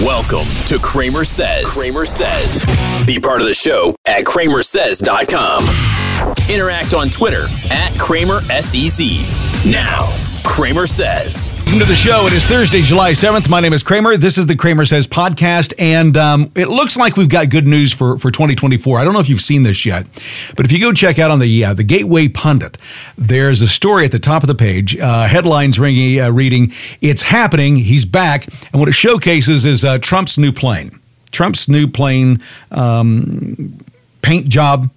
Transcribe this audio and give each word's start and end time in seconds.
Welcome 0.00 0.46
to 0.68 0.78
Cramer 0.78 1.24
Says. 1.24 1.66
Cramer 1.66 2.06
Says. 2.06 2.64
Be 3.06 3.20
part 3.20 3.42
of 3.42 3.46
the 3.46 3.52
show 3.52 3.94
at 4.06 4.24
kramersays.com. 4.24 5.62
Interact 6.48 6.94
on 6.94 7.10
Twitter 7.10 7.44
at 7.70 7.94
Cramer 7.98 8.40
SEZ. 8.40 9.00
Now, 9.70 10.06
Cramer 10.44 10.86
Says. 10.86 11.50
Welcome 11.56 11.80
to 11.80 11.84
the 11.84 11.94
show. 11.94 12.26
It 12.26 12.32
is 12.32 12.44
Thursday, 12.44 12.80
July 12.82 13.12
7th. 13.12 13.48
My 13.48 13.60
name 13.60 13.72
is 13.72 13.82
Cramer. 13.82 14.16
This 14.16 14.38
is 14.38 14.46
the 14.46 14.56
Cramer 14.56 14.84
Says 14.84 15.06
podcast, 15.06 15.72
and 15.78 16.16
um, 16.16 16.50
it 16.54 16.68
looks 16.68 16.96
like 16.96 17.16
we've 17.16 17.28
got 17.28 17.50
good 17.50 17.66
news 17.66 17.92
for, 17.92 18.18
for 18.18 18.30
2024. 18.30 18.98
I 18.98 19.04
don't 19.04 19.12
know 19.12 19.20
if 19.20 19.28
you've 19.28 19.40
seen 19.40 19.62
this 19.62 19.84
yet, 19.84 20.06
but 20.56 20.64
if 20.64 20.72
you 20.72 20.80
go 20.80 20.92
check 20.92 21.18
out 21.18 21.30
on 21.30 21.38
the 21.38 21.64
uh, 21.64 21.74
the 21.74 21.84
Gateway 21.84 22.28
Pundit, 22.28 22.78
there's 23.16 23.60
a 23.60 23.68
story 23.68 24.04
at 24.04 24.12
the 24.12 24.18
top 24.18 24.42
of 24.42 24.46
the 24.46 24.54
page, 24.54 24.98
uh, 24.98 25.26
headlines 25.26 25.78
ringing, 25.78 26.20
uh, 26.20 26.30
reading, 26.30 26.72
It's 27.00 27.22
happening, 27.22 27.76
he's 27.76 28.04
back, 28.04 28.46
and 28.72 28.80
what 28.80 28.88
it 28.88 28.92
showcases 28.92 29.66
is 29.66 29.84
uh, 29.84 29.98
Trump's 29.98 30.38
new 30.38 30.52
plane. 30.52 30.98
Trump's 31.32 31.68
new 31.68 31.86
plane 31.86 32.42
um, 32.70 33.78
paint 34.22 34.48
job 34.48 34.90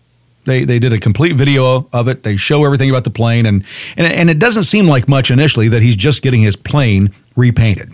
they, 0.45 0.65
they 0.65 0.79
did 0.79 0.93
a 0.93 0.99
complete 0.99 1.35
video 1.35 1.87
of 1.93 2.07
it. 2.07 2.23
They 2.23 2.35
show 2.35 2.65
everything 2.65 2.89
about 2.89 3.03
the 3.03 3.09
plane, 3.09 3.45
and, 3.45 3.63
and, 3.97 4.07
and 4.07 4.29
it 4.29 4.39
doesn't 4.39 4.63
seem 4.63 4.87
like 4.87 5.07
much 5.07 5.31
initially 5.31 5.67
that 5.69 5.81
he's 5.81 5.95
just 5.95 6.21
getting 6.21 6.41
his 6.41 6.55
plane 6.55 7.11
repainted. 7.35 7.91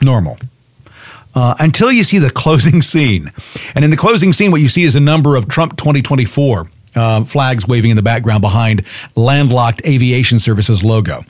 Normal. 0.00 0.38
Uh, 1.34 1.54
until 1.58 1.90
you 1.90 2.04
see 2.04 2.18
the 2.18 2.30
closing 2.42 2.80
scene. 2.80 3.30
And 3.74 3.84
in 3.84 3.90
the 3.90 3.96
closing 3.96 4.32
scene, 4.32 4.50
what 4.50 4.60
you 4.60 4.68
see 4.68 4.84
is 4.84 4.96
a 4.96 5.00
number 5.00 5.36
of 5.36 5.48
Trump 5.48 5.76
2024 5.76 6.68
uh, 6.96 7.24
flags 7.24 7.66
waving 7.66 7.90
in 7.90 7.96
the 7.96 8.02
background 8.02 8.40
behind 8.40 8.84
Landlocked 9.16 9.84
Aviation 9.84 10.38
Services 10.38 10.84
logo 10.84 11.24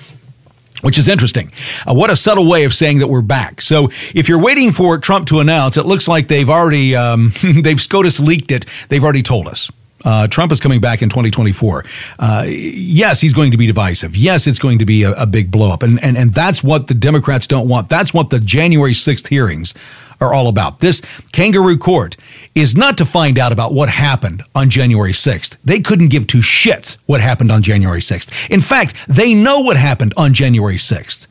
which 0.83 0.98
is 0.98 1.09
interesting. 1.09 1.52
Uh, 1.87 1.95
what 1.95 2.10
a 2.10 2.16
subtle 2.16 2.48
way 2.48 2.64
of 2.64 2.74
saying 2.74 2.98
that 2.98 3.06
we're 3.06 3.23
back. 3.23 3.60
So 3.60 3.91
if 4.14 4.28
you're 4.28 4.42
waiting 4.42 4.73
for 4.73 4.98
Trump 4.98 5.27
to 5.28 5.41
announce, 5.41 5.77
it 5.77 5.87
looks 5.87 6.09
like 6.09 6.28
they've 6.28 6.50
already 6.50 6.95
um, 6.95 7.33
they've 7.42 7.81
SCOTUS 7.81 8.20
leaked 8.20 8.53
it. 8.53 8.66
They've 8.89 9.03
already 9.03 9.22
told 9.22 9.48
us. 9.48 9.70
Uh, 10.05 10.27
Trump 10.27 10.52
is 10.52 10.60
coming 10.60 10.80
back 10.80 11.02
in 11.02 11.08
2024. 11.08 11.84
Uh, 12.19 12.44
yes, 12.47 13.20
he's 13.20 13.33
going 13.33 13.50
to 13.50 13.56
be 13.56 13.66
divisive. 13.66 14.16
Yes, 14.16 14.47
it's 14.47 14.58
going 14.58 14.78
to 14.78 14.84
be 14.84 15.02
a, 15.02 15.12
a 15.12 15.27
big 15.27 15.50
blowup. 15.50 15.83
And, 15.83 16.02
and, 16.02 16.16
and 16.16 16.34
that's 16.34 16.62
what 16.62 16.88
the 16.88 16.94
Democrats 16.94 17.47
don't 17.47 17.69
want. 17.69 17.88
That's 17.88 18.12
what 18.12 18.30
the 18.30 18.41
January 18.41 18.92
6th 18.92 19.28
hearings 19.28 19.75
are 20.20 20.32
all 20.32 20.48
about. 20.48 20.80
This 20.80 21.00
kangaroo 21.32 21.77
court 21.77 22.16
is 22.55 22.77
not 22.77 22.97
to 22.98 23.05
find 23.05 23.38
out 23.38 23.52
about 23.52 23.72
what 23.72 23.88
happened 23.88 24.42
on 24.55 24.70
January 24.70 25.12
6th. 25.12 25.56
They 25.64 25.80
couldn't 25.80 26.08
give 26.08 26.27
two 26.27 26.38
shits 26.38 26.98
what 27.06 27.20
happened 27.20 27.50
on 27.50 27.62
January 27.62 28.00
6th. 28.00 28.50
In 28.50 28.60
fact, 28.60 28.94
they 29.08 29.34
know 29.34 29.60
what 29.60 29.77
happened 29.77 30.14
on 30.16 30.34
January 30.34 30.77
6th 30.77 31.27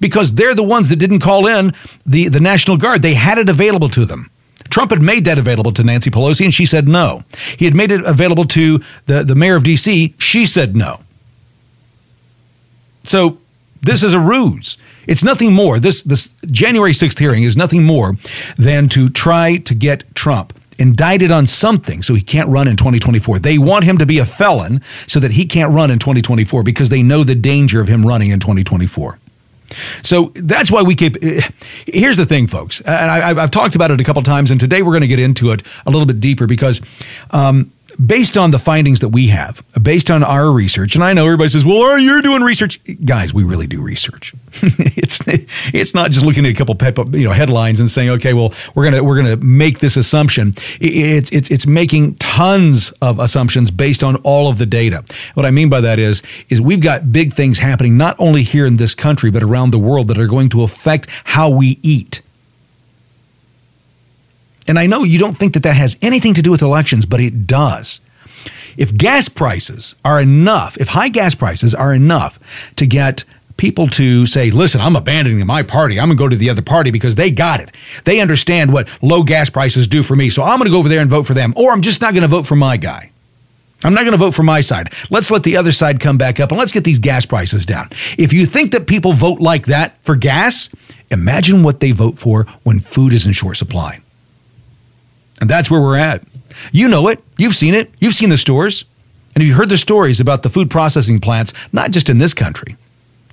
because 0.00 0.34
they're 0.34 0.54
the 0.54 0.62
ones 0.62 0.88
that 0.88 0.96
didn't 0.96 1.20
call 1.20 1.46
in 1.46 1.72
the, 2.04 2.28
the 2.28 2.40
National 2.40 2.76
Guard. 2.76 3.02
They 3.02 3.14
had 3.14 3.38
it 3.38 3.48
available 3.48 3.88
to 3.90 4.04
them. 4.04 4.30
Trump 4.72 4.90
had 4.90 5.02
made 5.02 5.26
that 5.26 5.38
available 5.38 5.70
to 5.72 5.84
Nancy 5.84 6.10
Pelosi, 6.10 6.44
and 6.44 6.54
she 6.54 6.64
said 6.64 6.88
no. 6.88 7.22
He 7.58 7.66
had 7.66 7.74
made 7.74 7.92
it 7.92 8.02
available 8.06 8.44
to 8.46 8.80
the, 9.04 9.22
the 9.22 9.34
mayor 9.34 9.54
of 9.54 9.64
D.C., 9.64 10.14
she 10.18 10.46
said 10.46 10.74
no. 10.74 11.00
So 13.04 13.36
this 13.82 14.02
is 14.02 14.14
a 14.14 14.18
ruse. 14.18 14.78
It's 15.06 15.22
nothing 15.22 15.52
more. 15.52 15.78
This 15.78 16.02
this 16.02 16.34
January 16.46 16.92
6th 16.92 17.18
hearing 17.18 17.42
is 17.42 17.56
nothing 17.56 17.84
more 17.84 18.14
than 18.56 18.88
to 18.90 19.08
try 19.08 19.58
to 19.58 19.74
get 19.74 20.04
Trump 20.14 20.58
indicted 20.78 21.30
on 21.30 21.46
something 21.46 22.00
so 22.00 22.14
he 22.14 22.22
can't 22.22 22.48
run 22.48 22.66
in 22.66 22.76
2024. 22.76 23.40
They 23.40 23.58
want 23.58 23.84
him 23.84 23.98
to 23.98 24.06
be 24.06 24.18
a 24.20 24.24
felon 24.24 24.80
so 25.06 25.20
that 25.20 25.32
he 25.32 25.44
can't 25.44 25.72
run 25.72 25.90
in 25.90 25.98
2024 25.98 26.62
because 26.62 26.88
they 26.88 27.02
know 27.02 27.24
the 27.24 27.34
danger 27.34 27.80
of 27.80 27.88
him 27.88 28.06
running 28.06 28.30
in 28.30 28.40
2024. 28.40 29.18
So 30.02 30.32
that's 30.34 30.70
why 30.70 30.82
we 30.82 30.94
keep. 30.94 31.22
Here's 31.86 32.16
the 32.16 32.26
thing, 32.26 32.46
folks, 32.46 32.80
and 32.80 33.10
I, 33.10 33.34
have 33.34 33.50
talked 33.50 33.74
about 33.74 33.90
it 33.90 34.00
a 34.00 34.04
couple 34.04 34.22
times, 34.22 34.50
and 34.50 34.60
today 34.60 34.82
we're 34.82 34.92
going 34.92 35.02
to 35.02 35.08
get 35.08 35.18
into 35.18 35.50
it 35.52 35.62
a 35.86 35.90
little 35.90 36.06
bit 36.06 36.20
deeper 36.20 36.46
because 36.46 36.80
um, 37.30 37.72
based 38.04 38.36
on 38.36 38.50
the 38.50 38.58
findings 38.58 39.00
that 39.00 39.08
we 39.08 39.28
have, 39.28 39.62
based 39.80 40.10
on 40.10 40.22
our 40.22 40.50
research, 40.50 40.94
and 40.94 41.04
I 41.04 41.12
know 41.12 41.26
everybody 41.26 41.48
says, 41.48 41.64
"Well, 41.64 41.98
you're 41.98 42.22
doing 42.22 42.42
research." 42.42 42.80
Guys, 43.04 43.32
we 43.34 43.44
really 43.44 43.66
do 43.66 43.80
research. 43.80 44.34
it's 44.62 45.20
it's 45.72 45.94
not 45.94 46.10
just 46.10 46.24
looking 46.24 46.44
at 46.46 46.52
a 46.52 46.54
couple 46.54 46.74
pep, 46.74 46.98
you 47.12 47.24
know 47.24 47.32
headlines 47.32 47.80
and 47.80 47.90
saying, 47.90 48.10
"Okay, 48.10 48.34
well, 48.34 48.52
we're 48.74 48.84
gonna 48.84 49.02
we're 49.02 49.16
gonna 49.16 49.36
make 49.36 49.80
this 49.80 49.96
assumption." 49.96 50.52
It's 50.80 51.30
it's 51.30 51.50
it's 51.50 51.66
making 51.66 52.16
tons 52.16 52.90
of 53.02 53.18
assumptions 53.18 53.70
based 53.70 54.02
on 54.02 54.16
all 54.16 54.48
of 54.48 54.58
the 54.58 54.66
data. 54.66 55.04
What 55.34 55.46
I 55.46 55.50
mean 55.50 55.68
by 55.68 55.80
that 55.80 55.98
is 55.98 56.22
is 56.48 56.60
we've 56.60 56.82
got 56.82 57.12
big 57.12 57.32
things 57.32 57.58
happening 57.58 57.96
not 57.96 58.16
only 58.18 58.42
here 58.42 58.66
in 58.66 58.76
this 58.76 58.94
country 58.94 59.30
but 59.30 59.42
around 59.42 59.70
the 59.70 59.78
world 59.78 60.08
that 60.08 60.18
are 60.18 60.26
going 60.26 60.48
to 60.50 60.62
affect 60.62 61.06
how 61.24 61.48
we 61.48 61.78
eat 61.82 62.20
and 64.68 64.78
I 64.78 64.86
know 64.86 65.04
you 65.04 65.18
don't 65.18 65.36
think 65.36 65.54
that 65.54 65.62
that 65.64 65.76
has 65.76 65.96
anything 66.02 66.34
to 66.34 66.42
do 66.42 66.50
with 66.50 66.62
elections, 66.62 67.06
but 67.06 67.20
it 67.20 67.46
does. 67.46 68.00
If 68.76 68.96
gas 68.96 69.28
prices 69.28 69.94
are 70.04 70.20
enough, 70.20 70.76
if 70.78 70.88
high 70.88 71.08
gas 71.08 71.34
prices 71.34 71.74
are 71.74 71.92
enough 71.92 72.38
to 72.76 72.86
get 72.86 73.24
people 73.56 73.86
to 73.86 74.26
say, 74.26 74.50
listen, 74.50 74.80
I'm 74.80 74.96
abandoning 74.96 75.46
my 75.46 75.62
party. 75.62 76.00
I'm 76.00 76.08
going 76.08 76.16
to 76.16 76.24
go 76.24 76.28
to 76.28 76.36
the 76.36 76.50
other 76.50 76.62
party 76.62 76.90
because 76.90 77.14
they 77.14 77.30
got 77.30 77.60
it. 77.60 77.70
They 78.04 78.20
understand 78.20 78.72
what 78.72 78.88
low 79.02 79.22
gas 79.22 79.50
prices 79.50 79.86
do 79.86 80.02
for 80.02 80.16
me. 80.16 80.30
So 80.30 80.42
I'm 80.42 80.58
going 80.58 80.64
to 80.64 80.70
go 80.70 80.78
over 80.78 80.88
there 80.88 81.00
and 81.00 81.10
vote 81.10 81.26
for 81.26 81.34
them. 81.34 81.52
Or 81.56 81.70
I'm 81.70 81.82
just 81.82 82.00
not 82.00 82.14
going 82.14 82.22
to 82.22 82.28
vote 82.28 82.46
for 82.46 82.56
my 82.56 82.76
guy. 82.76 83.12
I'm 83.84 83.94
not 83.94 84.00
going 84.00 84.12
to 84.12 84.18
vote 84.18 84.34
for 84.34 84.42
my 84.42 84.60
side. 84.60 84.92
Let's 85.10 85.30
let 85.30 85.42
the 85.42 85.56
other 85.56 85.72
side 85.72 86.00
come 86.00 86.16
back 86.18 86.40
up 86.40 86.50
and 86.50 86.58
let's 86.58 86.72
get 86.72 86.84
these 86.84 86.98
gas 86.98 87.26
prices 87.26 87.66
down. 87.66 87.88
If 88.16 88.32
you 88.32 88.46
think 88.46 88.70
that 88.72 88.86
people 88.86 89.12
vote 89.12 89.40
like 89.40 89.66
that 89.66 89.96
for 90.04 90.16
gas, 90.16 90.68
imagine 91.10 91.62
what 91.62 91.80
they 91.80 91.90
vote 91.90 92.18
for 92.18 92.44
when 92.62 92.80
food 92.80 93.12
is 93.12 93.26
in 93.26 93.32
short 93.32 93.56
supply. 93.56 94.01
And 95.42 95.50
that's 95.50 95.68
where 95.68 95.80
we're 95.80 95.98
at. 95.98 96.22
You 96.70 96.86
know 96.86 97.08
it. 97.08 97.20
You've 97.36 97.56
seen 97.56 97.74
it. 97.74 97.90
You've 97.98 98.14
seen 98.14 98.28
the 98.28 98.38
stores. 98.38 98.84
And 99.34 99.42
you've 99.42 99.56
heard 99.56 99.70
the 99.70 99.76
stories 99.76 100.20
about 100.20 100.44
the 100.44 100.50
food 100.50 100.70
processing 100.70 101.18
plants, 101.18 101.52
not 101.72 101.90
just 101.90 102.08
in 102.08 102.18
this 102.18 102.32
country, 102.32 102.76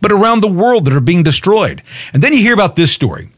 but 0.02 0.12
around 0.12 0.42
the 0.42 0.48
world 0.48 0.86
that 0.86 0.94
are 0.96 1.02
being 1.02 1.22
destroyed. 1.22 1.84
And 2.12 2.24
then 2.24 2.34
you 2.34 2.40
hear 2.40 2.56
about 2.56 2.76
this 2.76 2.92
story. 2.92 3.30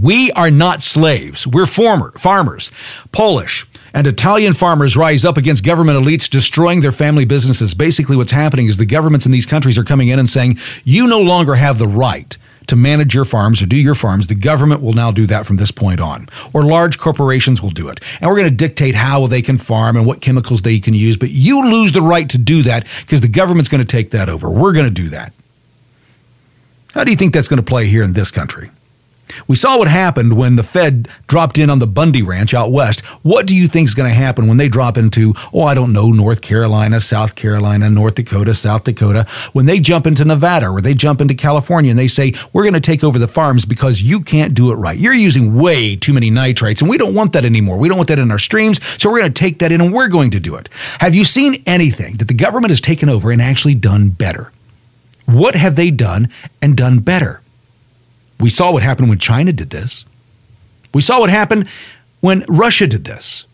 We 0.00 0.32
are 0.32 0.50
not 0.50 0.80
slaves. 0.80 1.46
We're 1.46 1.66
former 1.66 2.12
farmers. 2.12 2.72
Polish 3.12 3.66
and 3.92 4.06
Italian 4.06 4.54
farmers 4.54 4.96
rise 4.96 5.26
up 5.26 5.36
against 5.36 5.62
government 5.62 5.98
elites 5.98 6.30
destroying 6.30 6.80
their 6.80 6.92
family 6.92 7.26
businesses. 7.26 7.74
Basically, 7.74 8.16
what's 8.16 8.30
happening 8.30 8.68
is 8.68 8.78
the 8.78 8.86
governments 8.86 9.26
in 9.26 9.32
these 9.32 9.44
countries 9.44 9.76
are 9.76 9.84
coming 9.84 10.08
in 10.08 10.18
and 10.18 10.30
saying, 10.30 10.56
you 10.84 11.06
no 11.06 11.20
longer 11.20 11.56
have 11.56 11.76
the 11.76 11.88
right 11.88 12.38
to 12.72 12.76
manage 12.76 13.14
your 13.14 13.26
farms 13.26 13.60
or 13.60 13.66
do 13.66 13.76
your 13.76 13.94
farms, 13.94 14.28
the 14.28 14.34
government 14.34 14.80
will 14.80 14.94
now 14.94 15.10
do 15.10 15.26
that 15.26 15.44
from 15.44 15.58
this 15.58 15.70
point 15.70 16.00
on. 16.00 16.26
Or 16.54 16.64
large 16.64 16.98
corporations 16.98 17.60
will 17.60 17.70
do 17.70 17.88
it. 17.88 18.00
And 18.18 18.30
we're 18.30 18.36
going 18.38 18.48
to 18.48 18.56
dictate 18.56 18.94
how 18.94 19.26
they 19.26 19.42
can 19.42 19.58
farm 19.58 19.94
and 19.94 20.06
what 20.06 20.22
chemicals 20.22 20.62
they 20.62 20.80
can 20.80 20.94
use. 20.94 21.18
But 21.18 21.28
you 21.28 21.70
lose 21.70 21.92
the 21.92 22.00
right 22.00 22.26
to 22.30 22.38
do 22.38 22.62
that 22.62 22.88
because 23.02 23.20
the 23.20 23.28
government's 23.28 23.68
going 23.68 23.82
to 23.82 23.86
take 23.86 24.12
that 24.12 24.30
over. 24.30 24.48
We're 24.48 24.72
going 24.72 24.86
to 24.86 24.90
do 24.90 25.10
that. 25.10 25.34
How 26.94 27.04
do 27.04 27.10
you 27.10 27.16
think 27.16 27.34
that's 27.34 27.48
going 27.48 27.58
to 27.58 27.62
play 27.62 27.88
here 27.88 28.02
in 28.02 28.14
this 28.14 28.30
country? 28.30 28.70
We 29.46 29.56
saw 29.56 29.78
what 29.78 29.88
happened 29.88 30.36
when 30.36 30.56
the 30.56 30.62
Fed 30.62 31.08
dropped 31.26 31.58
in 31.58 31.70
on 31.70 31.78
the 31.78 31.86
Bundy 31.86 32.22
Ranch 32.22 32.54
out 32.54 32.72
west. 32.72 33.00
What 33.22 33.46
do 33.46 33.56
you 33.56 33.68
think 33.68 33.88
is 33.88 33.94
going 33.94 34.08
to 34.08 34.14
happen 34.14 34.48
when 34.48 34.56
they 34.56 34.68
drop 34.68 34.96
into, 34.96 35.34
oh, 35.52 35.62
I 35.62 35.74
don't 35.74 35.92
know, 35.92 36.10
North 36.10 36.40
Carolina, 36.40 37.00
South 37.00 37.34
Carolina, 37.34 37.90
North 37.90 38.14
Dakota, 38.14 38.54
South 38.54 38.84
Dakota, 38.84 39.26
when 39.52 39.66
they 39.66 39.80
jump 39.80 40.06
into 40.06 40.24
Nevada 40.24 40.68
or 40.68 40.80
they 40.80 40.94
jump 40.94 41.20
into 41.20 41.34
California 41.34 41.90
and 41.90 41.98
they 41.98 42.06
say, 42.06 42.32
we're 42.52 42.64
going 42.64 42.74
to 42.74 42.80
take 42.80 43.04
over 43.04 43.18
the 43.18 43.28
farms 43.28 43.64
because 43.64 44.02
you 44.02 44.20
can't 44.20 44.54
do 44.54 44.70
it 44.70 44.76
right. 44.76 44.98
You're 44.98 45.12
using 45.12 45.54
way 45.54 45.96
too 45.96 46.12
many 46.12 46.30
nitrates 46.30 46.80
and 46.80 46.90
we 46.90 46.98
don't 46.98 47.14
want 47.14 47.32
that 47.34 47.44
anymore. 47.44 47.78
We 47.78 47.88
don't 47.88 47.98
want 47.98 48.08
that 48.08 48.18
in 48.18 48.30
our 48.30 48.38
streams, 48.38 48.82
so 49.00 49.10
we're 49.10 49.20
going 49.20 49.32
to 49.32 49.40
take 49.40 49.58
that 49.58 49.72
in 49.72 49.80
and 49.80 49.92
we're 49.92 50.08
going 50.08 50.30
to 50.30 50.40
do 50.40 50.54
it. 50.56 50.68
Have 51.00 51.14
you 51.14 51.24
seen 51.24 51.62
anything 51.66 52.16
that 52.16 52.28
the 52.28 52.34
government 52.34 52.70
has 52.70 52.80
taken 52.80 53.08
over 53.08 53.30
and 53.30 53.42
actually 53.42 53.74
done 53.74 54.10
better? 54.10 54.52
What 55.26 55.54
have 55.54 55.76
they 55.76 55.90
done 55.90 56.30
and 56.60 56.76
done 56.76 57.00
better? 57.00 57.41
We 58.42 58.50
saw 58.50 58.72
what 58.72 58.82
happened 58.82 59.08
when 59.08 59.18
China 59.18 59.52
did 59.52 59.70
this. 59.70 60.04
We 60.92 61.00
saw 61.00 61.20
what 61.20 61.30
happened 61.30 61.68
when 62.20 62.44
Russia 62.48 62.88
did 62.88 63.04
this. 63.04 63.46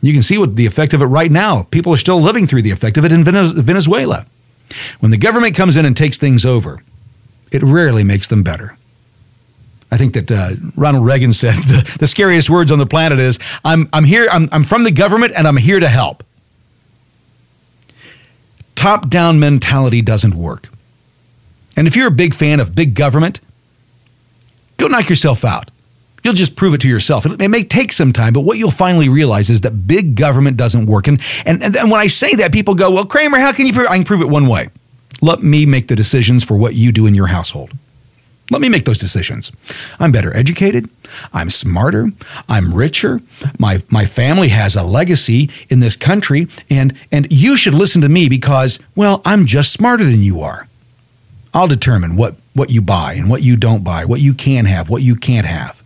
You 0.00 0.14
can 0.14 0.22
see 0.22 0.38
what 0.38 0.56
the 0.56 0.66
effect 0.66 0.94
of 0.94 1.02
it 1.02 1.06
right 1.06 1.30
now. 1.30 1.64
People 1.64 1.92
are 1.92 1.98
still 1.98 2.20
living 2.20 2.46
through 2.46 2.62
the 2.62 2.70
effect 2.70 2.96
of 2.96 3.04
it 3.04 3.12
in 3.12 3.24
Venezuela. 3.24 4.26
When 5.00 5.10
the 5.10 5.18
government 5.18 5.54
comes 5.54 5.76
in 5.76 5.84
and 5.84 5.96
takes 5.96 6.16
things 6.16 6.46
over, 6.46 6.82
it 7.52 7.62
rarely 7.62 8.04
makes 8.04 8.26
them 8.26 8.42
better. 8.42 8.76
I 9.90 9.98
think 9.98 10.14
that 10.14 10.32
uh, 10.32 10.50
Ronald 10.74 11.04
Reagan 11.04 11.32
said 11.32 11.54
the, 11.54 11.96
the 12.00 12.06
scariest 12.06 12.48
words 12.50 12.72
on 12.72 12.78
the 12.78 12.86
planet 12.86 13.18
is, 13.18 13.38
I'm, 13.64 13.88
I'm 13.92 14.04
here, 14.04 14.28
I'm, 14.30 14.48
I'm 14.50 14.64
from 14.64 14.84
the 14.84 14.90
government 14.90 15.34
and 15.36 15.46
I'm 15.46 15.56
here 15.56 15.78
to 15.78 15.88
help. 15.88 16.24
Top 18.74 19.08
down 19.08 19.38
mentality 19.38 20.02
doesn't 20.02 20.34
work. 20.34 20.68
And 21.76 21.86
if 21.86 21.94
you're 21.94 22.08
a 22.08 22.12
big 22.12 22.34
fan 22.34 22.58
of 22.58 22.74
big 22.74 22.94
government, 22.94 23.40
go 24.78 24.88
knock 24.88 25.08
yourself 25.08 25.44
out. 25.44 25.70
You'll 26.24 26.34
just 26.34 26.56
prove 26.56 26.74
it 26.74 26.80
to 26.80 26.88
yourself. 26.88 27.24
It, 27.24 27.48
may 27.48 27.62
take 27.62 27.92
some 27.92 28.12
time, 28.12 28.32
but 28.32 28.40
what 28.40 28.58
you'll 28.58 28.72
finally 28.72 29.08
realize 29.08 29.48
is 29.48 29.60
that 29.60 29.86
big 29.86 30.16
government 30.16 30.56
doesn't 30.56 30.86
work. 30.86 31.06
And, 31.06 31.20
and, 31.44 31.62
and 31.62 31.90
when 31.90 32.00
I 32.00 32.08
say 32.08 32.34
that, 32.36 32.52
people 32.52 32.74
go, 32.74 32.90
Well, 32.90 33.04
Cramer, 33.04 33.38
how 33.38 33.52
can 33.52 33.66
you 33.66 33.72
prove 33.72 33.86
it? 33.86 33.90
I 33.90 33.96
can 33.96 34.04
prove 34.04 34.22
it 34.22 34.28
one 34.28 34.48
way. 34.48 34.70
Let 35.22 35.42
me 35.42 35.66
make 35.66 35.86
the 35.88 35.94
decisions 35.94 36.42
for 36.42 36.56
what 36.56 36.74
you 36.74 36.90
do 36.90 37.06
in 37.06 37.14
your 37.14 37.28
household. 37.28 37.70
Let 38.50 38.60
me 38.60 38.68
make 38.68 38.84
those 38.84 38.98
decisions. 38.98 39.52
I'm 39.98 40.12
better 40.12 40.36
educated. 40.36 40.88
I'm 41.32 41.50
smarter. 41.50 42.08
I'm 42.48 42.74
richer. 42.74 43.20
My, 43.58 43.82
my 43.90 44.04
family 44.04 44.48
has 44.48 44.76
a 44.76 44.84
legacy 44.84 45.50
in 45.68 45.80
this 45.80 45.96
country. 45.96 46.46
And, 46.70 46.94
and 47.10 47.26
you 47.32 47.56
should 47.56 47.74
listen 47.74 48.02
to 48.02 48.08
me 48.08 48.28
because, 48.28 48.78
well, 48.94 49.20
I'm 49.24 49.46
just 49.46 49.72
smarter 49.72 50.04
than 50.04 50.22
you 50.22 50.42
are. 50.42 50.68
I'll 51.56 51.66
determine 51.66 52.16
what, 52.16 52.34
what 52.52 52.68
you 52.68 52.82
buy 52.82 53.14
and 53.14 53.30
what 53.30 53.42
you 53.42 53.56
don't 53.56 53.82
buy, 53.82 54.04
what 54.04 54.20
you 54.20 54.34
can 54.34 54.66
have, 54.66 54.90
what 54.90 55.00
you 55.00 55.16
can't 55.16 55.46
have, 55.46 55.82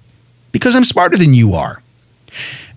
because 0.50 0.74
I'm 0.74 0.82
smarter 0.82 1.16
than 1.16 1.32
you 1.32 1.54
are. 1.54 1.80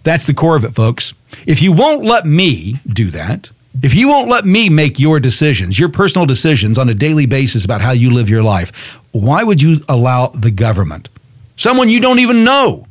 That's 0.04 0.26
the 0.26 0.34
core 0.36 0.56
of 0.56 0.64
it, 0.64 0.76
folks. 0.76 1.16
If 1.48 1.60
you 1.64 1.72
won't 1.72 2.06
let 2.06 2.28
me 2.28 2.80
do 2.86 3.10
that, 3.10 3.50
if 3.82 3.96
you 3.96 4.10
won't 4.10 4.30
let 4.30 4.46
me 4.46 4.70
make 4.70 5.00
your 5.00 5.20
decisions, 5.20 5.80
your 5.80 5.90
personal 5.90 6.28
decisions 6.28 6.78
on 6.78 6.88
a 6.88 6.94
daily 6.94 7.26
basis 7.26 7.66
about 7.66 7.82
how 7.82 7.94
you 7.94 8.14
live 8.14 8.30
your 8.30 8.44
life, 8.44 9.00
why 9.12 9.44
would 9.44 9.60
you 9.60 9.84
allow 9.90 10.28
the 10.28 10.52
government, 10.52 11.10
someone 11.56 11.90
you 11.90 12.00
don't 12.00 12.20
even 12.20 12.44
know, 12.44 12.86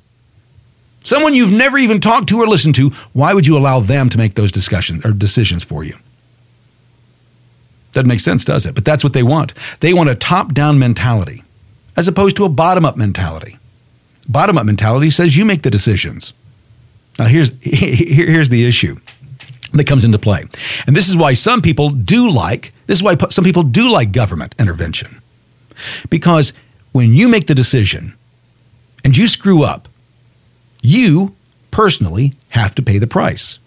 someone 1.04 1.32
you've 1.32 1.52
never 1.52 1.78
even 1.78 2.00
talked 2.00 2.28
to 2.30 2.40
or 2.40 2.48
listened 2.48 2.74
to, 2.74 2.90
why 3.12 3.34
would 3.34 3.46
you 3.46 3.56
allow 3.56 3.78
them 3.78 4.08
to 4.08 4.18
make 4.18 4.34
those 4.34 4.50
discussions 4.50 5.06
or 5.06 5.12
decisions 5.12 5.62
for 5.62 5.84
you? 5.84 5.94
Doesn't 7.92 8.08
make 8.08 8.20
sense, 8.20 8.44
does 8.44 8.66
it? 8.66 8.74
But 8.74 8.84
that's 8.84 9.04
what 9.04 9.12
they 9.12 9.22
want. 9.22 9.54
They 9.80 9.92
want 9.92 10.10
a 10.10 10.14
top 10.14 10.54
down 10.54 10.78
mentality 10.78 11.42
as 11.96 12.08
opposed 12.08 12.36
to 12.36 12.44
a 12.44 12.48
bottom 12.48 12.84
up 12.84 12.96
mentality. 12.96 13.58
Bottom 14.28 14.56
up 14.56 14.66
mentality 14.66 15.10
says 15.10 15.36
you 15.36 15.44
make 15.44 15.62
the 15.62 15.70
decisions. 15.70 16.32
Now, 17.18 17.26
here's, 17.26 17.52
here's 17.60 18.48
the 18.48 18.66
issue 18.66 18.98
that 19.72 19.86
comes 19.86 20.04
into 20.04 20.18
play. 20.18 20.44
And 20.86 20.96
this 20.96 21.08
is 21.08 21.16
why 21.16 21.32
some 21.34 21.62
people 21.62 21.90
do 21.90 22.30
like, 22.30 22.72
this 22.86 22.98
is 22.98 23.02
why 23.02 23.16
some 23.28 23.44
people 23.44 23.62
do 23.62 23.90
like 23.90 24.12
government 24.12 24.54
intervention. 24.58 25.20
Because 26.10 26.52
when 26.92 27.14
you 27.14 27.28
make 27.28 27.46
the 27.46 27.54
decision 27.54 28.14
and 29.04 29.16
you 29.16 29.26
screw 29.26 29.64
up, 29.64 29.88
you 30.82 31.34
personally 31.70 32.34
have 32.50 32.74
to 32.74 32.82
pay 32.82 32.98
the 32.98 33.06
price. 33.06 33.58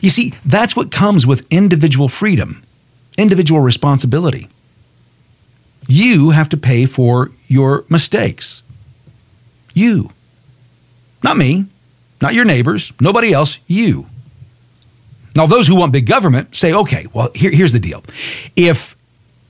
You 0.00 0.10
see, 0.10 0.32
that's 0.46 0.76
what 0.76 0.90
comes 0.90 1.26
with 1.26 1.46
individual 1.50 2.08
freedom, 2.08 2.61
individual 3.18 3.60
responsibility. 3.60 4.48
You 5.88 6.30
have 6.30 6.48
to 6.50 6.56
pay 6.56 6.86
for 6.86 7.30
your 7.48 7.84
mistakes. 7.88 8.62
You. 9.74 10.10
Not 11.22 11.36
me, 11.36 11.66
not 12.20 12.34
your 12.34 12.44
neighbors, 12.44 12.92
nobody 13.00 13.32
else, 13.32 13.60
you. 13.66 14.06
Now, 15.34 15.46
those 15.46 15.66
who 15.66 15.76
want 15.76 15.92
big 15.92 16.06
government 16.06 16.54
say, 16.54 16.72
okay, 16.72 17.06
well, 17.12 17.30
here, 17.34 17.50
here's 17.50 17.72
the 17.72 17.80
deal. 17.80 18.04
If, 18.54 18.96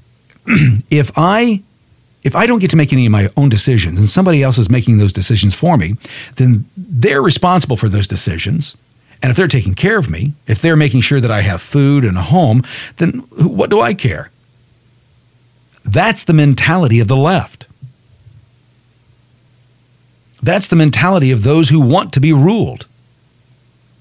if 0.90 1.10
I 1.16 1.62
if 2.22 2.36
I 2.36 2.46
don't 2.46 2.60
get 2.60 2.70
to 2.70 2.76
make 2.76 2.92
any 2.92 3.06
of 3.06 3.12
my 3.12 3.28
own 3.36 3.48
decisions 3.48 3.98
and 3.98 4.08
somebody 4.08 4.42
else 4.42 4.58
is 4.58 4.70
making 4.70 4.98
those 4.98 5.12
decisions 5.12 5.54
for 5.54 5.76
me, 5.76 5.94
then 6.36 6.64
they're 6.76 7.22
responsible 7.22 7.76
for 7.76 7.88
those 7.88 8.06
decisions. 8.06 8.76
And 9.22 9.30
if 9.30 9.36
they're 9.36 9.46
taking 9.46 9.74
care 9.74 9.98
of 9.98 10.10
me, 10.10 10.34
if 10.48 10.60
they're 10.60 10.76
making 10.76 11.00
sure 11.00 11.20
that 11.20 11.30
I 11.30 11.42
have 11.42 11.62
food 11.62 12.04
and 12.04 12.18
a 12.18 12.22
home, 12.22 12.62
then 12.96 13.20
what 13.38 13.70
do 13.70 13.80
I 13.80 13.94
care? 13.94 14.30
That's 15.84 16.24
the 16.24 16.32
mentality 16.32 16.98
of 16.98 17.08
the 17.08 17.16
left. 17.16 17.66
That's 20.42 20.66
the 20.66 20.76
mentality 20.76 21.30
of 21.30 21.44
those 21.44 21.68
who 21.68 21.80
want 21.80 22.12
to 22.14 22.20
be 22.20 22.32
ruled. 22.32 22.88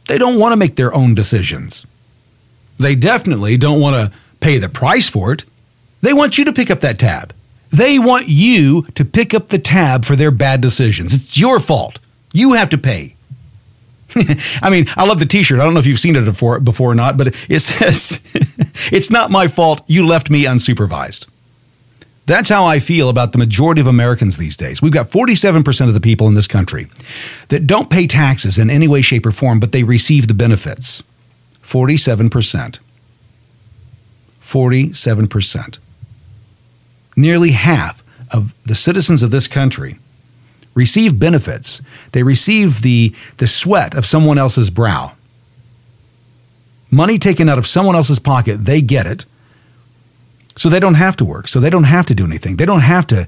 They 0.07 0.17
don't 0.17 0.39
want 0.39 0.53
to 0.53 0.57
make 0.57 0.75
their 0.75 0.93
own 0.93 1.13
decisions. 1.13 1.85
They 2.79 2.95
definitely 2.95 3.57
don't 3.57 3.79
want 3.79 3.95
to 3.95 4.17
pay 4.39 4.57
the 4.57 4.69
price 4.69 5.07
for 5.07 5.31
it. 5.31 5.45
They 6.01 6.13
want 6.13 6.39
you 6.39 6.45
to 6.45 6.53
pick 6.53 6.71
up 6.71 6.79
that 6.79 6.97
tab. 6.97 7.33
They 7.69 7.99
want 7.99 8.27
you 8.27 8.81
to 8.95 9.05
pick 9.05 9.35
up 9.35 9.47
the 9.47 9.59
tab 9.59 10.03
for 10.03 10.15
their 10.15 10.31
bad 10.31 10.61
decisions. 10.61 11.13
It's 11.13 11.37
your 11.37 11.59
fault. 11.59 11.99
You 12.33 12.53
have 12.53 12.69
to 12.69 12.77
pay. 12.77 13.15
I 14.61 14.69
mean, 14.69 14.85
I 14.95 15.05
love 15.05 15.19
the 15.19 15.25
T-shirt. 15.25 15.59
I 15.59 15.63
don't 15.63 15.73
know 15.73 15.79
if 15.79 15.87
you've 15.87 15.99
seen 15.99 16.15
it 16.15 16.25
before, 16.25 16.59
before 16.59 16.91
or 16.91 16.95
not, 16.95 17.17
but 17.17 17.35
it 17.49 17.59
says, 17.59 18.19
"It's 18.91 19.09
not 19.09 19.31
my 19.31 19.47
fault. 19.47 19.83
You 19.87 20.05
left 20.05 20.29
me 20.29 20.43
unsupervised." 20.45 21.27
That's 22.25 22.49
how 22.49 22.65
I 22.65 22.79
feel 22.79 23.09
about 23.09 23.31
the 23.31 23.39
majority 23.39 23.81
of 23.81 23.87
Americans 23.87 24.37
these 24.37 24.55
days. 24.55 24.81
We've 24.81 24.91
got 24.91 25.09
47% 25.09 25.87
of 25.87 25.93
the 25.93 25.99
people 25.99 26.27
in 26.27 26.35
this 26.35 26.47
country 26.47 26.87
that 27.49 27.65
don't 27.65 27.89
pay 27.89 28.05
taxes 28.07 28.57
in 28.57 28.69
any 28.69 28.87
way, 28.87 29.01
shape, 29.01 29.25
or 29.25 29.31
form, 29.31 29.59
but 29.59 29.71
they 29.71 29.83
receive 29.83 30.27
the 30.27 30.33
benefits. 30.33 31.01
47%. 31.63 32.79
47%. 34.41 35.79
Nearly 37.15 37.51
half 37.51 38.03
of 38.31 38.53
the 38.65 38.75
citizens 38.75 39.23
of 39.23 39.31
this 39.31 39.47
country 39.47 39.97
receive 40.73 41.19
benefits. 41.19 41.81
They 42.11 42.23
receive 42.23 42.81
the, 42.81 43.15
the 43.37 43.47
sweat 43.47 43.95
of 43.95 44.05
someone 44.05 44.37
else's 44.37 44.69
brow. 44.69 45.13
Money 46.89 47.17
taken 47.17 47.49
out 47.49 47.57
of 47.57 47.67
someone 47.67 47.95
else's 47.95 48.19
pocket, 48.19 48.65
they 48.65 48.81
get 48.81 49.05
it. 49.05 49.25
So 50.57 50.69
they 50.69 50.79
don't 50.79 50.95
have 50.95 51.15
to 51.17 51.25
work. 51.25 51.47
So 51.47 51.59
they 51.59 51.69
don't 51.69 51.85
have 51.85 52.05
to 52.07 52.15
do 52.15 52.25
anything. 52.25 52.57
They 52.57 52.65
don't 52.65 52.81
have 52.81 53.07
to, 53.07 53.27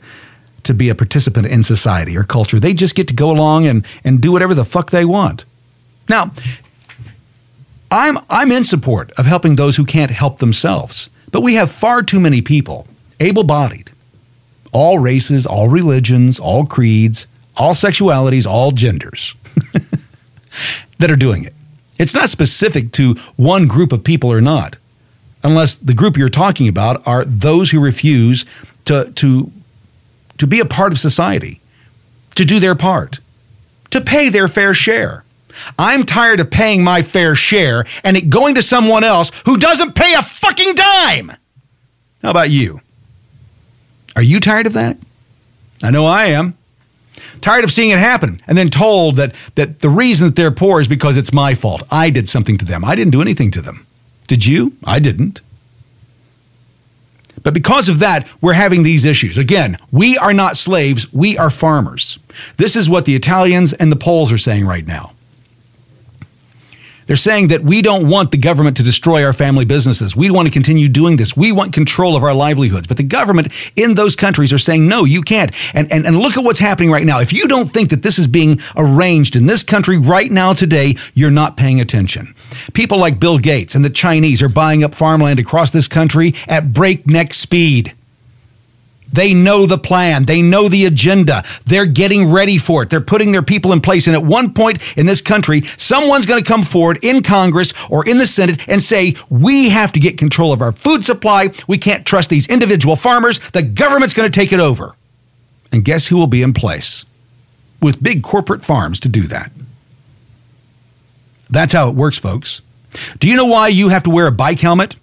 to 0.63 0.73
be 0.73 0.89
a 0.89 0.95
participant 0.95 1.47
in 1.47 1.63
society 1.63 2.17
or 2.17 2.23
culture. 2.23 2.59
They 2.59 2.73
just 2.73 2.95
get 2.95 3.07
to 3.07 3.15
go 3.15 3.31
along 3.31 3.65
and, 3.67 3.87
and 4.03 4.21
do 4.21 4.31
whatever 4.31 4.53
the 4.53 4.65
fuck 4.65 4.91
they 4.91 5.05
want. 5.05 5.45
Now, 6.09 6.33
I'm, 7.89 8.17
I'm 8.29 8.51
in 8.51 8.63
support 8.63 9.11
of 9.11 9.25
helping 9.25 9.55
those 9.55 9.77
who 9.77 9.85
can't 9.85 10.11
help 10.11 10.39
themselves, 10.39 11.09
but 11.31 11.41
we 11.41 11.55
have 11.55 11.71
far 11.71 12.03
too 12.03 12.19
many 12.19 12.41
people, 12.41 12.87
able 13.19 13.43
bodied, 13.43 13.91
all 14.73 14.99
races, 14.99 15.45
all 15.45 15.69
religions, 15.69 16.39
all 16.39 16.65
creeds, 16.65 17.27
all 17.55 17.73
sexualities, 17.73 18.45
all 18.45 18.71
genders, 18.71 19.35
that 20.99 21.11
are 21.11 21.15
doing 21.15 21.43
it. 21.43 21.53
It's 21.99 22.13
not 22.13 22.29
specific 22.29 22.91
to 22.93 23.15
one 23.35 23.67
group 23.67 23.91
of 23.91 24.03
people 24.03 24.31
or 24.31 24.41
not, 24.41 24.77
unless 25.43 25.75
the 25.75 25.93
group 25.93 26.17
you're 26.17 26.29
talking 26.29 26.67
about 26.67 27.05
are 27.07 27.23
those 27.25 27.71
who 27.71 27.79
refuse 27.79 28.45
to, 28.85 29.11
to, 29.11 29.51
to 30.37 30.47
be 30.47 30.59
a 30.59 30.65
part 30.65 30.91
of 30.91 30.99
society, 30.99 31.61
to 32.35 32.45
do 32.45 32.59
their 32.59 32.75
part, 32.75 33.19
to 33.91 34.01
pay 34.01 34.29
their 34.29 34.47
fair 34.47 34.73
share. 34.73 35.23
I'm 35.77 36.03
tired 36.03 36.39
of 36.39 36.49
paying 36.49 36.83
my 36.83 37.03
fair 37.03 37.35
share 37.35 37.85
and 38.03 38.17
it 38.17 38.29
going 38.29 38.55
to 38.55 38.63
someone 38.63 39.03
else 39.03 39.31
who 39.45 39.57
doesn't 39.57 39.93
pay 39.93 40.13
a 40.13 40.21
fucking 40.21 40.73
dime. 40.73 41.31
How 42.23 42.31
about 42.31 42.49
you? 42.49 42.81
Are 44.15 44.21
you 44.21 44.39
tired 44.39 44.65
of 44.65 44.73
that? 44.73 44.97
I 45.83 45.91
know 45.91 46.05
I 46.05 46.25
am. 46.25 46.57
Tired 47.41 47.63
of 47.63 47.71
seeing 47.71 47.89
it 47.89 47.99
happen 47.99 48.39
and 48.47 48.57
then 48.57 48.69
told 48.69 49.15
that, 49.17 49.33
that 49.55 49.79
the 49.79 49.89
reason 49.89 50.27
that 50.27 50.35
they're 50.35 50.51
poor 50.51 50.79
is 50.79 50.87
because 50.87 51.17
it's 51.17 51.33
my 51.33 51.53
fault. 51.55 51.83
I 51.91 52.09
did 52.09 52.29
something 52.29 52.57
to 52.57 52.65
them. 52.65 52.85
I 52.85 52.95
didn't 52.95 53.11
do 53.11 53.21
anything 53.21 53.51
to 53.51 53.61
them. 53.61 53.85
Did 54.27 54.45
you? 54.45 54.75
I 54.85 54.99
didn't. 54.99 55.41
But 57.43 57.53
because 57.53 57.89
of 57.89 57.99
that, 57.99 58.27
we're 58.41 58.53
having 58.53 58.83
these 58.83 59.05
issues. 59.05 59.37
Again, 59.37 59.77
we 59.91 60.17
are 60.17 60.33
not 60.33 60.55
slaves, 60.55 61.11
we 61.11 61.37
are 61.37 61.49
farmers. 61.49 62.19
This 62.57 62.75
is 62.75 62.87
what 62.87 63.05
the 63.05 63.15
Italians 63.15 63.73
and 63.73 63.91
the 63.91 63.97
Poles 63.97 64.31
are 64.31 64.37
saying 64.37 64.65
right 64.65 64.87
now. 64.87 65.12
They're 67.07 67.15
saying 67.15 67.47
that 67.49 67.63
we 67.63 67.81
don't 67.81 68.09
want 68.09 68.31
the 68.31 68.37
government 68.37 68.77
to 68.77 68.83
destroy 68.83 69.23
our 69.23 69.33
family 69.33 69.65
businesses. 69.65 70.15
We 70.15 70.31
want 70.31 70.47
to 70.47 70.51
continue 70.51 70.89
doing 70.89 71.17
this. 71.17 71.35
We 71.35 71.51
want 71.51 71.73
control 71.73 72.15
of 72.15 72.23
our 72.23 72.33
livelihoods. 72.33 72.87
But 72.87 72.97
the 72.97 73.03
government 73.03 73.51
in 73.75 73.95
those 73.95 74.15
countries 74.15 74.53
are 74.53 74.57
saying, 74.57 74.87
no, 74.87 75.03
you 75.03 75.21
can't. 75.21 75.51
And, 75.73 75.91
and, 75.91 76.05
and 76.05 76.17
look 76.17 76.37
at 76.37 76.43
what's 76.43 76.59
happening 76.59 76.91
right 76.91 77.05
now. 77.05 77.19
If 77.19 77.33
you 77.33 77.47
don't 77.47 77.71
think 77.71 77.89
that 77.89 78.03
this 78.03 78.19
is 78.19 78.27
being 78.27 78.59
arranged 78.75 79.35
in 79.35 79.45
this 79.45 79.63
country 79.63 79.97
right 79.97 80.31
now 80.31 80.53
today, 80.53 80.95
you're 81.13 81.31
not 81.31 81.57
paying 81.57 81.79
attention. 81.81 82.33
People 82.73 82.97
like 82.97 83.19
Bill 83.19 83.37
Gates 83.37 83.75
and 83.75 83.83
the 83.83 83.89
Chinese 83.89 84.41
are 84.41 84.49
buying 84.49 84.83
up 84.83 84.93
farmland 84.93 85.39
across 85.39 85.71
this 85.71 85.87
country 85.87 86.33
at 86.47 86.73
breakneck 86.73 87.33
speed. 87.33 87.93
They 89.13 89.33
know 89.33 89.65
the 89.65 89.77
plan. 89.77 90.25
They 90.25 90.41
know 90.41 90.67
the 90.67 90.85
agenda. 90.85 91.43
They're 91.65 91.85
getting 91.85 92.31
ready 92.31 92.57
for 92.57 92.83
it. 92.83 92.89
They're 92.89 92.99
putting 92.99 93.31
their 93.31 93.43
people 93.43 93.71
in 93.71 93.79
place. 93.79 94.07
And 94.07 94.15
at 94.15 94.23
one 94.23 94.53
point 94.53 94.79
in 94.97 95.05
this 95.05 95.21
country, 95.21 95.61
someone's 95.77 96.25
going 96.25 96.43
to 96.43 96.47
come 96.47 96.63
forward 96.63 96.99
in 97.03 97.21
Congress 97.21 97.73
or 97.89 98.07
in 98.07 98.17
the 98.17 98.25
Senate 98.25 98.67
and 98.67 98.81
say, 98.81 99.15
we 99.29 99.69
have 99.69 99.91
to 99.93 99.99
get 99.99 100.17
control 100.17 100.51
of 100.51 100.61
our 100.61 100.71
food 100.71 101.05
supply. 101.05 101.51
We 101.67 101.77
can't 101.77 102.05
trust 102.05 102.29
these 102.29 102.47
individual 102.47 102.95
farmers. 102.95 103.39
The 103.51 103.63
government's 103.63 104.13
going 104.13 104.29
to 104.29 104.39
take 104.39 104.51
it 104.51 104.59
over. 104.59 104.95
And 105.71 105.85
guess 105.85 106.07
who 106.07 106.17
will 106.17 106.27
be 106.27 106.41
in 106.41 106.53
place? 106.53 107.05
With 107.81 108.01
big 108.01 108.23
corporate 108.23 108.65
farms 108.65 108.99
to 109.01 109.09
do 109.09 109.23
that. 109.23 109.51
That's 111.49 111.73
how 111.73 111.89
it 111.89 111.95
works, 111.95 112.17
folks. 112.17 112.61
Do 113.19 113.29
you 113.29 113.35
know 113.35 113.45
why 113.45 113.67
you 113.67 113.89
have 113.89 114.03
to 114.03 114.09
wear 114.09 114.27
a 114.27 114.31
bike 114.31 114.59
helmet 114.59 114.95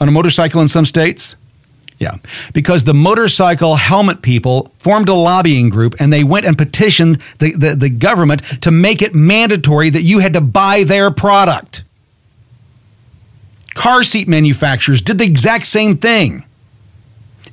on 0.00 0.08
a 0.08 0.12
motorcycle 0.12 0.60
in 0.60 0.68
some 0.68 0.84
states? 0.84 1.36
Yeah, 1.98 2.16
because 2.52 2.84
the 2.84 2.92
motorcycle 2.92 3.76
helmet 3.76 4.20
people 4.20 4.70
formed 4.78 5.08
a 5.08 5.14
lobbying 5.14 5.70
group 5.70 5.94
and 5.98 6.12
they 6.12 6.24
went 6.24 6.44
and 6.44 6.56
petitioned 6.56 7.22
the, 7.38 7.52
the, 7.52 7.74
the, 7.74 7.88
government 7.88 8.42
to 8.62 8.70
make 8.70 9.00
it 9.00 9.14
mandatory 9.14 9.88
that 9.88 10.02
you 10.02 10.18
had 10.18 10.34
to 10.34 10.42
buy 10.42 10.84
their 10.84 11.10
product. 11.10 11.84
Car 13.74 14.02
seat 14.02 14.28
manufacturers 14.28 15.00
did 15.00 15.18
the 15.18 15.24
exact 15.24 15.64
same 15.64 15.96
thing. 15.96 16.44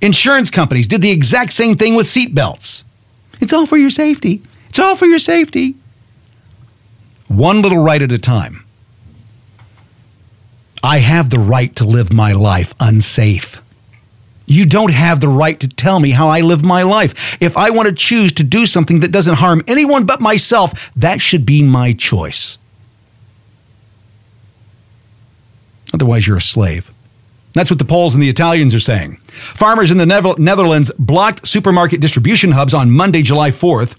Insurance 0.02 0.50
companies 0.50 0.88
did 0.88 1.02
the 1.02 1.12
exact 1.12 1.54
same 1.54 1.76
thing 1.78 1.96
with 1.96 2.06
seatbelts. 2.06 2.84
It's 3.40 3.54
all 3.54 3.66
for 3.66 3.78
your 3.78 3.90
safety. 3.90 4.42
It's 4.68 4.80
all 4.80 4.98
for 4.98 5.06
your 5.06 5.20
safety. 5.20 5.76
One 7.30 7.62
little 7.62 7.78
right 7.82 8.02
at 8.02 8.12
a 8.12 8.18
time. 8.18 8.66
I 10.84 10.98
have 10.98 11.30
the 11.30 11.40
right 11.40 11.74
to 11.78 11.86
live 11.86 12.12
my 12.12 12.34
life 12.34 12.76
unsafe. 12.82 13.63
You 14.46 14.66
don't 14.66 14.92
have 14.92 15.20
the 15.20 15.30
right 15.30 15.60
to 15.60 15.68
tell 15.68 16.00
me 16.00 16.12
how 16.12 16.28
I 16.28 16.42
live 16.42 16.64
my 16.64 16.84
life. 16.84 17.42
If 17.42 17.56
I 17.56 17.70
want 17.70 17.88
to 17.88 17.96
choose 17.96 18.34
to 18.34 18.44
do 18.44 18.66
something 18.66 19.00
that 19.00 19.12
doesn't 19.12 19.36
harm 19.36 19.62
anyone 19.68 20.06
but 20.06 20.20
myself, 20.20 20.92
that 20.96 21.22
should 21.22 21.46
be 21.46 21.64
my 21.64 21.94
choice. 21.94 22.58
Otherwise, 25.94 26.28
you're 26.28 26.38
a 26.38 26.42
slave. 26.42 26.92
That's 27.54 27.70
what 27.70 27.80
the 27.80 27.86
Poles 27.86 28.16
and 28.16 28.24
the 28.24 28.30
Italians 28.30 28.74
are 28.74 28.80
saying. 28.80 29.18
Farmers 29.54 29.92
in 29.92 29.98
the 29.98 30.06
Netherlands 30.06 30.92
blocked 30.98 31.48
supermarket 31.48 32.02
distribution 32.02 32.52
hubs 32.52 32.74
on 32.74 32.90
Monday, 32.90 33.22
July 33.22 33.52
4th. 33.52 33.96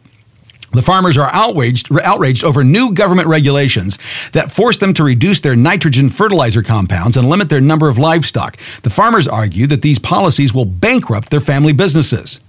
The 0.75 0.83
farmers 0.83 1.17
are 1.17 1.31
outraged, 1.33 1.91
outraged 2.03 2.45
over 2.45 2.65
new 2.65 2.93
government 2.93 3.29
regulations 3.29 3.99
that 4.33 4.51
force 4.51 4.77
them 4.77 4.93
to 4.95 5.05
reduce 5.05 5.41
their 5.41 5.57
nitrogen 5.57 6.11
fertilizer 6.11 6.63
compounds 6.63 7.17
and 7.17 7.29
limit 7.29 7.49
their 7.49 7.61
number 7.61 7.89
of 7.89 7.97
livestock. 7.97 8.57
The 8.83 8.91
farmers 8.91 9.29
argue 9.29 9.67
that 9.69 9.83
these 9.83 9.99
policies 9.99 10.53
will 10.53 10.65
bankrupt 10.65 11.31
their 11.31 11.41
family 11.41 11.73
businesses. 11.73 12.41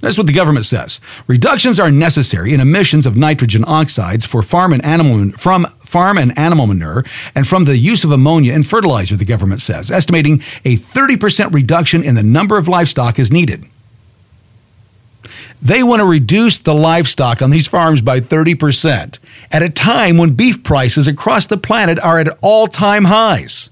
That's 0.00 0.18
what 0.18 0.26
the 0.26 0.32
government 0.32 0.64
says. 0.64 1.00
Reductions 1.28 1.78
are 1.78 1.92
necessary 1.92 2.52
in 2.52 2.60
emissions 2.60 3.06
of 3.06 3.16
nitrogen 3.16 3.64
oxides 3.68 4.26
for 4.26 4.42
farm 4.42 4.72
and 4.72 4.84
animal 4.84 5.30
from 5.30 5.64
farm 5.78 6.18
and 6.18 6.36
animal 6.36 6.66
manure 6.66 7.04
and 7.36 7.46
from 7.46 7.66
the 7.66 7.76
use 7.76 8.02
of 8.02 8.10
ammonia 8.10 8.52
in 8.52 8.64
fertilizer, 8.64 9.14
the 9.14 9.24
government 9.24 9.60
says, 9.60 9.92
estimating 9.92 10.42
a 10.64 10.76
30% 10.76 11.54
reduction 11.54 12.02
in 12.02 12.16
the 12.16 12.22
number 12.22 12.56
of 12.56 12.66
livestock 12.66 13.20
is 13.20 13.30
needed. 13.30 13.64
They 15.60 15.82
want 15.82 16.00
to 16.00 16.04
reduce 16.04 16.58
the 16.58 16.74
livestock 16.74 17.42
on 17.42 17.50
these 17.50 17.66
farms 17.66 18.00
by 18.00 18.20
30% 18.20 19.18
at 19.50 19.62
a 19.62 19.68
time 19.68 20.16
when 20.16 20.34
beef 20.34 20.62
prices 20.62 21.06
across 21.06 21.46
the 21.46 21.56
planet 21.56 21.98
are 22.00 22.18
at 22.18 22.36
all 22.40 22.66
time 22.66 23.04
highs. 23.04 23.70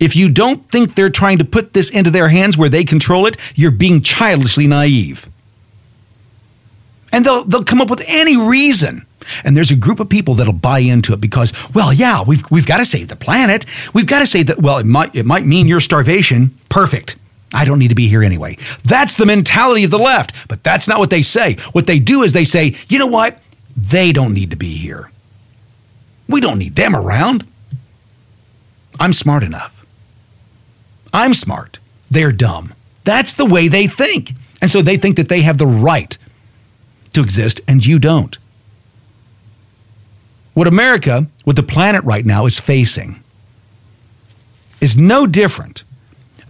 If 0.00 0.16
you 0.16 0.28
don't 0.28 0.70
think 0.70 0.94
they're 0.94 1.10
trying 1.10 1.38
to 1.38 1.44
put 1.44 1.72
this 1.72 1.90
into 1.90 2.10
their 2.10 2.28
hands 2.28 2.58
where 2.58 2.68
they 2.68 2.84
control 2.84 3.26
it, 3.26 3.36
you're 3.54 3.70
being 3.70 4.02
childishly 4.02 4.66
naive. 4.66 5.28
And 7.12 7.24
they'll, 7.24 7.44
they'll 7.44 7.64
come 7.64 7.80
up 7.80 7.90
with 7.90 8.04
any 8.06 8.36
reason. 8.36 9.06
And 9.44 9.56
there's 9.56 9.70
a 9.70 9.76
group 9.76 10.00
of 10.00 10.08
people 10.08 10.34
that'll 10.34 10.52
buy 10.52 10.80
into 10.80 11.12
it 11.12 11.20
because, 11.20 11.52
well, 11.74 11.92
yeah, 11.92 12.22
we've, 12.22 12.42
we've 12.50 12.66
got 12.66 12.78
to 12.78 12.84
save 12.84 13.08
the 13.08 13.16
planet. 13.16 13.64
We've 13.94 14.06
got 14.06 14.18
to 14.18 14.26
say 14.26 14.42
that, 14.42 14.58
well, 14.58 14.78
it 14.78 14.84
might, 14.84 15.14
it 15.14 15.24
might 15.24 15.46
mean 15.46 15.66
your 15.66 15.80
starvation. 15.80 16.58
Perfect. 16.68 17.16
I 17.54 17.64
don't 17.64 17.78
need 17.78 17.88
to 17.88 17.94
be 17.94 18.08
here 18.08 18.22
anyway. 18.22 18.58
That's 18.84 19.14
the 19.14 19.26
mentality 19.26 19.84
of 19.84 19.90
the 19.92 19.98
left, 19.98 20.48
but 20.48 20.62
that's 20.64 20.88
not 20.88 20.98
what 20.98 21.10
they 21.10 21.22
say. 21.22 21.54
What 21.72 21.86
they 21.86 22.00
do 22.00 22.22
is 22.22 22.32
they 22.32 22.44
say, 22.44 22.74
you 22.88 22.98
know 22.98 23.06
what? 23.06 23.40
They 23.76 24.12
don't 24.12 24.34
need 24.34 24.50
to 24.50 24.56
be 24.56 24.74
here. 24.74 25.10
We 26.28 26.40
don't 26.40 26.58
need 26.58 26.74
them 26.74 26.96
around. 26.96 27.46
I'm 28.98 29.12
smart 29.12 29.42
enough. 29.42 29.86
I'm 31.12 31.32
smart. 31.32 31.78
They're 32.10 32.32
dumb. 32.32 32.74
That's 33.04 33.32
the 33.32 33.46
way 33.46 33.68
they 33.68 33.86
think. 33.86 34.32
And 34.60 34.70
so 34.70 34.82
they 34.82 34.96
think 34.96 35.16
that 35.16 35.28
they 35.28 35.42
have 35.42 35.58
the 35.58 35.66
right 35.66 36.16
to 37.12 37.22
exist 37.22 37.60
and 37.68 37.84
you 37.84 37.98
don't. 37.98 38.36
What 40.54 40.66
America, 40.66 41.26
what 41.44 41.56
the 41.56 41.62
planet 41.62 42.02
right 42.04 42.24
now 42.24 42.46
is 42.46 42.58
facing, 42.58 43.22
is 44.80 44.96
no 44.96 45.26
different 45.26 45.84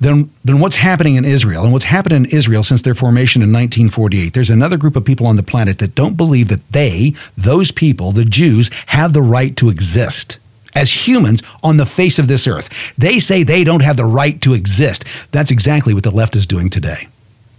than, 0.05 0.31
than 0.45 0.61
what's 0.61 0.77
happening 0.77 1.17
in 1.17 1.25
Israel 1.25 1.65
and 1.65 1.73
what's 1.73 1.87
happened 1.87 2.15
in 2.15 2.27
Israel 2.27 2.63
since 2.63 2.83
their 2.83 2.95
formation 2.95 3.41
in 3.41 3.49
1948. 3.49 4.35
There's 4.35 4.51
another 4.51 4.77
group 4.77 4.97
of 4.97 5.05
people 5.05 5.27
on 5.27 5.37
the 5.37 5.43
planet 5.43 5.79
that 5.79 5.95
don't 5.95 6.17
believe 6.17 6.49
that 6.49 6.73
they, 6.73 7.15
those 7.37 7.71
people, 7.71 8.13
the 8.13 8.25
Jews, 8.25 8.71
have 8.87 9.15
the 9.15 9.23
right 9.23 9.57
to 9.57 9.71
exist 9.71 10.39
as 10.75 11.09
humans 11.09 11.43
on 11.63 11.79
the 11.79 11.87
face 11.87 12.19
of 12.19 12.29
this 12.29 12.47
earth. 12.47 12.93
They 12.99 13.19
say 13.19 13.43
they 13.43 13.65
don't 13.65 13.83
have 13.83 13.97
the 13.97 14.05
right 14.05 14.41
to 14.43 14.53
exist. 14.53 15.05
That's 15.31 15.51
exactly 15.51 15.95
what 15.95 16.03
the 16.03 16.11
left 16.11 16.37
is 16.37 16.47
doing 16.47 16.69
today. 16.69 17.09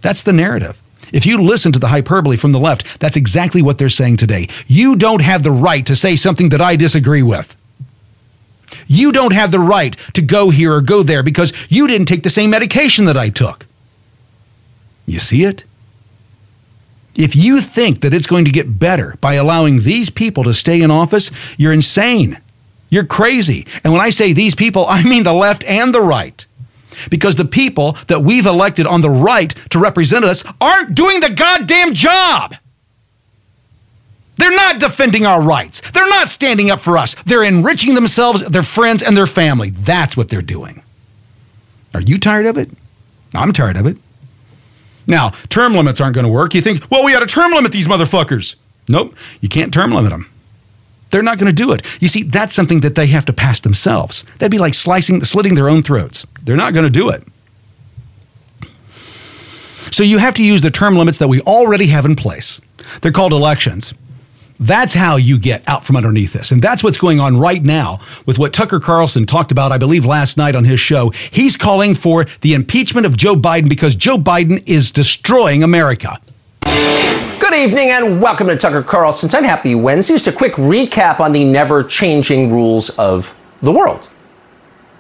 That's 0.02 0.22
the 0.22 0.34
narrative. 0.34 0.82
If 1.12 1.26
you 1.26 1.42
listen 1.42 1.72
to 1.72 1.80
the 1.80 1.88
hyperbole 1.88 2.38
from 2.38 2.52
the 2.52 2.60
left, 2.60 3.00
that's 3.00 3.18
exactly 3.18 3.62
what 3.62 3.78
they're 3.78 3.90
saying 3.90 4.18
today. 4.18 4.50
You 4.68 4.96
don't 4.96 5.22
have 5.22 5.44
the 5.44 5.52
right 5.52 5.86
to 5.86 5.96
say 5.96 6.16
something 6.16 6.50
that 6.50 6.62
I 6.62 6.76
disagree 6.76 7.24
with. 7.24 7.56
You 8.88 9.12
don't 9.12 9.34
have 9.34 9.52
the 9.52 9.60
right 9.60 9.96
to 10.14 10.22
go 10.22 10.50
here 10.50 10.74
or 10.74 10.82
go 10.82 11.04
there 11.04 11.24
because 11.24 11.54
you 11.70 11.88
didn't 11.88 12.08
take 12.08 12.24
the 12.24 12.30
same 12.30 12.50
medication 12.50 13.06
that 13.06 13.18
I 13.18 13.30
took. 13.30 13.66
You 15.06 15.20
see 15.20 15.44
it? 15.44 15.64
If 17.16 17.36
you 17.36 17.62
think 17.62 18.02
that 18.02 18.14
it's 18.14 18.28
going 18.28 18.46
to 18.46 18.52
get 18.52 18.80
better 18.80 19.16
by 19.22 19.36
allowing 19.36 19.82
these 19.82 20.10
people 20.10 20.44
to 20.44 20.54
stay 20.54 20.82
in 20.82 20.92
office, 20.92 21.32
you're 21.58 21.72
insane. 21.72 22.38
You're 22.90 23.06
crazy. 23.06 23.66
And 23.84 23.94
when 23.94 24.02
I 24.02 24.10
say 24.10 24.34
these 24.34 24.56
people, 24.56 24.86
I 24.90 25.04
mean 25.04 25.24
the 25.24 25.34
left 25.34 25.64
and 25.64 25.94
the 25.94 26.02
right. 26.02 26.46
Because 27.10 27.36
the 27.36 27.46
people 27.46 27.94
that 28.08 28.22
we've 28.22 28.46
elected 28.46 28.88
on 28.88 29.02
the 29.02 29.10
right 29.10 29.54
to 29.72 29.80
represent 29.80 30.24
us 30.24 30.44
aren't 30.62 30.96
doing 30.96 31.20
the 31.20 31.30
goddamn 31.30 31.94
job. 31.94 32.56
They're 34.38 34.56
not 34.56 34.80
defending 34.80 35.26
our 35.26 35.42
rights. 35.42 35.82
They're 35.92 36.10
not 36.10 36.30
standing 36.30 36.70
up 36.70 36.82
for 36.82 36.98
us. 36.98 37.16
They're 37.24 37.44
enriching 37.44 37.94
themselves, 37.94 38.42
their 38.44 38.64
friends, 38.64 39.02
and 39.02 39.16
their 39.16 39.28
family. 39.28 39.70
That's 39.70 40.18
what 40.18 40.30
they're 40.30 40.42
doing. 40.42 40.82
Are 41.94 42.02
you 42.02 42.18
tired 42.18 42.46
of 42.46 42.58
it? 42.58 42.70
I'm 43.34 43.54
tired 43.54 43.78
of 43.78 43.86
it. 43.86 43.98
Now, 45.08 45.30
term 45.50 45.74
limits 45.74 46.02
aren't 46.02 46.16
going 46.16 46.26
to 46.26 46.32
work. 46.32 46.54
You 46.54 46.62
think, 46.62 46.90
well, 46.90 47.04
we 47.04 47.16
ought 47.16 47.20
to 47.20 47.26
term 47.26 47.52
limit 47.54 47.72
these 47.72 47.88
motherfuckers. 47.88 48.56
Nope, 48.90 49.16
you 49.40 49.50
can't 49.50 49.74
term 49.74 49.92
limit 49.92 50.12
them. 50.12 50.30
They're 51.12 51.24
not 51.24 51.38
going 51.38 51.54
to 51.54 51.64
do 51.64 51.72
it. 51.72 51.86
You 52.02 52.08
see, 52.08 52.24
that's 52.24 52.54
something 52.54 52.82
that 52.82 52.96
they 52.96 53.08
have 53.08 53.26
to 53.26 53.34
pass 53.34 53.62
themselves. 53.62 54.24
That'd 54.40 54.52
be 54.52 54.58
like 54.58 54.74
slicing, 54.74 55.24
slitting 55.24 55.56
their 55.56 55.70
own 55.70 55.82
throats. 55.82 56.26
They're 56.44 56.58
not 56.58 56.74
going 56.74 56.84
to 56.86 56.90
do 56.90 57.10
it. 57.10 57.24
So 59.92 60.04
you 60.04 60.18
have 60.18 60.34
to 60.36 60.44
use 60.44 60.62
the 60.62 60.72
term 60.72 60.98
limits 60.98 61.20
that 61.20 61.28
we 61.28 61.42
already 61.42 61.88
have 61.88 62.06
in 62.06 62.16
place. 62.16 62.60
They're 63.02 63.12
called 63.12 63.32
elections. 63.32 63.94
That's 64.60 64.94
how 64.94 65.18
you 65.18 65.38
get 65.38 65.68
out 65.68 65.84
from 65.84 65.98
underneath 65.98 66.32
this. 66.32 66.52
And 66.52 66.62
that's 66.62 66.84
what's 66.84 66.98
going 66.98 67.20
on 67.20 67.38
right 67.38 67.62
now 67.62 68.00
with 68.26 68.40
what 68.40 68.54
Tucker 68.54 68.80
Carlson 68.80 69.26
talked 69.26 69.52
about, 69.52 69.72
I 69.72 69.78
believe, 69.78 70.06
last 70.06 70.38
night 70.38 70.56
on 70.56 70.64
his 70.64 70.80
show. 70.80 71.10
He's 71.10 71.58
calling 71.58 71.94
for 71.94 72.26
the 72.40 72.54
impeachment 72.54 73.06
of 73.06 73.18
Joe 73.18 73.36
Biden 73.36 73.68
because 73.68 73.96
Joe 73.96 74.18
Biden 74.18 74.64
is 74.66 74.92
destroying 74.92 75.62
America. 75.62 76.22
Good 76.64 77.54
evening 77.54 77.92
and 77.92 78.22
welcome 78.22 78.48
to 78.48 78.56
Tucker 78.56 78.82
Carlson's 78.82 79.34
Unhappy 79.34 79.70
happy 79.70 79.76
Wednesday. 79.76 80.14
Just 80.14 80.28
a 80.28 80.32
quick 80.32 80.54
recap 80.54 81.20
on 81.20 81.34
the 81.34 81.44
never 81.44 81.84
changing 81.84 82.52
rules 82.52 82.90
of 82.92 83.36
the 83.62 83.72
world. 83.72 84.10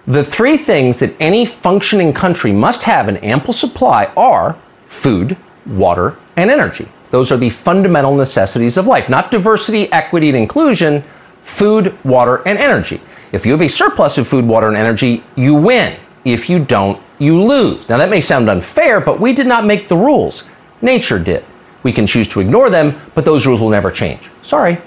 The 0.06 0.24
three 0.24 0.58
things 0.58 1.00
that 1.00 1.16
any 1.20 1.46
functioning 1.46 2.14
country 2.14 2.52
must 2.52 2.84
have 2.84 3.08
in 3.10 3.18
ample 3.18 3.54
supply 3.54 4.12
are 4.18 4.58
food, 4.86 5.38
water, 5.66 6.18
and 6.36 6.52
energy. 6.52 6.88
Those 7.16 7.32
are 7.32 7.38
the 7.38 7.50
fundamental 7.50 8.14
necessities 8.14 8.76
of 8.76 8.88
life, 8.88 9.08
not 9.08 9.32
diversity, 9.32 9.90
equity, 9.94 10.28
and 10.28 10.38
inclusion, 10.38 11.02
food, 11.40 11.98
water, 12.04 12.46
and 12.46 12.60
energy. 12.60 13.00
If 13.32 13.46
you 13.46 13.54
have 13.54 13.62
a 13.62 13.70
surplus 13.70 14.18
of 14.18 14.28
food, 14.28 14.46
water, 14.46 14.68
and 14.68 14.76
energy, 14.76 15.24
you 15.38 15.56
win. 15.56 15.98
If 16.26 16.50
you 16.50 16.60
don't, 16.60 17.02
you 17.18 17.42
lose. 17.42 17.88
Now, 17.88 17.96
that 17.96 18.10
may 18.10 18.20
sound 18.20 18.50
unfair, 18.50 19.00
but 19.00 19.22
we 19.22 19.32
did 19.32 19.48
not 19.48 19.66
make 19.66 19.88
the 19.88 19.96
rules. 19.96 20.44
Nature 20.82 21.18
did. 21.18 21.46
We 21.84 21.94
can 21.94 22.06
choose 22.06 22.28
to 22.28 22.42
ignore 22.42 22.70
them, 22.70 23.00
but 23.14 23.24
those 23.24 23.48
rules 23.48 23.62
will 23.62 23.70
never 23.70 23.92
change. 23.92 24.30
Sorry. 24.42 24.78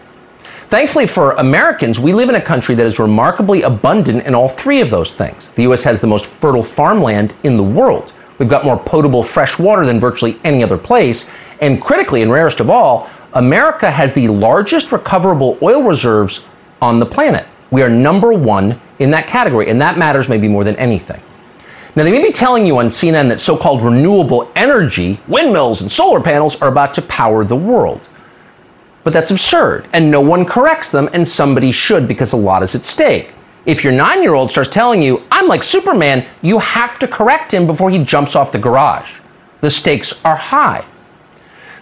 Thankfully 0.68 1.06
for 1.06 1.32
Americans, 1.36 1.98
we 1.98 2.12
live 2.12 2.28
in 2.28 2.34
a 2.34 2.42
country 2.42 2.74
that 2.74 2.84
is 2.84 2.98
remarkably 2.98 3.62
abundant 3.62 4.26
in 4.26 4.34
all 4.34 4.50
three 4.50 4.82
of 4.82 4.90
those 4.90 5.14
things. 5.14 5.50
The 5.52 5.62
U.S. 5.62 5.82
has 5.84 6.02
the 6.02 6.06
most 6.06 6.26
fertile 6.26 6.62
farmland 6.62 7.34
in 7.42 7.56
the 7.56 7.62
world. 7.62 8.12
We've 8.38 8.50
got 8.50 8.66
more 8.66 8.78
potable 8.78 9.22
fresh 9.22 9.58
water 9.58 9.86
than 9.86 9.98
virtually 9.98 10.36
any 10.44 10.62
other 10.62 10.76
place. 10.76 11.30
And 11.60 11.82
critically, 11.82 12.22
and 12.22 12.30
rarest 12.30 12.60
of 12.60 12.70
all, 12.70 13.08
America 13.34 13.90
has 13.90 14.12
the 14.12 14.28
largest 14.28 14.92
recoverable 14.92 15.58
oil 15.62 15.82
reserves 15.82 16.46
on 16.80 16.98
the 16.98 17.06
planet. 17.06 17.46
We 17.70 17.82
are 17.82 17.88
number 17.88 18.32
one 18.32 18.80
in 18.98 19.10
that 19.10 19.26
category, 19.26 19.68
and 19.68 19.80
that 19.80 19.98
matters 19.98 20.28
maybe 20.28 20.48
more 20.48 20.64
than 20.64 20.76
anything. 20.76 21.20
Now, 21.96 22.04
they 22.04 22.12
may 22.12 22.22
be 22.22 22.32
telling 22.32 22.66
you 22.66 22.78
on 22.78 22.86
CNN 22.86 23.28
that 23.28 23.40
so 23.40 23.56
called 23.56 23.82
renewable 23.82 24.50
energy, 24.54 25.18
windmills, 25.26 25.80
and 25.80 25.90
solar 25.90 26.20
panels 26.20 26.60
are 26.62 26.68
about 26.68 26.94
to 26.94 27.02
power 27.02 27.44
the 27.44 27.56
world. 27.56 28.00
But 29.04 29.12
that's 29.12 29.30
absurd, 29.30 29.88
and 29.92 30.10
no 30.10 30.20
one 30.20 30.44
corrects 30.44 30.90
them, 30.90 31.08
and 31.12 31.26
somebody 31.26 31.72
should 31.72 32.06
because 32.06 32.32
a 32.32 32.36
lot 32.36 32.62
is 32.62 32.74
at 32.74 32.84
stake. 32.84 33.34
If 33.66 33.84
your 33.84 33.92
nine 33.92 34.22
year 34.22 34.34
old 34.34 34.50
starts 34.50 34.70
telling 34.70 35.02
you, 35.02 35.24
I'm 35.30 35.48
like 35.48 35.62
Superman, 35.62 36.24
you 36.40 36.58
have 36.58 36.98
to 37.00 37.08
correct 37.08 37.52
him 37.52 37.66
before 37.66 37.90
he 37.90 38.02
jumps 38.02 38.36
off 38.36 38.52
the 38.52 38.58
garage. 38.58 39.18
The 39.60 39.70
stakes 39.70 40.24
are 40.24 40.36
high. 40.36 40.84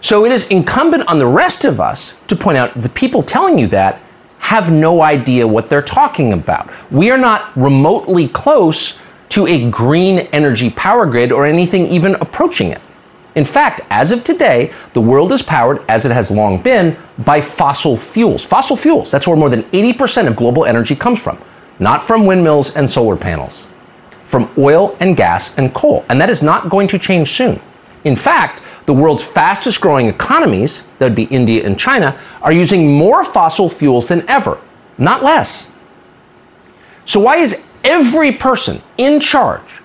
So 0.01 0.25
it 0.25 0.31
is 0.31 0.47
incumbent 0.49 1.07
on 1.07 1.19
the 1.19 1.27
rest 1.27 1.65
of 1.65 1.81
us 1.81 2.15
to 2.27 2.35
point 2.35 2.57
out 2.57 2.73
the 2.75 2.89
people 2.89 3.23
telling 3.23 3.57
you 3.57 3.67
that 3.67 3.99
have 4.39 4.71
no 4.71 5.01
idea 5.01 5.47
what 5.47 5.69
they're 5.69 5.81
talking 5.81 6.33
about. 6.33 6.71
We 6.91 7.11
are 7.11 7.17
not 7.17 7.55
remotely 7.57 8.27
close 8.27 8.99
to 9.29 9.47
a 9.47 9.69
green 9.69 10.19
energy 10.31 10.69
power 10.69 11.05
grid 11.05 11.31
or 11.31 11.45
anything 11.45 11.87
even 11.87 12.15
approaching 12.15 12.71
it. 12.71 12.81
In 13.35 13.45
fact, 13.45 13.81
as 13.91 14.11
of 14.11 14.23
today, 14.23 14.73
the 14.93 15.01
world 15.01 15.31
is 15.31 15.43
powered, 15.43 15.85
as 15.87 16.05
it 16.05 16.11
has 16.11 16.31
long 16.31 16.59
been, 16.59 16.97
by 17.19 17.39
fossil 17.39 17.95
fuels. 17.95 18.43
Fossil 18.43 18.75
fuels, 18.75 19.11
that's 19.11 19.27
where 19.27 19.37
more 19.37 19.49
than 19.49 19.63
80% 19.63 20.27
of 20.27 20.35
global 20.35 20.65
energy 20.65 20.95
comes 20.95 21.21
from, 21.21 21.37
not 21.77 22.01
from 22.01 22.25
windmills 22.25 22.75
and 22.75 22.89
solar 22.89 23.15
panels, 23.15 23.67
from 24.25 24.49
oil 24.57 24.97
and 24.99 25.15
gas 25.15 25.55
and 25.57 25.71
coal. 25.75 26.03
And 26.09 26.19
that 26.19 26.31
is 26.31 26.41
not 26.41 26.69
going 26.69 26.87
to 26.87 26.97
change 26.97 27.29
soon. 27.33 27.61
In 28.05 28.15
fact, 28.15 28.63
the 28.87 28.93
world's 28.93 29.21
fastest 29.23 29.81
growing 29.81 30.07
economies, 30.07 30.87
that 30.97 31.05
would 31.05 31.15
be 31.15 31.25
India 31.25 31.63
and 31.65 31.77
China, 31.77 32.17
are 32.41 32.53
using 32.53 32.91
more 32.97 33.21
fossil 33.23 33.69
fuels 33.69 34.07
than 34.07 34.27
ever, 34.29 34.59
not 34.97 35.21
less. 35.21 35.71
So, 37.05 37.19
why 37.19 37.37
is 37.37 37.65
every 37.83 38.31
person 38.31 38.81
in 38.97 39.19
charge, 39.19 39.81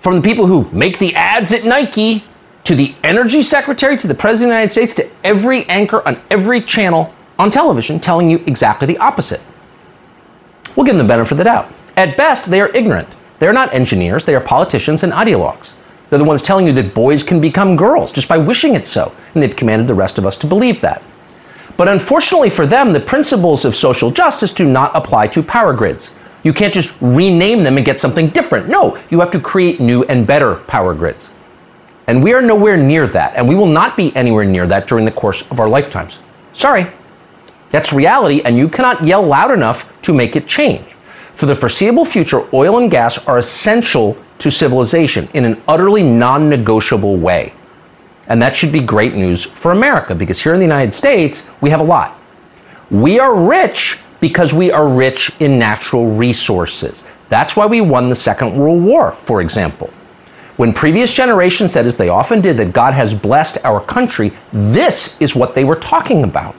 from 0.00 0.16
the 0.16 0.22
people 0.22 0.46
who 0.46 0.68
make 0.72 0.98
the 0.98 1.14
ads 1.14 1.52
at 1.52 1.64
Nike 1.64 2.24
to 2.64 2.74
the 2.74 2.94
energy 3.04 3.42
secretary 3.42 3.96
to 3.98 4.06
the 4.06 4.14
president 4.14 4.50
of 4.50 4.54
the 4.54 4.56
United 4.56 4.72
States 4.72 4.94
to 4.94 5.10
every 5.22 5.64
anchor 5.68 6.06
on 6.08 6.18
every 6.30 6.62
channel 6.62 7.14
on 7.38 7.50
television, 7.50 8.00
telling 8.00 8.30
you 8.30 8.42
exactly 8.46 8.86
the 8.86 8.98
opposite? 8.98 9.42
We'll 10.74 10.86
give 10.86 10.96
them 10.96 11.06
the 11.06 11.12
benefit 11.12 11.32
of 11.32 11.38
the 11.38 11.44
doubt. 11.44 11.70
At 11.96 12.16
best, 12.16 12.50
they 12.50 12.60
are 12.62 12.68
ignorant. 12.74 13.08
They're 13.38 13.52
not 13.52 13.74
engineers, 13.74 14.24
they 14.24 14.34
are 14.34 14.40
politicians 14.40 15.02
and 15.02 15.12
ideologues. 15.12 15.74
They're 16.08 16.18
the 16.18 16.24
ones 16.24 16.42
telling 16.42 16.66
you 16.66 16.72
that 16.74 16.94
boys 16.94 17.22
can 17.22 17.40
become 17.40 17.76
girls 17.76 18.12
just 18.12 18.28
by 18.28 18.38
wishing 18.38 18.74
it 18.74 18.86
so, 18.86 19.12
and 19.34 19.42
they've 19.42 19.56
commanded 19.56 19.88
the 19.88 19.94
rest 19.94 20.18
of 20.18 20.26
us 20.26 20.36
to 20.38 20.46
believe 20.46 20.80
that. 20.80 21.02
But 21.76 21.88
unfortunately 21.88 22.50
for 22.50 22.66
them, 22.66 22.92
the 22.92 23.00
principles 23.00 23.64
of 23.64 23.74
social 23.74 24.10
justice 24.10 24.52
do 24.52 24.64
not 24.64 24.94
apply 24.94 25.28
to 25.28 25.42
power 25.42 25.72
grids. 25.72 26.14
You 26.42 26.52
can't 26.52 26.72
just 26.72 26.96
rename 27.00 27.64
them 27.64 27.76
and 27.76 27.84
get 27.84 27.98
something 27.98 28.28
different. 28.28 28.68
No, 28.68 28.98
you 29.10 29.18
have 29.20 29.32
to 29.32 29.40
create 29.40 29.80
new 29.80 30.04
and 30.04 30.26
better 30.26 30.54
power 30.54 30.94
grids. 30.94 31.32
And 32.06 32.22
we 32.22 32.32
are 32.34 32.40
nowhere 32.40 32.76
near 32.76 33.08
that, 33.08 33.34
and 33.34 33.48
we 33.48 33.56
will 33.56 33.66
not 33.66 33.96
be 33.96 34.14
anywhere 34.14 34.44
near 34.44 34.66
that 34.68 34.86
during 34.86 35.04
the 35.04 35.10
course 35.10 35.42
of 35.50 35.58
our 35.58 35.68
lifetimes. 35.68 36.20
Sorry. 36.52 36.86
That's 37.70 37.92
reality, 37.92 38.42
and 38.44 38.56
you 38.56 38.68
cannot 38.68 39.04
yell 39.04 39.22
loud 39.26 39.50
enough 39.50 39.92
to 40.02 40.14
make 40.14 40.36
it 40.36 40.46
change. 40.46 40.94
For 41.34 41.46
the 41.46 41.54
foreseeable 41.54 42.04
future, 42.04 42.46
oil 42.54 42.78
and 42.78 42.90
gas 42.90 43.18
are 43.26 43.38
essential 43.38 44.16
to 44.38 44.50
civilization 44.50 45.28
in 45.34 45.44
an 45.44 45.62
utterly 45.66 46.02
non 46.02 46.48
negotiable 46.48 47.16
way. 47.16 47.52
And 48.28 48.42
that 48.42 48.56
should 48.56 48.72
be 48.72 48.80
great 48.80 49.14
news 49.14 49.44
for 49.44 49.72
America 49.72 50.14
because 50.14 50.40
here 50.40 50.52
in 50.52 50.60
the 50.60 50.66
United 50.66 50.92
States, 50.92 51.48
we 51.60 51.70
have 51.70 51.80
a 51.80 51.84
lot. 51.84 52.18
We 52.90 53.18
are 53.18 53.34
rich 53.34 53.98
because 54.20 54.52
we 54.52 54.70
are 54.70 54.88
rich 54.88 55.30
in 55.40 55.58
natural 55.58 56.10
resources. 56.10 57.04
That's 57.28 57.56
why 57.56 57.66
we 57.66 57.80
won 57.80 58.08
the 58.08 58.14
Second 58.14 58.56
World 58.56 58.82
War, 58.82 59.12
for 59.12 59.40
example. 59.40 59.90
When 60.56 60.72
previous 60.72 61.12
generations 61.12 61.72
said, 61.72 61.86
as 61.86 61.96
they 61.96 62.08
often 62.08 62.40
did, 62.40 62.56
that 62.56 62.72
God 62.72 62.94
has 62.94 63.14
blessed 63.14 63.58
our 63.64 63.80
country, 63.80 64.32
this 64.52 65.20
is 65.20 65.36
what 65.36 65.54
they 65.54 65.64
were 65.64 65.76
talking 65.76 66.24
about. 66.24 66.54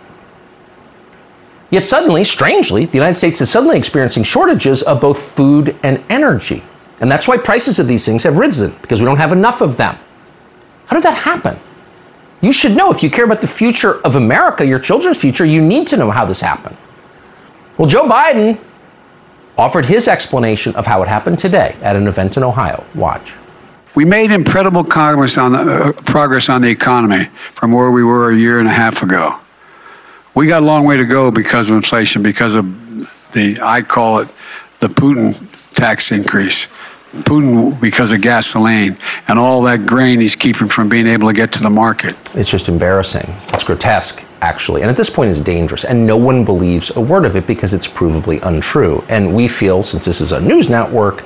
Yet 1.71 1.83
suddenly, 1.83 2.23
strangely, 2.23 2.85
the 2.85 2.97
United 2.97 3.15
States 3.15 3.41
is 3.41 3.49
suddenly 3.49 3.77
experiencing 3.77 4.23
shortages 4.23 4.83
of 4.83 5.01
both 5.01 5.19
food 5.19 5.75
and 5.83 6.01
energy. 6.09 6.63
And 6.99 7.11
that's 7.11 7.27
why 7.27 7.37
prices 7.37 7.79
of 7.79 7.87
these 7.87 8.05
things 8.05 8.23
have 8.23 8.37
risen, 8.37 8.75
because 8.81 9.01
we 9.01 9.05
don't 9.05 9.17
have 9.17 9.31
enough 9.31 9.61
of 9.61 9.77
them. 9.77 9.97
How 10.87 10.95
did 10.95 11.03
that 11.03 11.17
happen? 11.17 11.59
You 12.41 12.51
should 12.51 12.75
know 12.75 12.91
if 12.91 13.03
you 13.03 13.09
care 13.09 13.25
about 13.25 13.41
the 13.41 13.47
future 13.47 13.99
of 14.01 14.15
America, 14.15 14.65
your 14.65 14.79
children's 14.79 15.17
future, 15.17 15.45
you 15.45 15.61
need 15.61 15.87
to 15.87 15.97
know 15.97 16.11
how 16.11 16.25
this 16.25 16.41
happened. 16.41 16.77
Well, 17.77 17.87
Joe 17.87 18.07
Biden 18.07 18.59
offered 19.57 19.85
his 19.85 20.07
explanation 20.07 20.75
of 20.75 20.85
how 20.85 21.01
it 21.01 21.07
happened 21.07 21.39
today 21.39 21.75
at 21.81 21.95
an 21.95 22.07
event 22.07 22.37
in 22.37 22.43
Ohio. 22.43 22.85
Watch. 22.95 23.33
We 23.95 24.05
made 24.05 24.31
incredible 24.31 24.83
progress 24.83 25.37
on 25.37 25.53
the, 25.53 25.59
uh, 25.59 25.91
progress 25.91 26.49
on 26.49 26.61
the 26.61 26.69
economy 26.69 27.25
from 27.53 27.71
where 27.71 27.89
we 27.89 28.03
were 28.03 28.29
a 28.31 28.35
year 28.35 28.59
and 28.59 28.67
a 28.67 28.71
half 28.71 29.01
ago. 29.01 29.39
We 30.35 30.45
got 30.45 30.61
a 30.61 30.65
long 30.65 30.83
way 30.83 30.97
to 30.97 31.05
go 31.05 31.31
because 31.31 31.69
of 31.69 31.75
inflation, 31.75 32.21
because 32.21 32.53
of 32.53 32.65
the, 33.31 33.59
I 33.61 33.81
call 33.81 34.19
it 34.19 34.27
the 34.79 34.87
Putin 34.87 35.33
tax 35.77 36.11
increase. 36.11 36.67
Putin 37.23 37.79
because 37.79 38.11
of 38.11 38.21
gasoline 38.21 38.97
and 39.29 39.39
all 39.39 39.61
that 39.61 39.85
grain 39.85 40.19
he's 40.19 40.35
keeping 40.35 40.67
from 40.67 40.89
being 40.89 41.07
able 41.07 41.27
to 41.27 41.33
get 41.33 41.53
to 41.53 41.63
the 41.63 41.69
market. 41.69 42.15
It's 42.35 42.49
just 42.49 42.67
embarrassing. 42.67 43.25
It's 43.53 43.63
grotesque, 43.63 44.23
actually. 44.41 44.81
And 44.81 44.91
at 44.91 44.97
this 44.97 45.09
point, 45.09 45.31
it's 45.31 45.39
dangerous. 45.39 45.85
And 45.85 46.05
no 46.05 46.17
one 46.17 46.43
believes 46.43 46.93
a 46.95 47.01
word 47.01 47.23
of 47.23 47.37
it 47.37 47.47
because 47.47 47.73
it's 47.73 47.87
provably 47.87 48.41
untrue. 48.43 49.03
And 49.07 49.33
we 49.33 49.47
feel, 49.47 49.83
since 49.83 50.03
this 50.03 50.19
is 50.19 50.33
a 50.33 50.41
news 50.41 50.69
network, 50.69 51.23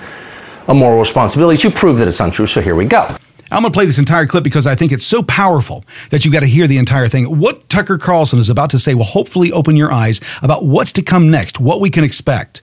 a 0.68 0.74
moral 0.74 1.00
responsibility 1.00 1.58
to 1.62 1.72
prove 1.72 1.98
that 1.98 2.08
it's 2.08 2.20
untrue. 2.20 2.46
So 2.46 2.62
here 2.62 2.76
we 2.76 2.86
go. 2.86 3.08
I'm 3.50 3.64
going 3.64 3.74
to 3.74 3.76
play 3.76 3.86
this 3.86 4.00
entire 4.00 4.28
clip 4.28 4.46
because 4.46 4.66
I 4.66 4.76
think 4.76 4.94
it's 4.94 5.06
so 5.06 5.24
powerful 5.24 5.84
that 6.10 6.24
you've 6.24 6.34
got 6.34 6.40
to 6.42 6.48
hear 6.48 6.68
the 6.68 6.78
entire 6.78 7.10
thing. 7.10 7.40
What 7.40 7.68
Tucker 7.68 7.98
Carlson 7.98 8.40
is 8.40 8.50
about 8.50 8.70
to 8.70 8.80
say 8.80 8.94
will 8.94 9.04
hopefully 9.04 9.52
open 9.52 9.76
your 9.76 9.92
eyes 9.92 10.22
about 10.42 10.64
what's 10.64 10.94
to 10.94 11.02
come 11.02 11.30
next, 11.30 11.60
what 11.60 11.82
we 11.82 11.90
can 11.90 12.04
expect. 12.04 12.62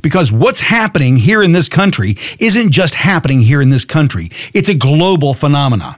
Because 0.00 0.32
what's 0.32 0.60
happening 0.60 1.16
here 1.16 1.42
in 1.42 1.52
this 1.52 1.68
country 1.68 2.16
isn't 2.38 2.70
just 2.70 2.94
happening 2.94 3.40
here 3.40 3.60
in 3.60 3.70
this 3.70 3.84
country, 3.84 4.30
it's 4.54 4.68
a 4.68 4.74
global 4.74 5.34
phenomenon. 5.34 5.96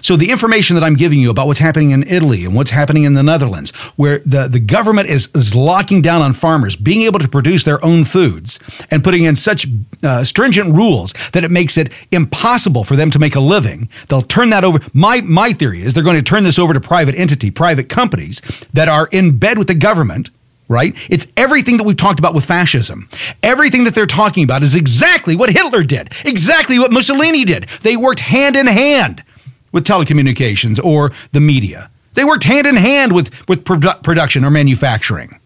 So, 0.00 0.16
the 0.16 0.30
information 0.30 0.74
that 0.74 0.84
I'm 0.84 0.96
giving 0.96 1.20
you 1.20 1.30
about 1.30 1.46
what's 1.46 1.58
happening 1.58 1.90
in 1.90 2.06
Italy 2.08 2.44
and 2.44 2.54
what's 2.54 2.70
happening 2.70 3.04
in 3.04 3.14
the 3.14 3.22
Netherlands, 3.22 3.70
where 3.96 4.18
the, 4.18 4.48
the 4.48 4.58
government 4.58 5.08
is, 5.08 5.28
is 5.34 5.54
locking 5.54 6.02
down 6.02 6.20
on 6.22 6.32
farmers 6.32 6.76
being 6.76 7.02
able 7.02 7.20
to 7.20 7.28
produce 7.28 7.64
their 7.64 7.84
own 7.84 8.04
foods 8.04 8.58
and 8.90 9.04
putting 9.04 9.24
in 9.24 9.36
such 9.36 9.66
uh, 10.02 10.24
stringent 10.24 10.74
rules 10.74 11.12
that 11.32 11.44
it 11.44 11.50
makes 11.50 11.76
it 11.76 11.90
impossible 12.10 12.84
for 12.84 12.96
them 12.96 13.10
to 13.10 13.18
make 13.18 13.36
a 13.36 13.40
living, 13.40 13.88
they'll 14.08 14.22
turn 14.22 14.50
that 14.50 14.64
over. 14.64 14.80
My, 14.92 15.20
my 15.20 15.52
theory 15.52 15.82
is 15.82 15.94
they're 15.94 16.02
going 16.02 16.16
to 16.16 16.22
turn 16.22 16.44
this 16.44 16.58
over 16.58 16.74
to 16.74 16.80
private 16.80 17.14
entity, 17.14 17.50
private 17.50 17.88
companies 17.88 18.40
that 18.72 18.88
are 18.88 19.08
in 19.12 19.38
bed 19.38 19.58
with 19.58 19.68
the 19.68 19.74
government 19.74 20.30
right? 20.68 20.94
It's 21.08 21.26
everything 21.36 21.78
that 21.78 21.84
we've 21.84 21.96
talked 21.96 22.18
about 22.18 22.34
with 22.34 22.44
fascism. 22.44 23.08
Everything 23.42 23.84
that 23.84 23.94
they're 23.94 24.06
talking 24.06 24.44
about 24.44 24.62
is 24.62 24.74
exactly 24.74 25.34
what 25.34 25.50
Hitler 25.50 25.82
did, 25.82 26.12
exactly 26.24 26.78
what 26.78 26.92
Mussolini 26.92 27.44
did. 27.44 27.64
They 27.82 27.96
worked 27.96 28.20
hand 28.20 28.54
in 28.54 28.66
hand 28.66 29.24
with 29.72 29.86
telecommunications 29.86 30.82
or 30.82 31.10
the 31.32 31.40
media. 31.40 31.90
They 32.14 32.24
worked 32.24 32.44
hand 32.44 32.66
in 32.66 32.76
hand 32.76 33.12
with, 33.12 33.48
with 33.48 33.64
produ- 33.64 34.02
production 34.02 34.44
or 34.44 34.50
manufacturing. 34.50 35.40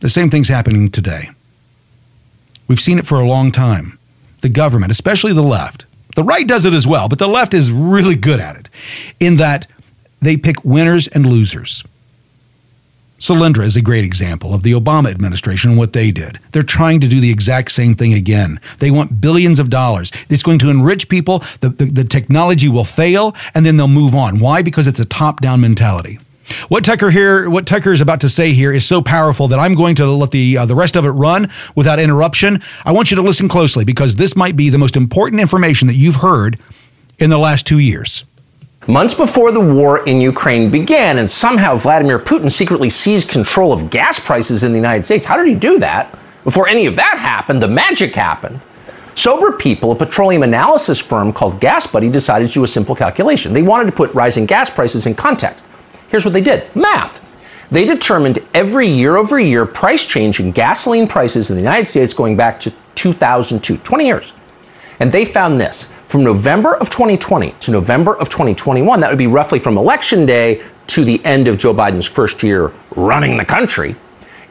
The 0.00 0.08
same 0.08 0.30
thing's 0.30 0.48
happening 0.48 0.90
today. 0.90 1.30
We've 2.66 2.80
seen 2.80 2.98
it 2.98 3.06
for 3.06 3.20
a 3.20 3.26
long 3.26 3.50
time. 3.50 3.98
The 4.40 4.48
government, 4.48 4.92
especially 4.92 5.32
the 5.32 5.42
left, 5.42 5.86
the 6.14 6.22
right 6.22 6.46
does 6.46 6.64
it 6.64 6.72
as 6.72 6.86
well, 6.86 7.08
but 7.08 7.18
the 7.18 7.28
left 7.28 7.54
is 7.54 7.70
really 7.70 8.14
good 8.14 8.40
at 8.40 8.56
it 8.56 8.70
in 9.18 9.36
that 9.36 9.66
they 10.20 10.36
pick 10.36 10.64
winners 10.64 11.08
and 11.08 11.26
losers. 11.26 11.84
Solyndra 13.18 13.64
is 13.64 13.74
a 13.74 13.82
great 13.82 14.04
example 14.04 14.54
of 14.54 14.62
the 14.62 14.72
Obama 14.72 15.10
administration 15.10 15.70
and 15.70 15.78
what 15.78 15.92
they 15.92 16.12
did. 16.12 16.38
They're 16.52 16.62
trying 16.62 17.00
to 17.00 17.08
do 17.08 17.18
the 17.18 17.30
exact 17.30 17.72
same 17.72 17.96
thing 17.96 18.12
again. 18.12 18.60
They 18.78 18.92
want 18.92 19.20
billions 19.20 19.58
of 19.58 19.70
dollars. 19.70 20.12
It's 20.28 20.44
going 20.44 20.60
to 20.60 20.70
enrich 20.70 21.08
people. 21.08 21.40
The, 21.60 21.70
the, 21.70 21.86
the 21.86 22.04
technology 22.04 22.68
will 22.68 22.84
fail, 22.84 23.34
and 23.54 23.66
then 23.66 23.76
they'll 23.76 23.88
move 23.88 24.14
on. 24.14 24.38
Why? 24.38 24.62
Because 24.62 24.86
it's 24.86 25.00
a 25.00 25.04
top-down 25.04 25.60
mentality. 25.60 26.20
What 26.68 26.84
Tucker 26.84 27.10
here, 27.10 27.50
what 27.50 27.66
Tucker 27.66 27.92
is 27.92 28.00
about 28.00 28.20
to 28.20 28.28
say 28.28 28.52
here 28.52 28.72
is 28.72 28.86
so 28.86 29.02
powerful 29.02 29.48
that 29.48 29.58
I'm 29.58 29.74
going 29.74 29.96
to 29.96 30.06
let 30.06 30.30
the 30.30 30.58
uh, 30.58 30.66
the 30.66 30.76
rest 30.76 30.96
of 30.96 31.04
it 31.04 31.10
run 31.10 31.48
without 31.74 31.98
interruption. 31.98 32.62
I 32.84 32.92
want 32.92 33.10
you 33.10 33.16
to 33.16 33.22
listen 33.22 33.48
closely 33.48 33.84
because 33.84 34.16
this 34.16 34.34
might 34.34 34.56
be 34.56 34.70
the 34.70 34.78
most 34.78 34.96
important 34.96 35.42
information 35.42 35.88
that 35.88 35.94
you've 35.94 36.16
heard 36.16 36.58
in 37.18 37.28
the 37.28 37.36
last 37.36 37.66
two 37.66 37.80
years. 37.80 38.24
Months 38.88 39.12
before 39.12 39.52
the 39.52 39.60
war 39.60 40.02
in 40.06 40.18
Ukraine 40.18 40.70
began, 40.70 41.18
and 41.18 41.30
somehow 41.30 41.76
Vladimir 41.76 42.18
Putin 42.18 42.50
secretly 42.50 42.88
seized 42.88 43.28
control 43.28 43.70
of 43.70 43.90
gas 43.90 44.18
prices 44.18 44.62
in 44.62 44.72
the 44.72 44.78
United 44.78 45.02
States. 45.02 45.26
How 45.26 45.36
did 45.36 45.46
he 45.46 45.54
do 45.54 45.78
that? 45.80 46.18
Before 46.42 46.66
any 46.66 46.86
of 46.86 46.96
that 46.96 47.18
happened, 47.18 47.62
the 47.62 47.68
magic 47.68 48.14
happened. 48.14 48.62
Sober 49.14 49.52
people, 49.52 49.92
a 49.92 49.94
petroleum 49.94 50.42
analysis 50.42 50.98
firm 50.98 51.34
called 51.34 51.60
GasBuddy, 51.60 52.10
decided 52.10 52.48
to 52.48 52.54
do 52.54 52.64
a 52.64 52.68
simple 52.68 52.94
calculation. 52.94 53.52
They 53.52 53.60
wanted 53.60 53.90
to 53.90 53.92
put 53.92 54.14
rising 54.14 54.46
gas 54.46 54.70
prices 54.70 55.04
in 55.04 55.14
context. 55.14 55.66
Here's 56.08 56.24
what 56.24 56.32
they 56.32 56.40
did 56.40 56.74
math. 56.74 57.22
They 57.70 57.84
determined 57.84 58.38
every 58.54 58.88
year 58.88 59.18
over 59.18 59.38
year 59.38 59.66
price 59.66 60.06
change 60.06 60.40
in 60.40 60.50
gasoline 60.50 61.06
prices 61.06 61.50
in 61.50 61.56
the 61.56 61.62
United 61.62 61.88
States 61.88 62.14
going 62.14 62.38
back 62.38 62.58
to 62.60 62.72
2002, 62.94 63.76
20 63.76 64.06
years. 64.06 64.32
And 64.98 65.12
they 65.12 65.26
found 65.26 65.60
this 65.60 65.88
from 66.08 66.24
November 66.24 66.74
of 66.76 66.88
2020 66.88 67.50
to 67.60 67.70
November 67.70 68.16
of 68.16 68.30
2021, 68.30 68.98
that 69.00 69.10
would 69.10 69.18
be 69.18 69.26
roughly 69.26 69.58
from 69.58 69.76
election 69.76 70.24
day 70.24 70.62
to 70.86 71.04
the 71.04 71.22
end 71.22 71.46
of 71.48 71.58
Joe 71.58 71.74
Biden's 71.74 72.06
first 72.06 72.42
year 72.42 72.72
running 72.96 73.36
the 73.36 73.44
country, 73.44 73.94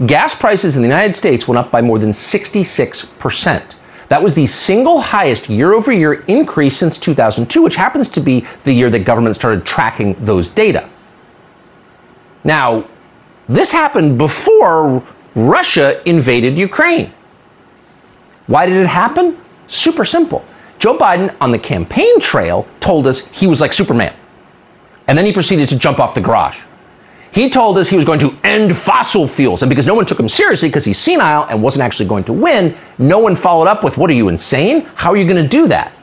gas 0.05 0.35
prices 0.35 0.75
in 0.75 0.83
the 0.83 0.87
United 0.87 1.15
States 1.15 1.47
went 1.47 1.57
up 1.57 1.71
by 1.71 1.81
more 1.81 1.97
than 1.97 2.11
66%. 2.11 3.75
That 4.09 4.21
was 4.21 4.35
the 4.35 4.45
single 4.45 5.01
highest 5.01 5.49
year 5.49 5.73
over 5.73 5.91
year 5.91 6.21
increase 6.27 6.77
since 6.77 6.99
2002, 6.99 7.63
which 7.63 7.75
happens 7.75 8.07
to 8.09 8.21
be 8.21 8.45
the 8.63 8.71
year 8.71 8.91
that 8.91 8.99
government 8.99 9.35
started 9.35 9.65
tracking 9.65 10.13
those 10.23 10.47
data. 10.47 10.87
Now, 12.43 12.87
this 13.47 13.71
happened 13.71 14.19
before 14.19 15.03
Russia 15.33 16.07
invaded 16.07 16.55
Ukraine. 16.55 17.11
Why 18.45 18.67
did 18.67 18.75
it 18.75 18.87
happen? 18.87 19.37
Super 19.65 20.05
simple. 20.05 20.45
Joe 20.79 20.97
Biden 20.97 21.35
on 21.41 21.51
the 21.51 21.59
campaign 21.59 22.19
trail 22.19 22.67
told 22.79 23.07
us 23.07 23.25
he 23.27 23.47
was 23.47 23.61
like 23.61 23.73
Superman. 23.73 24.13
And 25.07 25.17
then 25.17 25.25
he 25.25 25.33
proceeded 25.33 25.69
to 25.69 25.77
jump 25.77 25.99
off 25.99 26.13
the 26.13 26.21
garage. 26.21 26.59
He 27.31 27.49
told 27.49 27.77
us 27.77 27.89
he 27.89 27.95
was 27.95 28.05
going 28.05 28.19
to 28.19 28.35
end 28.43 28.75
fossil 28.75 29.27
fuels. 29.27 29.61
And 29.61 29.69
because 29.69 29.85
no 29.85 29.93
one 29.93 30.05
took 30.05 30.19
him 30.19 30.29
seriously 30.29 30.69
because 30.69 30.85
he's 30.85 30.97
senile 30.97 31.45
and 31.49 31.61
wasn't 31.61 31.83
actually 31.83 32.07
going 32.07 32.23
to 32.25 32.33
win, 32.33 32.75
no 32.97 33.19
one 33.19 33.35
followed 33.35 33.67
up 33.67 33.83
with, 33.83 33.97
What 33.97 34.09
are 34.09 34.13
you 34.13 34.29
insane? 34.29 34.81
How 34.95 35.11
are 35.11 35.17
you 35.17 35.25
going 35.25 35.41
to 35.41 35.47
do 35.47 35.67
that? 35.67 35.93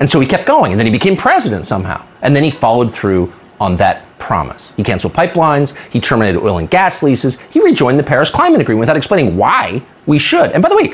And 0.00 0.10
so 0.10 0.20
he 0.20 0.26
kept 0.26 0.46
going. 0.46 0.72
And 0.72 0.78
then 0.78 0.86
he 0.86 0.92
became 0.92 1.16
president 1.16 1.64
somehow. 1.64 2.04
And 2.22 2.34
then 2.34 2.44
he 2.44 2.50
followed 2.50 2.92
through 2.92 3.32
on 3.60 3.76
that 3.76 4.04
promise. 4.18 4.72
He 4.76 4.82
canceled 4.82 5.14
pipelines. 5.14 5.76
He 5.90 6.00
terminated 6.00 6.40
oil 6.40 6.58
and 6.58 6.68
gas 6.68 7.02
leases. 7.02 7.40
He 7.40 7.60
rejoined 7.60 7.98
the 7.98 8.02
Paris 8.02 8.30
Climate 8.30 8.60
Agreement 8.60 8.80
without 8.80 8.96
explaining 8.96 9.36
why 9.36 9.82
we 10.06 10.18
should. 10.18 10.50
And 10.52 10.62
by 10.62 10.68
the 10.68 10.76
way, 10.76 10.92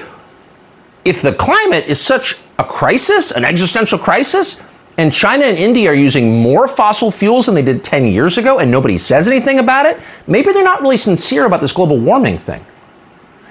if 1.09 1.23
the 1.23 1.33
climate 1.33 1.87
is 1.87 1.99
such 1.99 2.37
a 2.59 2.65
crisis, 2.65 3.33
an 3.33 3.43
existential 3.43 3.99
crisis, 3.99 4.63
and 4.99 5.11
China 5.11 5.47
and 5.47 5.57
India 5.57 5.91
are 5.91 5.95
using 5.95 6.43
more 6.43 6.69
fossil 6.69 7.11
fuels 7.11 7.47
than 7.47 7.55
they 7.55 7.63
did 7.63 7.83
10 7.83 8.05
years 8.05 8.37
ago 8.37 8.59
and 8.59 8.71
nobody 8.71 8.99
says 8.99 9.27
anything 9.27 9.59
about 9.59 9.87
it, 9.87 9.99
maybe 10.27 10.53
they're 10.53 10.63
not 10.63 10.83
really 10.83 10.99
sincere 10.99 11.47
about 11.47 11.63
this 11.63 11.73
global 11.73 11.99
warming 11.99 12.37
thing. 12.37 12.63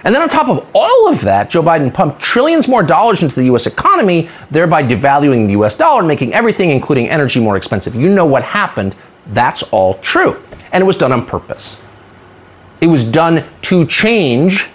And 0.04 0.14
then 0.14 0.22
on 0.22 0.30
top 0.30 0.50
of 0.50 0.70
all 0.76 1.10
of 1.10 1.22
that, 1.22 1.50
Joe 1.50 1.64
Biden 1.64 1.92
pumped 1.92 2.22
trillions 2.22 2.68
more 2.68 2.84
dollars 2.84 3.24
into 3.24 3.34
the 3.34 3.46
US 3.46 3.66
economy, 3.66 4.30
thereby 4.52 4.84
devaluing 4.84 5.48
the 5.48 5.54
US 5.54 5.74
dollar 5.74 6.00
and 6.00 6.08
making 6.08 6.34
everything, 6.34 6.70
including 6.70 7.10
energy, 7.10 7.40
more 7.40 7.58
expensive. 7.58 7.96
You 7.96 8.10
know 8.10 8.26
what 8.26 8.44
happened. 8.44 8.94
That's 9.28 9.64
all 9.64 9.96
true. 9.96 10.44
And 10.74 10.84
it 10.84 10.86
was 10.86 10.98
done 10.98 11.12
on 11.12 11.26
purpose. 11.26 11.80
It 12.82 12.88
was 12.88 13.04
done 13.04 13.44
to 13.64 13.86
change 13.88 14.70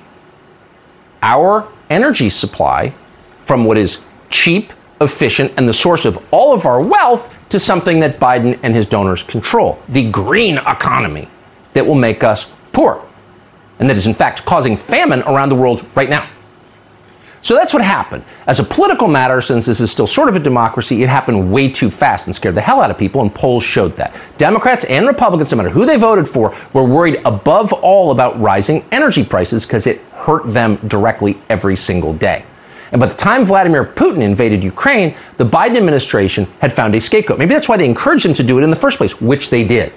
our 1.23 1.72
energy 1.93 2.29
supply 2.29 2.93
from 3.41 3.65
what 3.65 3.77
is 3.77 4.01
cheap 4.31 4.73
efficient, 5.01 5.53
and 5.57 5.69
the 5.69 5.75
source 5.75 6.05
of 6.05 6.25
all 6.33 6.55
of 6.55 6.65
our 6.65 6.81
wealth 6.81 7.33
to 7.51 7.59
something 7.59 8.01
that 8.01 8.19
Biden 8.19 8.59
and 8.63 8.75
his 8.75 8.87
donors 8.87 9.23
control 9.23 9.81
the 9.89 10.11
green 10.11 10.59
economy 10.59 11.29
that 11.73 11.85
will 11.85 11.97
make 11.97 12.23
us 12.23 12.53
poor 12.73 13.05
and 13.83 13.91
that 13.91 13.97
is, 13.97 14.07
in 14.07 14.15
fact, 14.15 14.45
causing 14.45 14.77
famine 14.77 15.23
around 15.23 15.49
the 15.49 15.57
world 15.57 15.85
right 15.97 16.09
now. 16.09 16.29
So 17.43 17.57
that's 17.57 17.75
what 17.75 17.83
happened. 17.83 18.23
As 18.47 18.61
a 18.61 18.65
political 18.65 19.09
matter, 19.09 19.41
since 19.41 19.67
this 19.67 19.81
is 19.81 19.91
still 19.91 20.07
sort 20.07 20.29
of 20.29 20.37
a 20.37 20.41
democracy, 20.41 21.03
it 21.03 21.09
happened 21.09 21.53
way 21.53 21.69
too 21.69 21.91
fast 21.91 22.27
and 22.27 22.35
scared 22.35 22.55
the 22.55 22.61
hell 22.61 22.81
out 22.81 22.91
of 22.91 22.97
people, 22.97 23.21
and 23.21 23.35
polls 23.35 23.65
showed 23.65 23.97
that. 23.97 24.15
Democrats 24.39 24.85
and 24.85 25.09
Republicans, 25.09 25.51
no 25.51 25.57
matter 25.57 25.69
who 25.69 25.85
they 25.85 25.97
voted 25.97 26.29
for, 26.29 26.55
were 26.73 26.85
worried 26.85 27.21
above 27.25 27.73
all 27.73 28.13
about 28.13 28.39
rising 28.41 28.85
energy 28.93 29.25
prices 29.25 29.67
because 29.67 29.89
it 29.89 30.01
hurt 30.13 30.47
them 30.47 30.77
directly 30.87 31.43
every 31.51 31.77
single 31.77 32.15
day. 32.15 32.45
And 32.93 33.01
by 33.01 33.07
the 33.07 33.15
time 33.15 33.45
Vladimir 33.45 33.87
Putin 33.87 34.19
invaded 34.19 34.63
Ukraine, 34.63 35.17
the 35.37 35.45
Biden 35.45 35.77
administration 35.77 36.47
had 36.61 36.73
found 36.73 36.95
a 36.95 37.01
scapegoat. 37.01 37.39
Maybe 37.39 37.55
that's 37.55 37.69
why 37.69 37.77
they 37.77 37.87
encouraged 37.87 38.25
him 38.25 38.35
to 38.35 38.45
do 38.45 38.59
it 38.59 38.63
in 38.63 38.71
the 38.71 38.77
first 38.77 38.99
place, 38.99 39.21
which 39.21 39.51
they 39.51 39.65
did. 39.65 39.93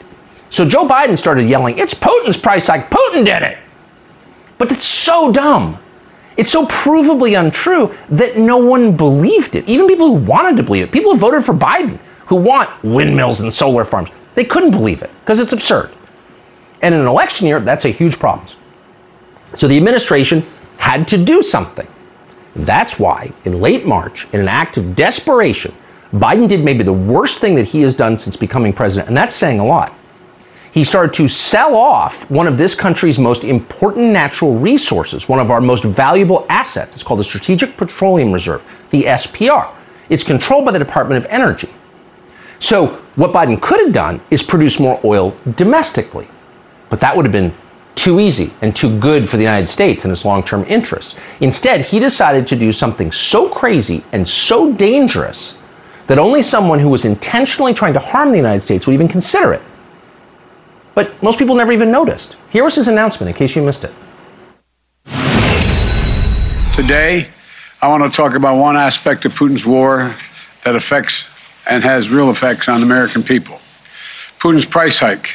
So 0.49 0.67
Joe 0.67 0.87
Biden 0.87 1.17
started 1.17 1.47
yelling, 1.47 1.77
It's 1.77 1.93
Putin's 1.93 2.37
price 2.37 2.67
hike. 2.67 2.89
Putin 2.89 3.25
did 3.25 3.43
it. 3.43 3.59
But 4.57 4.71
it's 4.71 4.85
so 4.85 5.31
dumb. 5.31 5.77
It's 6.37 6.51
so 6.51 6.65
provably 6.65 7.39
untrue 7.39 7.95
that 8.09 8.37
no 8.37 8.57
one 8.57 8.95
believed 8.95 9.55
it. 9.55 9.67
Even 9.69 9.87
people 9.87 10.07
who 10.07 10.25
wanted 10.25 10.57
to 10.57 10.63
believe 10.63 10.83
it, 10.83 10.91
people 10.91 11.13
who 11.13 11.17
voted 11.17 11.45
for 11.45 11.53
Biden, 11.53 11.97
who 12.25 12.35
want 12.35 12.69
windmills 12.83 13.41
and 13.41 13.53
solar 13.53 13.85
farms, 13.85 14.09
they 14.33 14.43
couldn't 14.43 14.71
believe 14.71 15.01
it 15.01 15.09
because 15.21 15.39
it's 15.39 15.53
absurd. 15.53 15.91
And 16.81 16.93
in 16.93 17.01
an 17.01 17.07
election 17.07 17.47
year, 17.47 17.59
that's 17.59 17.85
a 17.85 17.89
huge 17.89 18.19
problem. 18.19 18.47
So 19.53 19.67
the 19.67 19.77
administration 19.77 20.43
had 20.77 21.07
to 21.07 21.23
do 21.23 21.41
something. 21.41 21.87
That's 22.55 22.99
why, 22.99 23.31
in 23.45 23.61
late 23.61 23.85
March, 23.85 24.27
in 24.33 24.39
an 24.39 24.47
act 24.47 24.77
of 24.77 24.95
desperation, 24.95 25.73
Biden 26.13 26.47
did 26.47 26.63
maybe 26.63 26.83
the 26.83 26.93
worst 26.93 27.39
thing 27.39 27.55
that 27.55 27.65
he 27.65 27.81
has 27.81 27.95
done 27.95 28.17
since 28.17 28.35
becoming 28.35 28.71
president, 28.71 29.07
and 29.07 29.17
that's 29.17 29.35
saying 29.35 29.59
a 29.59 29.65
lot. 29.65 29.93
He 30.75 30.83
started 30.83 31.13
to 31.13 31.29
sell 31.29 31.73
off 31.77 32.29
one 32.29 32.47
of 32.47 32.57
this 32.57 32.75
country's 32.75 33.17
most 33.17 33.45
important 33.45 34.11
natural 34.11 34.59
resources, 34.59 35.29
one 35.29 35.39
of 35.39 35.49
our 35.49 35.61
most 35.61 35.85
valuable 35.85 36.45
assets. 36.49 36.97
It's 36.97 37.01
called 37.01 37.21
the 37.21 37.23
Strategic 37.23 37.77
Petroleum 37.77 38.33
Reserve, 38.33 38.61
the 38.89 39.03
SPR. 39.03 39.69
It's 40.09 40.21
controlled 40.21 40.65
by 40.65 40.73
the 40.73 40.79
Department 40.79 41.23
of 41.23 41.31
Energy. 41.31 41.69
So, 42.59 42.87
what 43.15 43.31
Biden 43.31 43.61
could 43.61 43.79
have 43.85 43.93
done 43.93 44.19
is 44.29 44.43
produce 44.43 44.77
more 44.77 44.99
oil 45.05 45.33
domestically, 45.55 46.27
but 46.89 46.99
that 46.99 47.15
would 47.15 47.23
have 47.23 47.31
been 47.31 47.53
too 47.95 48.19
easy 48.19 48.51
and 48.61 48.75
too 48.75 48.99
good 48.99 49.29
for 49.29 49.37
the 49.37 49.43
United 49.43 49.67
States 49.67 50.03
and 50.03 50.11
its 50.11 50.25
long 50.25 50.43
term 50.43 50.65
interests. 50.65 51.15
Instead, 51.39 51.85
he 51.85 52.01
decided 52.01 52.45
to 52.47 52.55
do 52.57 52.73
something 52.73 53.13
so 53.13 53.47
crazy 53.47 54.03
and 54.11 54.27
so 54.27 54.73
dangerous 54.73 55.55
that 56.07 56.19
only 56.19 56.41
someone 56.41 56.79
who 56.79 56.89
was 56.89 57.05
intentionally 57.05 57.73
trying 57.73 57.93
to 57.93 57.99
harm 57.99 58.31
the 58.31 58.37
United 58.37 58.59
States 58.59 58.85
would 58.85 58.93
even 58.93 59.07
consider 59.07 59.53
it. 59.53 59.61
But 60.95 61.21
most 61.21 61.37
people 61.37 61.55
never 61.55 61.71
even 61.71 61.91
noticed. 61.91 62.35
Here 62.49 62.63
was 62.63 62.75
his 62.75 62.87
announcement 62.87 63.29
in 63.29 63.35
case 63.35 63.55
you 63.55 63.61
missed 63.61 63.83
it. 63.83 63.93
Today, 66.73 67.29
I 67.81 67.87
want 67.87 68.03
to 68.03 68.09
talk 68.09 68.33
about 68.33 68.57
one 68.57 68.75
aspect 68.75 69.25
of 69.25 69.33
Putin's 69.33 69.65
war 69.65 70.15
that 70.63 70.75
affects 70.75 71.27
and 71.67 71.83
has 71.83 72.09
real 72.09 72.29
effects 72.31 72.67
on 72.67 72.81
American 72.81 73.21
people 73.21 73.59
Putin's 74.39 74.65
price 74.65 74.99
hike 74.99 75.33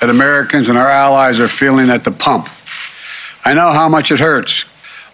that 0.00 0.10
Americans 0.10 0.68
and 0.68 0.76
our 0.76 0.88
allies 0.88 1.40
are 1.40 1.48
feeling 1.48 1.88
at 1.88 2.04
the 2.04 2.10
pump. 2.10 2.48
I 3.44 3.54
know 3.54 3.72
how 3.72 3.88
much 3.88 4.12
it 4.12 4.18
hurts. 4.18 4.66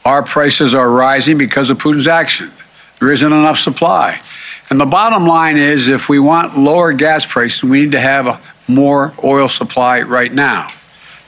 Our 0.05 0.25
prices 0.25 0.75
are 0.75 0.91
rising 0.91 1.39
because 1.39 1.71
of 1.71 1.79
Putin's 1.79 2.09
action. 2.09 2.51
There 2.99 3.13
isn't 3.13 3.33
enough 3.33 3.59
supply. 3.59 4.21
And 4.69 4.81
the 4.81 4.87
bottom 4.87 5.27
line 5.27 5.59
is 5.59 5.89
if 5.89 6.09
we 6.09 6.19
want 6.19 6.59
lower 6.59 6.93
gas 6.93 7.25
prices, 7.25 7.63
we 7.63 7.83
need 7.83 7.93
to 7.93 8.01
have 8.01 8.27
a 8.27 8.41
more 8.69 9.13
oil 9.23 9.49
supply 9.49 10.01
right 10.03 10.33
now. 10.33 10.73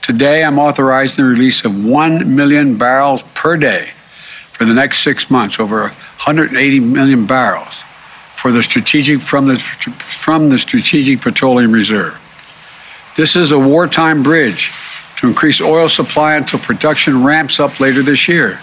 Today, 0.01 0.43
I'm 0.43 0.59
authorizing 0.59 1.23
the 1.23 1.29
release 1.29 1.63
of 1.65 1.85
1 1.85 2.35
million 2.35 2.77
barrels 2.77 3.23
per 3.33 3.57
day 3.57 3.91
for 4.53 4.65
the 4.65 4.73
next 4.73 5.03
six 5.03 5.29
months, 5.29 5.59
over 5.59 5.83
180 5.83 6.79
million 6.79 7.25
barrels 7.25 7.83
for 8.35 8.51
the 8.51 8.63
strategic, 8.63 9.21
from, 9.21 9.47
the, 9.47 9.59
from 9.59 10.49
the 10.49 10.57
Strategic 10.57 11.21
Petroleum 11.21 11.71
Reserve. 11.71 12.17
This 13.15 13.35
is 13.35 13.51
a 13.51 13.59
wartime 13.59 14.23
bridge 14.23 14.71
to 15.17 15.27
increase 15.27 15.59
oil 15.59 15.89
supply 15.89 16.35
until 16.35 16.59
production 16.59 17.23
ramps 17.23 17.59
up 17.59 17.79
later 17.79 18.01
this 18.01 18.27
year. 18.27 18.59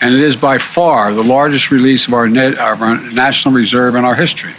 And 0.00 0.14
it 0.14 0.20
is 0.20 0.36
by 0.36 0.58
far 0.58 1.12
the 1.12 1.24
largest 1.24 1.70
release 1.70 2.06
of 2.06 2.14
our, 2.14 2.28
net, 2.28 2.58
of 2.58 2.82
our 2.82 3.00
National 3.10 3.54
Reserve 3.54 3.96
in 3.96 4.04
our 4.04 4.14
history. 4.14 4.54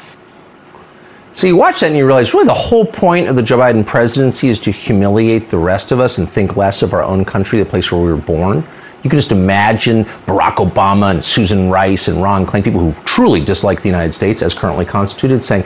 So 1.38 1.46
you 1.46 1.56
watch 1.56 1.82
that 1.82 1.86
and 1.90 1.96
you 1.96 2.04
realize 2.04 2.34
really 2.34 2.48
the 2.48 2.54
whole 2.56 2.84
point 2.84 3.28
of 3.28 3.36
the 3.36 3.44
Joe 3.44 3.60
Biden 3.60 3.86
presidency 3.86 4.50
is 4.50 4.60
to 4.62 4.72
humiliate 4.72 5.50
the 5.50 5.58
rest 5.60 5.92
of 5.92 6.00
us 6.00 6.18
and 6.18 6.28
think 6.28 6.58
less 6.58 6.82
of 6.82 6.94
our 6.96 7.04
own 7.04 7.24
country, 7.24 7.60
the 7.60 7.66
place 7.66 7.92
where 7.92 8.02
we 8.02 8.10
were 8.10 8.18
born. 8.18 8.64
You 9.04 9.10
can 9.12 9.20
just 9.20 9.32
imagine 9.32 10.06
Barack 10.26 10.56
Obama 10.56 11.12
and 11.12 11.24
Susan 11.24 11.70
Rice 11.70 12.08
and 12.08 12.24
Ron 12.24 12.48
Klain, 12.48 12.64
people 12.64 12.80
who 12.80 13.04
truly 13.04 13.40
dislike 13.40 13.84
the 13.84 13.88
United 13.88 14.14
States 14.14 14.42
as 14.42 14.56
currently 14.56 14.84
constituted, 14.84 15.44
saying, 15.44 15.64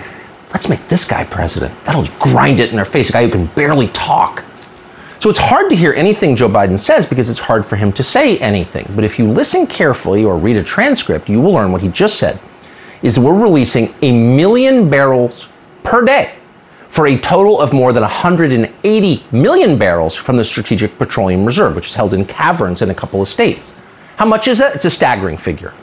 let's 0.49 0.67
make 0.67 0.85
this 0.89 1.05
guy 1.05 1.23
president. 1.23 1.73
That'll 1.85 2.05
grind 2.19 2.59
it 2.59 2.71
in 2.71 2.75
their 2.75 2.83
face, 2.83 3.09
a 3.09 3.13
guy 3.13 3.27
who 3.27 3.31
can 3.31 3.45
barely 3.55 3.87
talk. 3.87 4.43
So 5.21 5.29
it's 5.29 5.39
hard 5.39 5.69
to 5.69 5.75
hear 5.77 5.93
anything 5.93 6.35
Joe 6.35 6.49
Biden 6.49 6.77
says 6.77 7.07
because 7.07 7.29
it's 7.29 7.39
hard 7.39 7.65
for 7.65 7.77
him 7.77 7.93
to 7.93 8.03
say 8.03 8.37
anything. 8.39 8.91
But 8.93 9.05
if 9.05 9.17
you 9.17 9.25
listen 9.25 9.65
carefully 9.67 10.25
or 10.25 10.37
read 10.37 10.57
a 10.57 10.63
transcript, 10.65 11.29
you 11.29 11.39
will 11.39 11.53
learn 11.53 11.71
what 11.71 11.81
he 11.81 11.87
just 11.87 12.19
said 12.19 12.41
is 13.01 13.15
that 13.15 13.21
we're 13.21 13.41
releasing 13.41 13.93
a 14.01 14.11
million 14.11 14.89
barrels 14.89 15.47
per 15.83 16.05
day 16.05 16.33
for 16.89 17.07
a 17.07 17.17
total 17.17 17.61
of 17.61 17.71
more 17.71 17.93
than 17.93 18.01
180 18.01 19.23
million 19.31 19.77
barrels 19.77 20.15
from 20.15 20.35
the 20.35 20.43
Strategic 20.43 20.97
Petroleum 20.97 21.45
Reserve, 21.45 21.75
which 21.75 21.87
is 21.87 21.95
held 21.95 22.13
in 22.13 22.25
caverns 22.25 22.81
in 22.81 22.89
a 22.89 22.95
couple 22.95 23.21
of 23.21 23.27
states. 23.27 23.73
How 24.17 24.25
much 24.25 24.47
is 24.47 24.59
that? 24.59 24.75
It's 24.75 24.85
a 24.85 24.89
staggering 24.89 25.37
figure. 25.37 25.73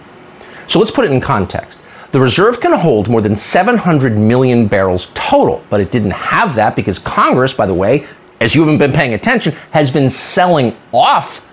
So 0.67 0.79
let's 0.79 0.91
put 0.91 1.07
it 1.07 1.11
in 1.11 1.21
context. 1.21 1.79
The 2.11 2.21
reserve 2.21 2.61
can 2.61 2.73
hold 2.73 3.09
more 3.09 3.21
than 3.21 3.37
700 3.37 4.17
million 4.17 4.67
barrels 4.67 5.11
total, 5.15 5.63
but 5.71 5.81
it 5.81 5.91
didn't 5.91 6.13
have 6.13 6.55
that 6.55 6.77
because 6.77 6.99
Congress, 6.99 7.55
by 7.55 7.67
the 7.67 7.75
way, 7.75 8.07
as 8.41 8.55
you 8.55 8.63
haven't 8.63 8.79
been 8.79 8.93
paying 8.93 9.15
attention, 9.15 9.55
has 9.73 9.91
been 9.91 10.09
selling 10.09 10.77
off 10.93 11.47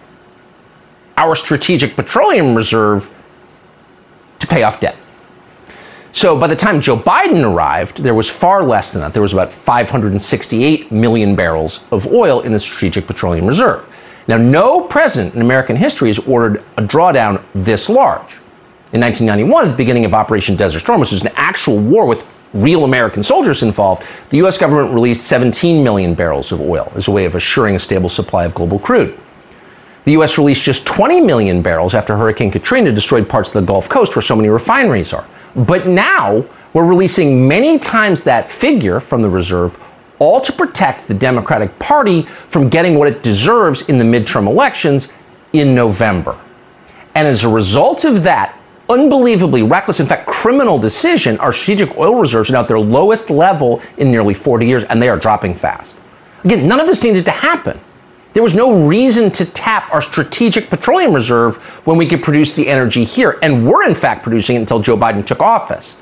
our 1.17 1.35
strategic 1.35 1.95
petroleum 1.95 2.55
reserve 2.55 3.09
to 4.39 4.47
pay 4.47 4.63
off 4.63 4.79
debt. 4.79 4.95
So 6.15 6.39
by 6.39 6.47
the 6.47 6.55
time 6.55 6.79
Joe 6.79 6.95
Biden 6.95 7.43
arrived, 7.43 7.97
there 7.97 8.13
was 8.13 8.29
far 8.29 8.63
less 8.63 8.93
than 8.93 9.01
that. 9.01 9.11
There 9.11 9.21
was 9.21 9.33
about 9.33 9.51
568 9.51 10.89
million 10.89 11.35
barrels 11.35 11.83
of 11.91 12.07
oil 12.07 12.39
in 12.39 12.53
the 12.53 12.59
Strategic 12.59 13.05
Petroleum 13.05 13.45
Reserve. 13.45 13.85
Now, 14.25 14.37
no 14.37 14.79
president 14.87 15.35
in 15.35 15.41
American 15.41 15.75
history 15.75 16.07
has 16.07 16.19
ordered 16.19 16.63
a 16.77 16.81
drawdown 16.81 17.43
this 17.53 17.89
large 17.89 18.37
in 18.93 19.01
1991 19.01 19.65
at 19.65 19.71
the 19.71 19.75
beginning 19.75 20.05
of 20.05 20.13
Operation 20.13 20.55
Desert 20.55 20.79
Storm, 20.79 21.01
which 21.01 21.11
was 21.11 21.21
an 21.25 21.33
actual 21.35 21.77
war 21.79 22.07
with 22.07 22.25
real 22.53 22.85
American 22.85 23.21
soldiers 23.21 23.61
involved, 23.61 24.07
the 24.29 24.37
U.S. 24.37 24.57
government 24.57 24.93
released 24.93 25.27
17 25.27 25.83
million 25.83 26.13
barrels 26.13 26.53
of 26.53 26.61
oil 26.61 26.89
as 26.95 27.09
a 27.09 27.11
way 27.11 27.25
of 27.25 27.35
assuring 27.35 27.75
a 27.75 27.79
stable 27.79 28.07
supply 28.07 28.45
of 28.45 28.55
global 28.55 28.79
crude. 28.79 29.19
The 30.05 30.13
U.S. 30.13 30.37
released 30.37 30.63
just 30.63 30.87
20 30.87 31.19
million 31.19 31.61
barrels 31.61 31.93
after 31.93 32.15
Hurricane 32.15 32.51
Katrina 32.51 32.93
destroyed 32.93 33.27
parts 33.27 33.53
of 33.53 33.61
the 33.61 33.67
Gulf 33.67 33.89
Coast 33.89 34.15
where 34.15 34.23
so 34.23 34.37
many 34.37 34.47
refineries 34.47 35.11
are. 35.11 35.27
But 35.55 35.87
now 35.87 36.45
we're 36.73 36.85
releasing 36.85 37.47
many 37.47 37.79
times 37.79 38.23
that 38.23 38.49
figure 38.49 38.99
from 38.99 39.21
the 39.21 39.29
reserve, 39.29 39.79
all 40.19 40.41
to 40.41 40.51
protect 40.51 41.07
the 41.07 41.13
Democratic 41.13 41.77
Party 41.79 42.23
from 42.23 42.69
getting 42.69 42.97
what 42.97 43.07
it 43.07 43.23
deserves 43.23 43.87
in 43.89 43.97
the 43.97 44.03
midterm 44.03 44.47
elections 44.47 45.13
in 45.53 45.73
November. 45.73 46.37
And 47.15 47.27
as 47.27 47.45
a 47.45 47.49
result 47.49 48.03
of 48.03 48.23
that, 48.23 48.59
unbelievably 48.89 49.63
reckless, 49.63 49.99
in 49.99 50.05
fact, 50.05 50.27
criminal 50.27 50.77
decision, 50.77 51.37
our 51.39 51.53
strategic 51.53 51.97
oil 51.97 52.15
reserves 52.15 52.49
are 52.49 52.53
now 52.53 52.61
at 52.61 52.67
their 52.67 52.79
lowest 52.79 53.29
level 53.29 53.81
in 53.97 54.11
nearly 54.11 54.33
40 54.33 54.65
years, 54.65 54.83
and 54.83 55.01
they 55.01 55.09
are 55.09 55.17
dropping 55.17 55.55
fast. 55.55 55.95
Again, 56.43 56.67
none 56.67 56.79
of 56.79 56.87
this 56.87 57.03
needed 57.03 57.25
to 57.25 57.31
happen. 57.31 57.79
There 58.35 58.43
was 58.43 58.53
no 58.53 58.85
reason 58.85 59.31
to 59.31 59.45
tap 59.45 59.89
our 59.93 60.01
strategic 60.01 60.69
petroleum 60.69 61.13
reserve 61.13 61.55
when 61.85 61.95
we 61.95 62.05
could 62.05 62.21
produce 62.21 62.53
the 62.53 62.67
energy 62.67 63.05
here, 63.05 63.39
and 63.41 63.65
we're 63.65 63.87
in 63.87 63.95
fact 63.95 64.23
producing 64.23 64.57
it 64.57 64.59
until 64.59 64.81
Joe 64.81 64.97
Biden 64.97 65.25
took 65.25 65.39
office. 65.39 65.95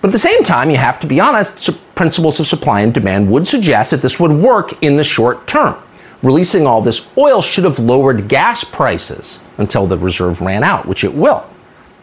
But 0.00 0.08
at 0.08 0.12
the 0.12 0.18
same 0.18 0.42
time, 0.44 0.70
you 0.70 0.78
have 0.78 0.98
to 1.00 1.06
be 1.06 1.20
honest, 1.20 1.68
principles 1.94 2.40
of 2.40 2.46
supply 2.46 2.80
and 2.80 2.94
demand 2.94 3.30
would 3.30 3.46
suggest 3.46 3.90
that 3.90 4.00
this 4.00 4.18
would 4.18 4.30
work 4.30 4.82
in 4.82 4.96
the 4.96 5.04
short 5.04 5.46
term. 5.46 5.76
Releasing 6.22 6.66
all 6.66 6.80
this 6.80 7.06
oil 7.18 7.42
should 7.42 7.64
have 7.64 7.78
lowered 7.78 8.26
gas 8.26 8.64
prices 8.64 9.40
until 9.58 9.86
the 9.86 9.98
reserve 9.98 10.40
ran 10.40 10.64
out, 10.64 10.86
which 10.86 11.04
it 11.04 11.12
will. 11.12 11.46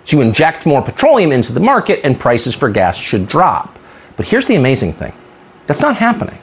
So 0.03 0.17
you 0.17 0.21
inject 0.21 0.67
more 0.67 0.83
petroleum 0.83 1.31
into 1.31 1.53
the 1.53 1.59
market 1.59 2.01
and 2.03 2.19
prices 2.19 2.53
for 2.53 2.69
gas 2.69 2.95
should 2.95 3.27
drop. 3.27 3.79
But 4.15 4.27
here's 4.27 4.45
the 4.45 4.57
amazing 4.57 4.93
thing 4.93 5.13
that's 5.65 5.81
not 5.81 5.95
happening. 5.95 6.37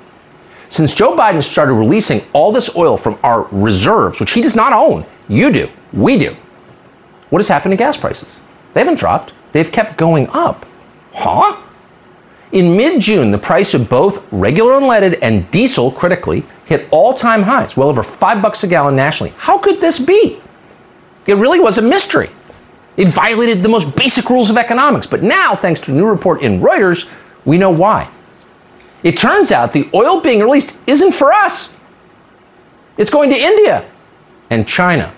Since 0.73 0.95
Joe 0.95 1.15
Biden 1.15 1.43
started 1.43 1.75
releasing 1.75 2.23
all 2.33 2.51
this 2.51 2.75
oil 2.77 2.97
from 2.97 3.19
our 3.23 3.47
reserves, 3.51 4.19
which 4.19 4.31
he 4.31 4.41
does 4.41 4.57
not 4.57 4.73
own, 4.73 5.05
you 5.29 5.53
do, 5.53 5.69
we 5.93 6.17
do, 6.17 6.35
what 7.29 7.41
has 7.41 7.49
happened 7.49 7.73
to 7.73 7.77
gas 7.77 7.99
prices? 7.99 8.41
They 8.73 8.81
haven't 8.81 8.99
dropped, 8.99 9.35
they've 9.53 9.71
kept 9.71 9.99
going 9.99 10.29
up. 10.31 10.65
Huh? 11.13 11.61
In 12.53 12.75
mid 12.75 13.03
June, 13.03 13.31
the 13.31 13.37
price 13.37 13.75
of 13.75 13.91
both 13.91 14.27
regular 14.33 14.81
unleaded 14.81 15.19
and 15.21 15.51
diesel, 15.51 15.91
critically, 15.91 16.43
hit 16.65 16.89
all 16.91 17.13
time 17.13 17.43
highs, 17.43 17.77
well 17.77 17.91
over 17.91 18.03
five 18.03 18.41
bucks 18.41 18.65
a 18.65 18.67
gallon 18.67 18.97
nationally. 18.97 19.35
How 19.37 19.59
could 19.59 19.79
this 19.79 19.99
be? 19.99 20.41
It 21.27 21.35
really 21.35 21.61
was 21.61 21.77
a 21.77 21.83
mystery. 21.83 22.31
It 22.97 23.09
violated 23.09 23.63
the 23.63 23.69
most 23.69 23.95
basic 23.95 24.31
rules 24.31 24.49
of 24.49 24.57
economics. 24.57 25.07
But 25.07 25.23
now, 25.23 25.55
thanks 25.55 25.81
to 25.81 25.93
a 25.93 25.95
new 25.95 26.07
report 26.07 26.41
in 26.41 26.61
Reuters, 26.61 27.13
we 27.45 27.59
know 27.59 27.71
why. 27.71 28.09
It 29.03 29.17
turns 29.17 29.51
out 29.51 29.73
the 29.73 29.89
oil 29.95 30.21
being 30.21 30.41
released 30.41 30.79
isn't 30.89 31.13
for 31.13 31.33
us, 31.33 31.77
it's 32.97 33.11
going 33.11 33.31
to 33.31 33.37
India 33.37 33.89
and 34.51 34.67
China. 34.67 35.13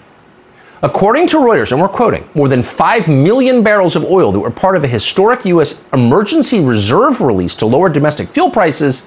According 0.82 1.28
to 1.28 1.38
Reuters, 1.38 1.72
and 1.72 1.80
we're 1.80 1.88
quoting, 1.88 2.28
more 2.34 2.46
than 2.46 2.62
5 2.62 3.08
million 3.08 3.62
barrels 3.62 3.96
of 3.96 4.04
oil 4.04 4.32
that 4.32 4.40
were 4.40 4.50
part 4.50 4.76
of 4.76 4.84
a 4.84 4.86
historic 4.86 5.44
U.S. 5.46 5.82
emergency 5.94 6.60
reserve 6.60 7.22
release 7.22 7.54
to 7.56 7.66
lower 7.66 7.88
domestic 7.88 8.28
fuel 8.28 8.50
prices 8.50 9.06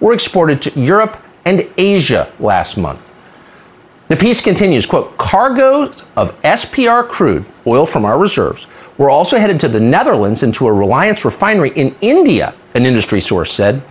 were 0.00 0.12
exported 0.12 0.60
to 0.62 0.78
Europe 0.78 1.16
and 1.46 1.66
Asia 1.78 2.30
last 2.38 2.76
month. 2.76 3.00
The 4.08 4.16
piece 4.16 4.42
continues, 4.42 4.84
quote, 4.84 5.16
cargoes 5.16 6.04
of 6.14 6.38
SPR 6.42 7.08
crude, 7.08 7.46
oil 7.66 7.86
from 7.86 8.04
our 8.04 8.18
reserves, 8.18 8.66
were 8.98 9.08
also 9.08 9.38
headed 9.38 9.58
to 9.60 9.68
the 9.68 9.80
Netherlands 9.80 10.42
and 10.42 10.52
to 10.54 10.66
a 10.66 10.72
Reliance 10.72 11.24
refinery 11.24 11.70
in 11.70 11.96
India, 12.02 12.54
an 12.74 12.84
industry 12.84 13.22
source 13.22 13.50
said. 13.50 13.82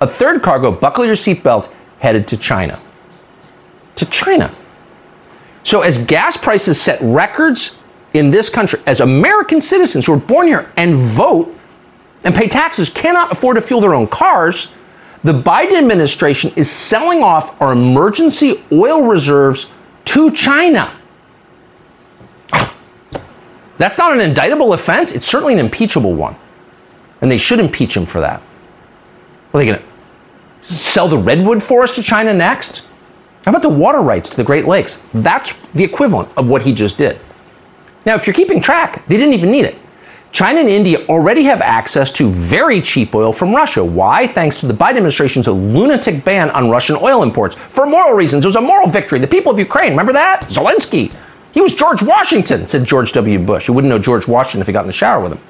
A 0.00 0.06
third 0.06 0.42
cargo, 0.42 0.72
buckle 0.72 1.04
your 1.04 1.14
seatbelt, 1.14 1.72
headed 2.00 2.28
to 2.28 2.36
China. 2.36 2.80
To 3.96 4.06
China. 4.06 4.54
So, 5.62 5.82
as 5.82 6.04
gas 6.04 6.36
prices 6.36 6.80
set 6.80 6.98
records 7.00 7.78
in 8.12 8.30
this 8.30 8.50
country, 8.50 8.80
as 8.86 9.00
American 9.00 9.60
citizens 9.60 10.06
who 10.06 10.12
are 10.12 10.18
born 10.18 10.46
here 10.46 10.70
and 10.76 10.94
vote 10.94 11.54
and 12.22 12.34
pay 12.34 12.48
taxes 12.48 12.90
cannot 12.90 13.32
afford 13.32 13.56
to 13.56 13.62
fuel 13.62 13.80
their 13.80 13.94
own 13.94 14.06
cars, 14.06 14.72
the 15.22 15.32
Biden 15.32 15.78
administration 15.78 16.52
is 16.54 16.70
selling 16.70 17.22
off 17.22 17.60
our 17.62 17.72
emergency 17.72 18.62
oil 18.70 19.02
reserves 19.02 19.72
to 20.04 20.30
China. 20.30 20.94
That's 23.78 23.98
not 23.98 24.12
an 24.12 24.20
indictable 24.20 24.72
offense. 24.72 25.12
It's 25.12 25.26
certainly 25.26 25.54
an 25.54 25.58
impeachable 25.58 26.14
one. 26.14 26.36
And 27.20 27.30
they 27.30 27.38
should 27.38 27.58
impeach 27.58 27.96
him 27.96 28.06
for 28.06 28.20
that. 28.20 28.42
Are 29.54 29.58
they 29.58 29.66
going 29.66 29.78
to 29.78 30.74
sell 30.74 31.06
the 31.06 31.16
redwood 31.16 31.62
forest 31.62 31.94
to 31.94 32.02
China 32.02 32.34
next? 32.34 32.82
How 33.44 33.52
about 33.52 33.62
the 33.62 33.68
water 33.68 34.00
rights 34.00 34.28
to 34.30 34.36
the 34.36 34.42
Great 34.42 34.64
Lakes? 34.64 35.00
That's 35.14 35.60
the 35.68 35.84
equivalent 35.84 36.28
of 36.36 36.48
what 36.48 36.62
he 36.62 36.74
just 36.74 36.98
did. 36.98 37.20
Now, 38.04 38.16
if 38.16 38.26
you're 38.26 38.34
keeping 38.34 38.60
track, 38.60 39.06
they 39.06 39.16
didn't 39.16 39.34
even 39.34 39.52
need 39.52 39.64
it. 39.64 39.78
China 40.32 40.58
and 40.58 40.68
India 40.68 41.06
already 41.06 41.44
have 41.44 41.60
access 41.60 42.10
to 42.10 42.28
very 42.28 42.80
cheap 42.80 43.14
oil 43.14 43.32
from 43.32 43.54
Russia. 43.54 43.84
Why? 43.84 44.26
Thanks 44.26 44.56
to 44.56 44.66
the 44.66 44.74
Biden 44.74 44.96
administration's 44.96 45.46
lunatic 45.46 46.24
ban 46.24 46.50
on 46.50 46.68
Russian 46.68 46.96
oil 46.96 47.22
imports. 47.22 47.54
For 47.54 47.86
moral 47.86 48.14
reasons. 48.14 48.44
It 48.44 48.48
was 48.48 48.56
a 48.56 48.60
moral 48.60 48.88
victory. 48.88 49.20
The 49.20 49.28
people 49.28 49.52
of 49.52 49.58
Ukraine, 49.60 49.90
remember 49.90 50.12
that? 50.12 50.48
Zelensky. 50.48 51.14
He 51.52 51.60
was 51.60 51.72
George 51.72 52.02
Washington, 52.02 52.66
said 52.66 52.84
George 52.84 53.12
W. 53.12 53.38
Bush. 53.38 53.68
You 53.68 53.74
wouldn't 53.74 53.88
know 53.88 54.00
George 54.00 54.26
Washington 54.26 54.62
if 54.62 54.66
he 54.66 54.72
got 54.72 54.80
in 54.80 54.88
the 54.88 54.92
shower 54.92 55.22
with 55.22 55.32
him. 55.32 55.40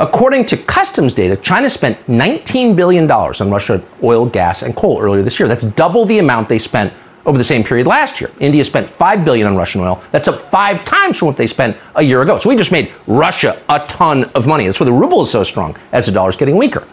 According 0.00 0.46
to 0.46 0.56
customs 0.56 1.12
data, 1.12 1.36
China 1.36 1.68
spent 1.68 1.98
$19 2.06 2.76
billion 2.76 3.10
on 3.10 3.50
Russian 3.50 3.84
oil, 4.02 4.26
gas, 4.26 4.62
and 4.62 4.76
coal 4.76 5.00
earlier 5.00 5.22
this 5.22 5.40
year. 5.40 5.48
That's 5.48 5.62
double 5.62 6.04
the 6.04 6.20
amount 6.20 6.48
they 6.48 6.58
spent 6.58 6.92
over 7.26 7.36
the 7.36 7.44
same 7.44 7.64
period 7.64 7.88
last 7.88 8.20
year. 8.20 8.30
India 8.38 8.64
spent 8.64 8.86
$5 8.86 9.24
billion 9.24 9.46
on 9.48 9.56
Russian 9.56 9.80
oil. 9.80 10.00
That's 10.12 10.28
up 10.28 10.36
five 10.36 10.84
times 10.84 11.18
from 11.18 11.26
what 11.26 11.36
they 11.36 11.48
spent 11.48 11.76
a 11.96 12.02
year 12.02 12.22
ago. 12.22 12.38
So 12.38 12.48
we 12.48 12.54
just 12.54 12.70
made 12.70 12.92
Russia 13.08 13.60
a 13.68 13.84
ton 13.86 14.24
of 14.36 14.46
money. 14.46 14.66
That's 14.66 14.78
why 14.78 14.86
the 14.86 14.92
ruble 14.92 15.22
is 15.22 15.30
so 15.30 15.42
strong 15.42 15.76
as 15.90 16.06
the 16.06 16.12
dollar 16.12 16.30
is 16.30 16.36
getting 16.36 16.56
weaker. 16.56 16.86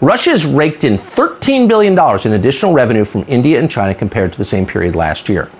Russia 0.00 0.30
has 0.30 0.46
raked 0.46 0.84
in 0.84 0.94
$13 0.94 1.68
billion 1.68 1.92
in 1.92 2.32
additional 2.32 2.72
revenue 2.72 3.04
from 3.04 3.24
India 3.28 3.60
and 3.60 3.70
China 3.70 3.94
compared 3.94 4.32
to 4.32 4.38
the 4.38 4.44
same 4.44 4.66
period 4.66 4.96
last 4.96 5.28
year. 5.28 5.50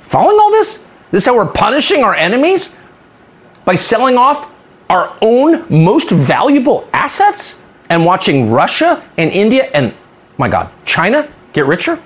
Following 0.00 0.38
all 0.40 0.50
this? 0.50 0.86
This 1.12 1.22
is 1.22 1.26
how 1.26 1.36
we're 1.36 1.52
punishing 1.52 2.02
our 2.02 2.14
enemies? 2.14 2.74
By 3.64 3.76
selling 3.76 4.16
off 4.16 4.51
our 4.92 5.16
own 5.22 5.64
most 5.70 6.10
valuable 6.10 6.86
assets 6.92 7.62
and 7.88 8.04
watching 8.04 8.50
Russia 8.50 9.02
and 9.16 9.30
India 9.30 9.70
and, 9.72 9.94
my 10.36 10.48
God, 10.48 10.70
China 10.84 11.28
get 11.54 11.66
richer? 11.66 11.98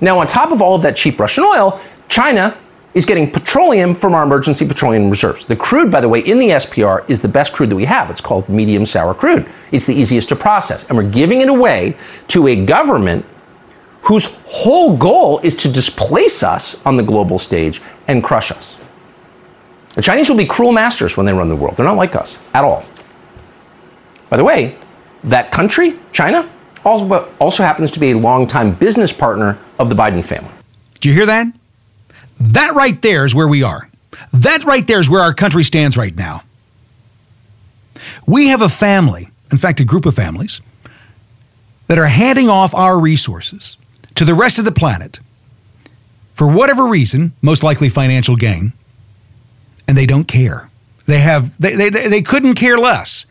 Now, 0.00 0.18
on 0.20 0.26
top 0.26 0.52
of 0.52 0.62
all 0.62 0.76
of 0.76 0.82
that 0.82 0.94
cheap 0.94 1.18
Russian 1.18 1.42
oil, 1.44 1.80
China 2.08 2.56
is 2.94 3.04
getting 3.04 3.30
petroleum 3.30 3.92
from 3.94 4.14
our 4.14 4.22
emergency 4.22 4.66
petroleum 4.66 5.10
reserves. 5.10 5.44
The 5.46 5.56
crude, 5.56 5.90
by 5.90 6.00
the 6.00 6.08
way, 6.08 6.20
in 6.20 6.38
the 6.38 6.50
SPR 6.50 7.08
is 7.10 7.20
the 7.20 7.28
best 7.28 7.52
crude 7.52 7.70
that 7.70 7.76
we 7.76 7.84
have. 7.84 8.08
It's 8.08 8.20
called 8.20 8.48
medium 8.48 8.86
sour 8.86 9.12
crude. 9.12 9.46
It's 9.72 9.84
the 9.84 9.94
easiest 9.94 10.28
to 10.28 10.36
process. 10.36 10.86
And 10.88 10.96
we're 10.96 11.10
giving 11.10 11.40
it 11.40 11.48
away 11.48 11.96
to 12.28 12.46
a 12.46 12.64
government 12.64 13.26
whose 14.02 14.38
whole 14.46 14.96
goal 14.96 15.40
is 15.40 15.56
to 15.56 15.72
displace 15.72 16.44
us 16.44 16.84
on 16.86 16.96
the 16.96 17.02
global 17.02 17.38
stage 17.38 17.82
and 18.06 18.22
crush 18.22 18.52
us. 18.52 18.78
The 19.96 20.02
Chinese 20.02 20.28
will 20.28 20.36
be 20.36 20.46
cruel 20.46 20.72
masters 20.72 21.16
when 21.16 21.26
they 21.26 21.32
run 21.32 21.48
the 21.48 21.56
world. 21.56 21.76
They're 21.76 21.86
not 21.86 21.96
like 21.96 22.14
us 22.14 22.38
at 22.54 22.64
all. 22.64 22.84
By 24.28 24.36
the 24.36 24.44
way, 24.44 24.76
that 25.24 25.50
country, 25.50 25.98
China, 26.12 26.48
also 26.84 27.62
happens 27.62 27.90
to 27.92 27.98
be 27.98 28.12
a 28.12 28.18
longtime 28.18 28.74
business 28.74 29.12
partner 29.12 29.58
of 29.78 29.88
the 29.88 29.94
Biden 29.94 30.24
family. 30.24 30.52
Do 31.00 31.08
you 31.08 31.14
hear 31.14 31.26
that? 31.26 31.46
That 32.38 32.74
right 32.74 33.00
there 33.02 33.24
is 33.24 33.34
where 33.34 33.48
we 33.48 33.62
are. 33.62 33.90
That 34.32 34.64
right 34.64 34.86
there 34.86 35.00
is 35.00 35.08
where 35.08 35.22
our 35.22 35.34
country 35.34 35.64
stands 35.64 35.96
right 35.96 36.14
now. 36.14 36.42
We 38.26 38.48
have 38.48 38.60
a 38.60 38.68
family, 38.68 39.30
in 39.50 39.58
fact, 39.58 39.80
a 39.80 39.84
group 39.84 40.04
of 40.04 40.14
families, 40.14 40.60
that 41.86 41.98
are 41.98 42.06
handing 42.06 42.50
off 42.50 42.74
our 42.74 43.00
resources 43.00 43.78
to 44.14 44.24
the 44.24 44.34
rest 44.34 44.58
of 44.58 44.64
the 44.64 44.72
planet 44.72 45.20
for 46.34 46.46
whatever 46.46 46.84
reason, 46.84 47.32
most 47.40 47.62
likely 47.62 47.88
financial 47.88 48.36
gain 48.36 48.74
and 49.88 49.96
they 49.96 50.06
don't 50.06 50.26
care. 50.26 50.70
They 51.06 51.20
have 51.20 51.56
they, 51.60 51.74
they, 51.74 51.90
they 51.90 52.22
couldn't 52.22 52.54
care 52.54 52.78
less 52.78 53.26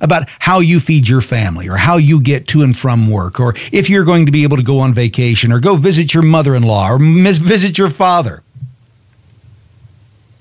about 0.00 0.28
how 0.38 0.60
you 0.60 0.78
feed 0.78 1.08
your 1.08 1.20
family 1.20 1.68
or 1.68 1.76
how 1.76 1.96
you 1.96 2.20
get 2.20 2.46
to 2.48 2.62
and 2.62 2.76
from 2.76 3.06
work 3.06 3.40
or 3.40 3.54
if 3.72 3.88
you're 3.88 4.04
going 4.04 4.26
to 4.26 4.32
be 4.32 4.42
able 4.42 4.56
to 4.56 4.62
go 4.62 4.78
on 4.80 4.92
vacation 4.92 5.52
or 5.52 5.58
go 5.58 5.74
visit 5.74 6.12
your 6.12 6.22
mother-in-law 6.22 6.92
or 6.92 6.98
visit 6.98 7.78
your 7.78 7.90
father. 7.90 8.42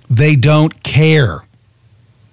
They 0.09 0.35
don't 0.35 0.83
care. 0.83 1.45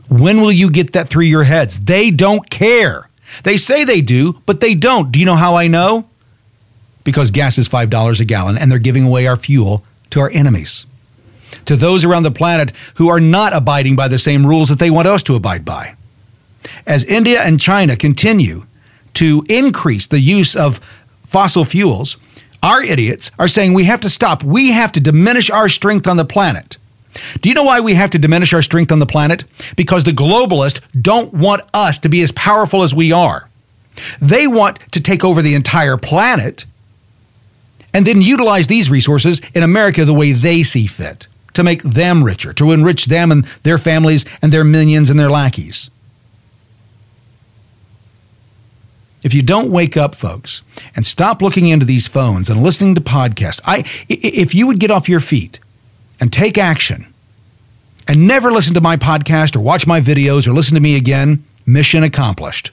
When 0.09 0.43
will 0.43 0.53
you 0.53 0.71
get 0.71 0.93
that 0.93 1.09
through 1.09 1.25
your 1.25 1.45
heads? 1.45 1.81
They 1.81 2.11
don't 2.11 2.51
care. 2.51 3.09
They 3.45 3.57
say 3.57 3.85
they 3.85 4.03
do, 4.03 4.43
but 4.45 4.61
they 4.61 4.75
don't. 4.75 5.11
Do 5.11 5.19
you 5.19 5.25
know 5.25 5.37
how 5.37 5.55
I 5.55 5.69
know? 5.69 6.09
Because 7.03 7.31
gas 7.31 7.57
is 7.57 7.69
$5 7.69 8.21
a 8.21 8.25
gallon 8.25 8.59
and 8.59 8.71
they're 8.71 8.79
giving 8.79 9.05
away 9.05 9.27
our 9.27 9.37
fuel 9.37 9.85
to 10.11 10.21
our 10.21 10.31
enemies 10.31 10.87
to 11.67 11.77
those 11.77 12.05
around 12.05 12.23
the 12.23 12.31
planet 12.31 12.73
who 12.97 13.09
are 13.09 13.21
not 13.21 13.53
abiding 13.53 13.97
by 13.97 14.09
the 14.09 14.19
same 14.19 14.47
rules 14.47 14.69
that 14.69 14.79
they 14.79 14.91
want 14.91 15.09
us 15.09 15.23
to 15.25 15.35
abide 15.37 15.65
by. 15.65 15.95
As 16.87 17.05
India 17.05 17.41
and 17.43 17.61
China 17.61 17.97
continue 17.97 18.67
to 19.15 19.45
increase 19.49 20.07
the 20.07 20.21
use 20.21 20.55
of 20.57 20.81
fossil 21.25 21.65
fuels, 21.65 22.17
Our 22.63 22.83
idiots 22.83 23.33
are 23.39 23.49
saying 23.49 23.75
we 23.75 23.85
have 23.85 24.01
to 24.03 24.09
stop. 24.09 24.45
We 24.45 24.71
have 24.71 24.93
to 24.93 25.01
diminish 25.01 25.51
our 25.51 25.69
strength 25.69 26.07
on 26.07 26.17
the 26.17 26.25
planet. 26.25 26.79
Do 27.41 27.49
you 27.49 27.55
know 27.55 27.65
why 27.65 27.81
we 27.81 27.95
have 27.95 28.11
to 28.11 28.19
diminish 28.19 28.53
our 28.53 28.63
strength 28.63 28.93
on 28.93 29.01
the 29.01 29.07
planet? 29.07 29.45
Because 29.77 30.05
the 30.05 30.13
globalists 30.13 30.81
don't 30.99 31.35
want 31.35 31.63
us 31.75 31.99
to 32.01 32.09
be 32.09 32.23
as 32.23 32.31
powerful 32.33 32.83
as 32.83 32.95
we 32.95 33.13
are. 33.13 33.49
They 34.21 34.47
want 34.47 34.79
to 34.93 35.01
take 35.01 35.25
over 35.25 35.43
the 35.43 35.55
entire 35.55 35.97
planet 35.97 36.65
and 37.93 38.07
then 38.07 38.23
utilize 38.23 38.69
these 38.69 38.89
resources 38.89 39.43
in 39.55 39.63
America 39.63 40.05
the 40.05 40.15
way 40.15 40.33
they 40.33 40.63
see 40.63 40.87
fit 40.87 41.27
to 41.55 41.63
make 41.63 41.83
them 41.83 42.25
richer, 42.25 42.53
to 42.55 42.73
enrich 42.73 43.07
them 43.07 43.31
and 43.31 43.45
their 43.63 43.79
families 43.79 44.25
and 44.41 44.53
their 44.53 44.65
minions 44.65 45.11
and 45.11 45.19
their 45.19 45.31
lackeys. 45.31 45.91
If 49.23 49.35
you 49.35 49.43
don't 49.43 49.71
wake 49.71 49.97
up, 49.97 50.15
folks, 50.15 50.63
and 50.97 51.07
stop 51.07 51.41
looking 51.41 51.69
into 51.69 51.87
these 51.87 52.09
phones 52.09 52.51
and 52.51 52.63
listening 52.63 52.95
to 52.97 53.01
podcasts, 53.01 53.61
I, 53.65 53.85
if 54.09 54.55
you 54.55 54.67
would 54.67 54.81
get 54.81 54.91
off 54.91 55.09
your 55.09 55.21
feet 55.21 55.61
and 56.21 56.33
take 56.33 56.59
action 56.59 57.07
and 58.09 58.27
never 58.27 58.51
listen 58.51 58.75
to 58.75 58.81
my 58.81 58.97
podcast 58.97 59.55
or 59.55 59.61
watch 59.61 59.87
my 59.87 60.01
videos 60.01 60.49
or 60.49 60.53
listen 60.53 60.75
to 60.75 60.81
me 60.81 60.97
again, 60.97 61.45
mission 61.65 62.03
accomplished. 62.03 62.73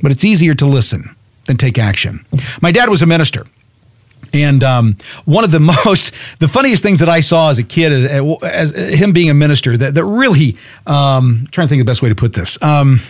But 0.00 0.10
it's 0.10 0.24
easier 0.24 0.54
to 0.54 0.66
listen 0.66 1.14
than 1.44 1.58
take 1.58 1.78
action. 1.78 2.24
My 2.60 2.72
dad 2.72 2.88
was 2.88 3.02
a 3.02 3.06
minister. 3.06 3.46
And 4.32 4.62
um, 4.64 4.96
one 5.24 5.44
of 5.44 5.50
the 5.50 5.60
most, 5.84 6.14
the 6.38 6.48
funniest 6.48 6.82
things 6.82 7.00
that 7.00 7.08
I 7.08 7.20
saw 7.20 7.50
as 7.50 7.58
a 7.58 7.62
kid, 7.62 7.92
as, 7.92 8.72
as, 8.72 8.94
him 8.94 9.12
being 9.12 9.30
a 9.30 9.34
minister, 9.34 9.76
that, 9.76 9.94
that 9.94 10.04
really, 10.04 10.56
um, 10.86 11.46
trying 11.50 11.66
to 11.66 11.68
think 11.68 11.80
of 11.80 11.86
the 11.86 11.90
best 11.90 12.02
way 12.02 12.08
to 12.08 12.14
put 12.14 12.34
this, 12.34 12.60
um, 12.62 13.00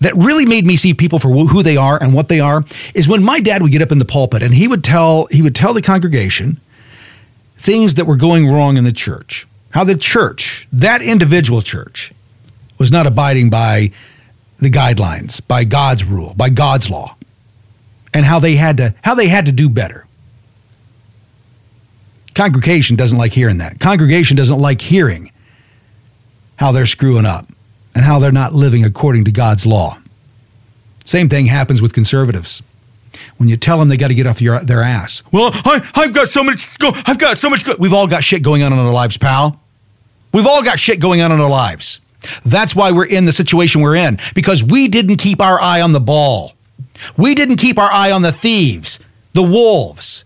that 0.00 0.14
really 0.16 0.44
made 0.44 0.66
me 0.66 0.76
see 0.76 0.92
people 0.92 1.18
for 1.18 1.28
who 1.28 1.62
they 1.62 1.76
are 1.76 2.00
and 2.02 2.12
what 2.12 2.28
they 2.28 2.40
are, 2.40 2.64
is 2.94 3.08
when 3.08 3.22
my 3.22 3.40
dad 3.40 3.62
would 3.62 3.72
get 3.72 3.82
up 3.82 3.90
in 3.90 3.98
the 3.98 4.04
pulpit 4.04 4.42
and 4.42 4.54
he 4.54 4.68
would 4.68 4.84
tell 4.84 5.26
he 5.26 5.40
would 5.40 5.54
tell 5.54 5.72
the 5.72 5.80
congregation 5.80 6.60
things 7.56 7.94
that 7.94 8.04
were 8.04 8.16
going 8.16 8.46
wrong 8.46 8.76
in 8.76 8.84
the 8.84 8.92
church, 8.92 9.46
how 9.70 9.82
the 9.82 9.96
church, 9.96 10.68
that 10.72 11.00
individual 11.00 11.62
church, 11.62 12.12
was 12.76 12.92
not 12.92 13.06
abiding 13.06 13.48
by 13.48 13.90
the 14.58 14.68
guidelines, 14.68 15.40
by 15.46 15.64
God's 15.64 16.04
rule, 16.04 16.34
by 16.36 16.50
God's 16.50 16.90
law 16.90 17.16
and 18.14 18.24
how 18.24 18.38
they 18.38 18.54
had 18.54 18.78
to 18.78 18.94
how 19.02 19.14
they 19.14 19.28
had 19.28 19.46
to 19.46 19.52
do 19.52 19.68
better. 19.68 20.06
Congregation 22.34 22.96
doesn't 22.96 23.18
like 23.18 23.32
hearing 23.32 23.58
that. 23.58 23.78
Congregation 23.78 24.36
doesn't 24.36 24.58
like 24.58 24.80
hearing 24.80 25.30
how 26.56 26.72
they're 26.72 26.86
screwing 26.86 27.26
up 27.26 27.46
and 27.94 28.04
how 28.04 28.18
they're 28.18 28.32
not 28.32 28.54
living 28.54 28.84
according 28.84 29.24
to 29.24 29.32
God's 29.32 29.66
law. 29.66 29.98
Same 31.04 31.28
thing 31.28 31.46
happens 31.46 31.82
with 31.82 31.92
conservatives. 31.92 32.62
When 33.36 33.48
you 33.48 33.56
tell 33.56 33.78
them 33.78 33.88
they 33.88 33.96
got 33.96 34.08
to 34.08 34.14
get 34.14 34.26
off 34.26 34.40
your, 34.40 34.58
their 34.60 34.82
ass. 34.82 35.22
Well, 35.30 35.50
I, 35.52 35.80
have 35.94 36.14
got 36.14 36.28
so 36.28 36.42
much. 36.42 36.78
Go, 36.78 36.90
I've 37.06 37.18
got 37.18 37.38
so 37.38 37.48
much. 37.48 37.64
Go-. 37.64 37.76
We've 37.78 37.92
all 37.92 38.08
got 38.08 38.24
shit 38.24 38.42
going 38.42 38.62
on 38.62 38.72
in 38.72 38.78
our 38.78 38.92
lives, 38.92 39.16
pal. 39.16 39.60
We've 40.32 40.46
all 40.46 40.64
got 40.64 40.80
shit 40.80 40.98
going 40.98 41.20
on 41.20 41.30
in 41.30 41.40
our 41.40 41.48
lives. 41.48 42.00
That's 42.44 42.74
why 42.74 42.90
we're 42.90 43.06
in 43.06 43.24
the 43.24 43.32
situation 43.32 43.82
we're 43.82 43.96
in 43.96 44.18
because 44.34 44.64
we 44.64 44.88
didn't 44.88 45.16
keep 45.16 45.40
our 45.40 45.60
eye 45.60 45.80
on 45.80 45.92
the 45.92 46.00
ball. 46.00 46.53
We 47.16 47.34
didn't 47.34 47.56
keep 47.56 47.78
our 47.78 47.90
eye 47.90 48.10
on 48.10 48.22
the 48.22 48.32
thieves, 48.32 49.00
the 49.32 49.42
wolves, 49.42 50.24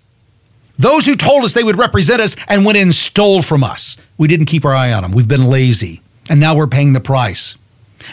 those 0.78 1.06
who 1.06 1.16
told 1.16 1.44
us 1.44 1.54
they 1.54 1.64
would 1.64 1.78
represent 1.78 2.20
us 2.20 2.36
and 2.48 2.64
went 2.64 2.78
in 2.78 2.88
and 2.88 2.94
stole 2.94 3.42
from 3.42 3.64
us. 3.64 3.96
We 4.16 4.28
didn't 4.28 4.46
keep 4.46 4.64
our 4.64 4.74
eye 4.74 4.92
on 4.92 5.02
them. 5.02 5.12
We've 5.12 5.28
been 5.28 5.48
lazy, 5.48 6.02
and 6.30 6.38
now 6.38 6.54
we're 6.54 6.68
paying 6.68 6.92
the 6.92 7.00
price. 7.00 7.56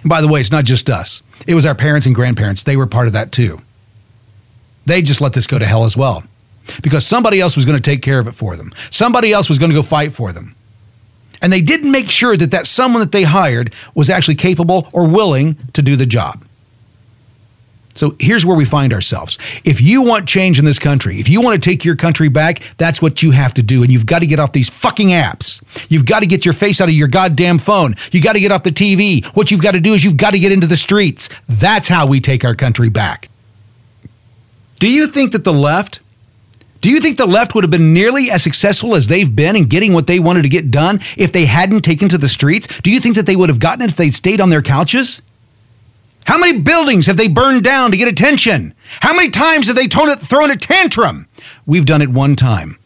And 0.02 0.10
by 0.10 0.22
the 0.22 0.28
way, 0.28 0.40
it's 0.40 0.52
not 0.52 0.66
just 0.66 0.90
us, 0.90 1.22
it 1.48 1.56
was 1.56 1.66
our 1.66 1.76
parents 1.76 2.06
and 2.06 2.16
grandparents. 2.16 2.64
They 2.64 2.76
were 2.76 2.88
part 2.88 3.08
of 3.08 3.14
that 3.14 3.32
too. 3.32 3.62
They 4.86 5.02
just 5.02 5.22
let 5.22 5.34
this 5.34 5.48
go 5.48 5.60
to 5.60 5.66
hell 5.66 5.86
as 5.86 5.96
well 5.96 6.24
because 6.82 7.06
somebody 7.06 7.40
else 7.40 7.56
was 7.56 7.66
going 7.66 7.78
to 7.78 7.82
take 7.82 8.02
care 8.02 8.20
of 8.20 8.28
it 8.28 8.34
for 8.34 8.56
them, 8.56 8.74
somebody 8.90 9.32
else 9.32 9.50
was 9.50 9.60
going 9.60 9.70
to 9.72 9.76
go 9.76 9.84
fight 9.84 10.14
for 10.14 10.32
them. 10.32 10.56
And 11.42 11.52
they 11.54 11.62
didn't 11.62 11.92
make 11.92 12.10
sure 12.10 12.36
that 12.38 12.52
that 12.52 12.66
someone 12.66 13.02
that 13.02 13.12
they 13.12 13.24
hired 13.24 13.74
was 13.94 14.10
actually 14.10 14.36
capable 14.36 14.90
or 14.94 15.08
willing 15.08 15.58
to 15.74 15.82
do 15.82 15.96
the 15.96 16.06
job. 16.06 16.44
So 17.96 18.16
here's 18.20 18.46
where 18.46 18.58
we 18.58 18.66
find 18.66 18.94
ourselves. 18.94 19.40
If 19.64 19.82
you 19.82 20.02
want 20.02 20.28
change 20.28 20.60
in 20.60 20.66
this 20.66 20.80
country, 20.80 21.20
if 21.20 21.30
you 21.30 21.42
want 21.42 21.62
to 21.62 21.70
take 21.70 21.86
your 21.86 21.96
country 21.96 22.28
back, 22.28 22.60
that's 22.78 23.02
what 23.02 23.24
you 23.24 23.32
have 23.32 23.54
to 23.56 23.64
do. 23.64 23.84
And 23.84 23.92
you've 23.92 24.06
got 24.06 24.20
to 24.20 24.28
get 24.28 24.40
off 24.40 24.52
these 24.52 24.70
fucking 24.70 25.08
apps. 25.10 25.64
You've 25.90 26.06
got 26.06 26.20
to 26.20 26.28
get 26.28 26.46
your 26.46 26.54
face 26.54 26.82
out 26.82 26.90
of 26.90 26.94
your 26.94 27.08
goddamn 27.08 27.58
phone. 27.58 27.96
You 28.12 28.22
got 28.22 28.34
to 28.34 28.42
get 28.42 28.52
off 28.52 28.64
the 28.64 28.72
TV. 28.72 29.26
What 29.28 29.50
you've 29.50 29.62
got 29.62 29.72
to 29.72 29.80
do 29.80 29.94
is 29.94 30.04
you've 30.04 30.18
got 30.18 30.32
to 30.32 30.40
get 30.40 30.52
into 30.52 30.68
the 30.68 30.76
streets. 30.76 31.30
That's 31.48 31.88
how 31.88 32.06
we 32.06 32.20
take 32.20 32.44
our 32.44 32.54
country 32.54 32.90
back. 32.90 33.30
Do 34.80 34.92
you 34.92 35.08
think 35.08 35.32
that 35.32 35.46
the 35.46 35.54
left, 35.54 36.02
do 36.82 36.92
you 36.92 37.00
think 37.00 37.18
the 37.18 37.26
left 37.26 37.56
would 37.56 37.64
have 37.64 37.72
been 37.72 37.94
nearly 37.94 38.30
as 38.30 38.44
successful 38.44 38.94
as 38.94 39.08
they've 39.08 39.34
been 39.34 39.56
in 39.56 39.70
getting 39.70 39.94
what 39.94 40.06
they 40.06 40.20
wanted 40.20 40.42
to 40.42 40.50
get 40.50 40.70
done 40.70 41.00
if 41.16 41.32
they 41.32 41.46
hadn't 41.46 41.82
taken 41.82 42.10
to 42.10 42.18
the 42.18 42.28
streets? 42.28 42.82
Do 42.82 42.92
you 42.92 43.00
think 43.00 43.16
that 43.16 43.26
they 43.26 43.38
would 43.38 43.48
have 43.48 43.62
gotten 43.62 43.84
it 43.84 43.92
if 43.92 43.96
they'd 43.96 44.14
stayed 44.14 44.42
on 44.42 44.50
their 44.50 44.62
couches? 44.62 45.22
How 46.26 46.40
many 46.40 46.60
buildings 46.60 47.06
have 47.06 47.18
they 47.18 47.28
burned 47.28 47.64
down 47.64 47.92
to 47.92 47.98
get 47.98 48.08
attention? 48.08 48.74
How 49.00 49.16
many 49.16 49.30
times 49.30 49.68
have 49.68 49.76
they 49.76 49.88
thrown 49.88 50.52
a 50.52 50.56
tantrum? 50.56 51.28
We've 51.66 51.86
done 51.86 52.02
it 52.02 52.10
one 52.10 52.36
time. 52.36 52.78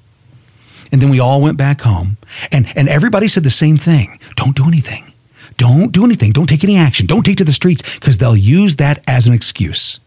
And 0.92 1.02
then 1.02 1.10
we 1.10 1.20
all 1.20 1.42
went 1.42 1.58
back 1.58 1.82
home, 1.82 2.18
and, 2.52 2.72
and 2.76 2.90
everybody 2.90 3.28
said 3.28 3.44
the 3.44 3.50
same 3.50 3.78
thing 3.78 4.20
don't 4.36 4.56
do 4.56 4.66
anything. 4.68 5.14
Don't 5.58 5.92
do 5.92 6.06
anything. 6.06 6.32
Don't 6.32 6.48
take 6.48 6.64
any 6.64 6.78
action. 6.78 7.06
Don't 7.06 7.26
take 7.26 7.38
to 7.38 7.44
the 7.44 7.52
streets 7.52 7.82
because 7.96 8.18
they'll 8.18 8.36
use 8.36 8.78
that 8.78 9.04
as 9.08 9.28
an 9.28 9.34
excuse. 9.34 10.00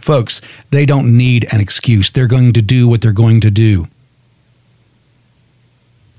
Folks, 0.00 0.40
they 0.70 0.84
don't 0.86 1.16
need 1.16 1.46
an 1.52 1.60
excuse. 1.60 2.10
They're 2.10 2.26
going 2.26 2.52
to 2.52 2.62
do 2.62 2.88
what 2.88 3.00
they're 3.00 3.12
going 3.12 3.40
to 3.42 3.50
do. 3.50 3.86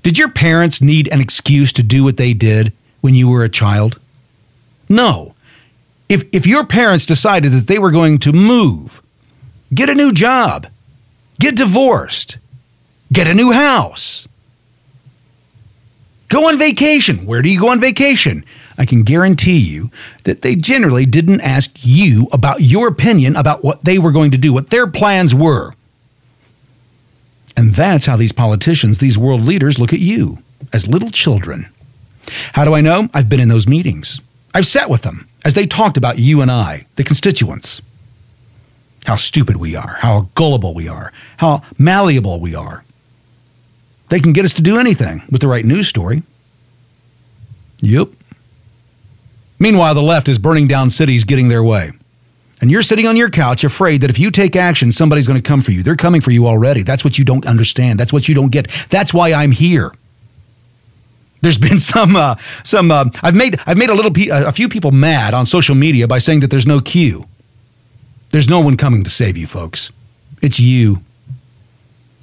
Did 0.02 0.18
your 0.18 0.30
parents 0.30 0.80
need 0.80 1.08
an 1.12 1.20
excuse 1.20 1.72
to 1.74 1.82
do 1.82 2.04
what 2.04 2.16
they 2.16 2.32
did 2.32 2.72
when 3.02 3.14
you 3.14 3.28
were 3.28 3.44
a 3.44 3.50
child? 3.50 4.00
No 4.88 5.29
if, 6.10 6.24
if 6.32 6.44
your 6.44 6.66
parents 6.66 7.06
decided 7.06 7.52
that 7.52 7.68
they 7.68 7.78
were 7.78 7.92
going 7.92 8.18
to 8.18 8.32
move, 8.32 9.00
get 9.72 9.88
a 9.88 9.94
new 9.94 10.12
job, 10.12 10.66
get 11.38 11.54
divorced, 11.54 12.36
get 13.12 13.28
a 13.28 13.32
new 13.32 13.52
house, 13.52 14.26
go 16.28 16.48
on 16.48 16.58
vacation. 16.58 17.24
Where 17.24 17.42
do 17.42 17.48
you 17.48 17.60
go 17.60 17.68
on 17.68 17.78
vacation? 17.78 18.44
I 18.76 18.86
can 18.86 19.04
guarantee 19.04 19.58
you 19.58 19.92
that 20.24 20.42
they 20.42 20.56
generally 20.56 21.06
didn't 21.06 21.42
ask 21.42 21.76
you 21.76 22.28
about 22.32 22.60
your 22.60 22.88
opinion 22.88 23.36
about 23.36 23.62
what 23.62 23.84
they 23.84 23.98
were 23.98 24.10
going 24.10 24.32
to 24.32 24.38
do, 24.38 24.52
what 24.52 24.70
their 24.70 24.88
plans 24.88 25.32
were. 25.32 25.74
And 27.56 27.74
that's 27.74 28.06
how 28.06 28.16
these 28.16 28.32
politicians, 28.32 28.98
these 28.98 29.16
world 29.16 29.42
leaders, 29.42 29.78
look 29.78 29.92
at 29.92 30.00
you 30.00 30.38
as 30.72 30.88
little 30.88 31.10
children. 31.10 31.68
How 32.54 32.64
do 32.64 32.74
I 32.74 32.80
know? 32.80 33.08
I've 33.14 33.28
been 33.28 33.40
in 33.40 33.48
those 33.48 33.68
meetings. 33.68 34.20
I've 34.52 34.66
sat 34.66 34.90
with 34.90 35.02
them 35.02 35.29
as 35.44 35.54
they 35.54 35.66
talked 35.66 35.96
about 35.96 36.18
you 36.18 36.40
and 36.40 36.50
I, 36.50 36.86
the 36.96 37.04
constituents. 37.04 37.82
How 39.06 39.14
stupid 39.14 39.56
we 39.56 39.74
are, 39.74 39.96
how 40.00 40.28
gullible 40.34 40.74
we 40.74 40.86
are, 40.86 41.12
how 41.38 41.62
malleable 41.78 42.38
we 42.38 42.54
are. 42.54 42.84
They 44.10 44.20
can 44.20 44.32
get 44.32 44.44
us 44.44 44.54
to 44.54 44.62
do 44.62 44.76
anything 44.76 45.22
with 45.30 45.40
the 45.40 45.48
right 45.48 45.64
news 45.64 45.88
story. 45.88 46.22
Yep. 47.80 48.08
Meanwhile, 49.58 49.94
the 49.94 50.02
left 50.02 50.28
is 50.28 50.38
burning 50.38 50.68
down 50.68 50.90
cities 50.90 51.24
getting 51.24 51.48
their 51.48 51.62
way. 51.62 51.92
And 52.60 52.70
you're 52.70 52.82
sitting 52.82 53.06
on 53.06 53.16
your 53.16 53.30
couch 53.30 53.64
afraid 53.64 54.02
that 54.02 54.10
if 54.10 54.18
you 54.18 54.30
take 54.30 54.54
action, 54.54 54.92
somebody's 54.92 55.26
going 55.26 55.40
to 55.40 55.48
come 55.48 55.62
for 55.62 55.72
you. 55.72 55.82
They're 55.82 55.96
coming 55.96 56.20
for 56.20 56.30
you 56.30 56.46
already. 56.46 56.82
That's 56.82 57.04
what 57.04 57.18
you 57.18 57.24
don't 57.24 57.46
understand. 57.46 57.98
That's 57.98 58.12
what 58.12 58.28
you 58.28 58.34
don't 58.34 58.50
get. 58.50 58.68
That's 58.90 59.14
why 59.14 59.32
I'm 59.32 59.52
here. 59.52 59.92
There's 61.40 61.58
been 61.58 61.78
some 61.92 62.16
uh, 62.16 62.36
some 62.64 62.90
uh, 62.90 63.06
I've 63.22 63.34
made 63.34 63.58
I've 63.66 63.78
made 63.78 63.90
a 63.90 63.94
little 63.94 64.10
pe- 64.10 64.28
a 64.30 64.52
few 64.52 64.68
people 64.68 64.92
mad 64.92 65.34
on 65.34 65.46
social 65.46 65.74
media 65.74 66.06
by 66.06 66.18
saying 66.18 66.40
that 66.40 66.50
there's 66.50 66.66
no 66.66 66.80
Q. 66.80 67.26
There's 68.30 68.48
no 68.48 68.60
one 68.60 68.76
coming 68.76 69.02
to 69.04 69.10
save 69.10 69.36
you, 69.36 69.46
folks. 69.46 69.90
It's 70.40 70.60
you. 70.60 71.02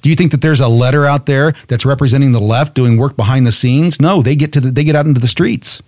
Do 0.02 0.10
you 0.10 0.16
think 0.16 0.32
that 0.32 0.42
there's 0.42 0.62
a 0.62 0.68
letter 0.68 1.06
out 1.06 1.26
there 1.26 1.54
that's 1.68 1.86
representing 1.86 2.32
the 2.32 2.40
left 2.40 2.74
doing 2.74 2.98
work 2.98 3.18
behind 3.18 3.46
the 3.46 3.52
scenes? 3.52 4.00
No, 4.00 4.22
they 4.22 4.36
get 4.36 4.54
to 4.54 4.62
the, 4.62 4.72
they 4.72 4.84
get 4.84 4.96
out 4.96 5.06
into 5.06 5.20
the 5.20 5.28
streets. 5.28 5.82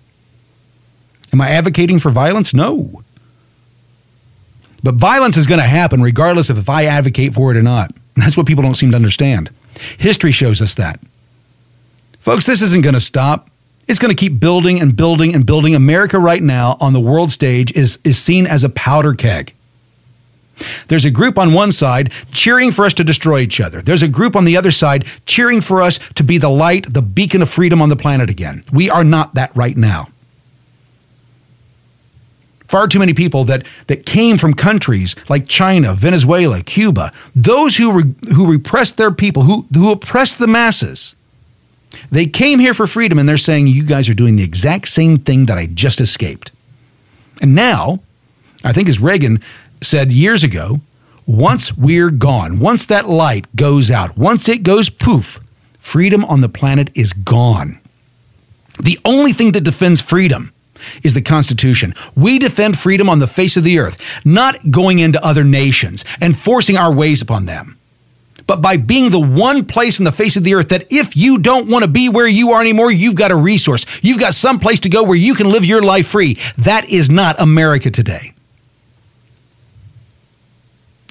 Am 1.32 1.40
I 1.40 1.52
advocating 1.52 2.00
for 2.00 2.10
violence? 2.10 2.54
No. 2.54 3.04
But 4.84 4.96
violence 4.96 5.38
is 5.38 5.48
going 5.48 5.60
to 5.60 5.68
happen 5.68 6.02
regardless 6.02 6.50
of 6.50 6.58
if 6.58 6.70
I 6.70 6.86
advocate 6.86 7.34
for 7.34 7.52
it 7.52 7.58
or 7.58 7.64
not. 7.64 7.94
That's 8.16 8.36
what 8.36 8.48
people 8.48 8.64
don't 8.64 8.76
seem 8.76 8.92
to 8.92 8.98
understand. 8.98 9.52
History 9.98 10.32
shows 10.32 10.62
us 10.62 10.76
that. 10.76 11.00
Folks, 12.20 12.46
this 12.46 12.62
isn't 12.62 12.84
going 12.84 12.94
to 12.94 13.00
stop. 13.00 13.50
It's 13.88 13.98
going 13.98 14.16
to 14.16 14.20
keep 14.20 14.40
building 14.40 14.80
and 14.80 14.96
building 14.96 15.34
and 15.34 15.46
building. 15.46 15.74
America 15.74 16.20
right 16.20 16.44
now 16.44 16.78
on 16.80 16.94
the 16.94 17.00
world 17.00 17.32
stage 17.32 17.72
is, 17.72 17.98
is 18.04 18.18
seen 18.20 18.46
as 18.46 18.64
a 18.64 18.70
powder 18.70 19.16
keg. 19.16 19.56
There's 20.88 21.06
a 21.06 21.12
group 21.12 21.38
on 21.38 21.54
one 21.54 21.72
side 21.72 22.12
cheering 22.32 22.72
for 22.72 22.86
us 22.86 22.94
to 22.96 23.04
destroy 23.04 23.40
each 23.40 23.62
other. 23.62 23.82
There's 23.82 24.02
a 24.02 24.08
group 24.08 24.36
on 24.36 24.44
the 24.44 24.58
other 24.58 24.72
side 24.72 25.06
cheering 25.26 25.62
for 25.62 25.82
us 25.82 26.00
to 26.16 26.24
be 26.24 26.38
the 26.38 26.50
light, 26.50 26.94
the 26.94 27.02
beacon 27.02 27.42
of 27.42 27.50
freedom 27.50 27.82
on 27.82 27.90
the 27.90 27.96
planet 27.96 28.30
again. 28.30 28.64
We 28.72 28.90
are 28.90 29.06
not 29.06 29.36
that 29.36 29.56
right 29.56 29.78
now. 29.78 30.10
far 32.68 32.88
too 32.88 33.00
many 33.00 33.14
people 33.14 33.46
that, 33.46 33.66
that 33.88 34.06
came 34.06 34.38
from 34.38 34.54
countries 34.54 35.16
like 35.30 35.48
China, 35.48 35.94
Venezuela, 35.96 36.62
Cuba, 36.62 37.12
those 37.34 37.78
who, 37.78 37.92
re, 37.92 38.14
who 38.36 38.52
repressed 38.52 38.98
their 38.98 39.12
people, 39.12 39.44
who, 39.44 39.66
who 39.74 39.92
oppressed 39.92 40.38
the 40.38 40.48
masses. 40.48 41.16
They 42.12 42.26
came 42.26 42.60
here 42.60 42.74
for 42.74 42.88
freedom 42.88 43.20
and 43.20 43.28
they're 43.28 43.38
saying, 43.38 43.68
You 43.68 43.84
guys 43.84 44.10
are 44.10 44.14
doing 44.14 44.36
the 44.36 44.44
exact 44.44 44.88
same 44.88 45.18
thing 45.18 45.46
that 45.46 45.58
I 45.58 45.66
just 45.66 46.02
escaped. 46.02 46.52
And 47.42 47.56
now, 47.56 48.00
I 48.64 48.74
think 48.74 48.90
as 48.90 49.00
Reagan 49.00 49.42
said 49.82 50.12
years 50.12 50.44
ago, 50.44 50.82
once 51.26 51.78
we're 51.78 52.10
gone, 52.10 52.60
once 52.60 52.86
that 52.88 53.08
light 53.08 53.48
goes 53.56 53.92
out, 53.92 54.18
once 54.18 54.50
it 54.50 54.64
goes 54.64 54.90
poof, 54.90 55.40
freedom 55.78 56.26
on 56.26 56.42
the 56.42 56.50
planet 56.50 56.90
is 56.96 57.14
gone. 57.14 57.80
The 58.82 59.00
only 59.06 59.34
thing 59.34 59.52
that 59.54 59.64
defends 59.64 60.02
freedom 60.02 60.52
is 61.04 61.14
the 61.14 61.22
Constitution. 61.22 61.94
We 62.16 62.40
defend 62.40 62.78
freedom 62.78 63.10
on 63.10 63.20
the 63.20 63.28
face 63.28 63.58
of 63.58 63.64
the 63.64 63.80
earth, 63.80 63.98
not 64.26 64.72
going 64.72 65.00
into 65.00 65.24
other 65.26 65.44
nations 65.44 66.06
and 66.22 66.38
forcing 66.38 66.78
our 66.78 66.94
ways 66.94 67.22
upon 67.22 67.46
them, 67.46 67.78
but 68.50 68.64
by 68.64 68.78
being 68.78 69.12
the 69.12 69.20
one 69.20 69.64
place 69.64 70.00
in 70.00 70.06
the 70.06 70.12
face 70.12 70.36
of 70.36 70.44
the 70.44 70.56
earth 70.56 70.70
that 70.70 70.88
if 70.90 71.16
you 71.16 71.38
don't 71.38 71.70
want 71.70 71.86
to 71.86 71.88
be 71.88 72.10
where 72.10 72.28
you 72.28 72.50
are 72.50 72.60
anymore, 72.60 72.90
you've 72.90 73.14
got 73.14 73.30
a 73.30 73.36
resource. 73.36 73.86
You've 74.02 74.18
got 74.18 74.34
some 74.34 74.58
place 74.58 74.80
to 74.80 74.90
go 74.90 75.04
where 75.04 75.16
you 75.16 75.36
can 75.36 75.48
live 75.52 75.64
your 75.64 75.84
life 75.84 76.08
free. 76.08 76.40
That 76.58 76.90
is 76.90 77.12
not 77.12 77.40
America 77.40 77.92
today. 77.92 78.34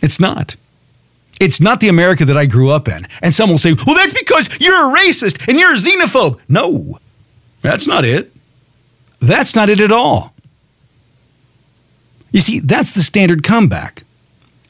It's 0.02 0.18
not. 0.18 0.56
It's 1.40 1.60
not 1.60 1.78
the 1.78 1.88
America 1.88 2.24
that 2.24 2.36
I 2.36 2.46
grew 2.46 2.70
up 2.70 2.88
in. 2.88 3.06
And 3.22 3.32
some 3.32 3.50
will 3.50 3.58
say, 3.58 3.72
well, 3.72 3.94
that's 3.94 4.20
because 4.20 4.48
you're 4.60 4.90
a 4.90 4.98
racist 4.98 5.46
and 5.46 5.60
you're 5.60 5.74
a 5.74 5.76
xenophobe. 5.76 6.40
No, 6.48 6.98
that's 7.62 7.86
not 7.86 8.04
it. 8.04 8.32
That's 9.20 9.54
not 9.54 9.68
it 9.68 9.78
at 9.78 9.92
all. 9.92 10.34
You 12.32 12.40
see, 12.40 12.58
that's 12.58 12.90
the 12.90 13.02
standard 13.02 13.44
comeback 13.44 14.02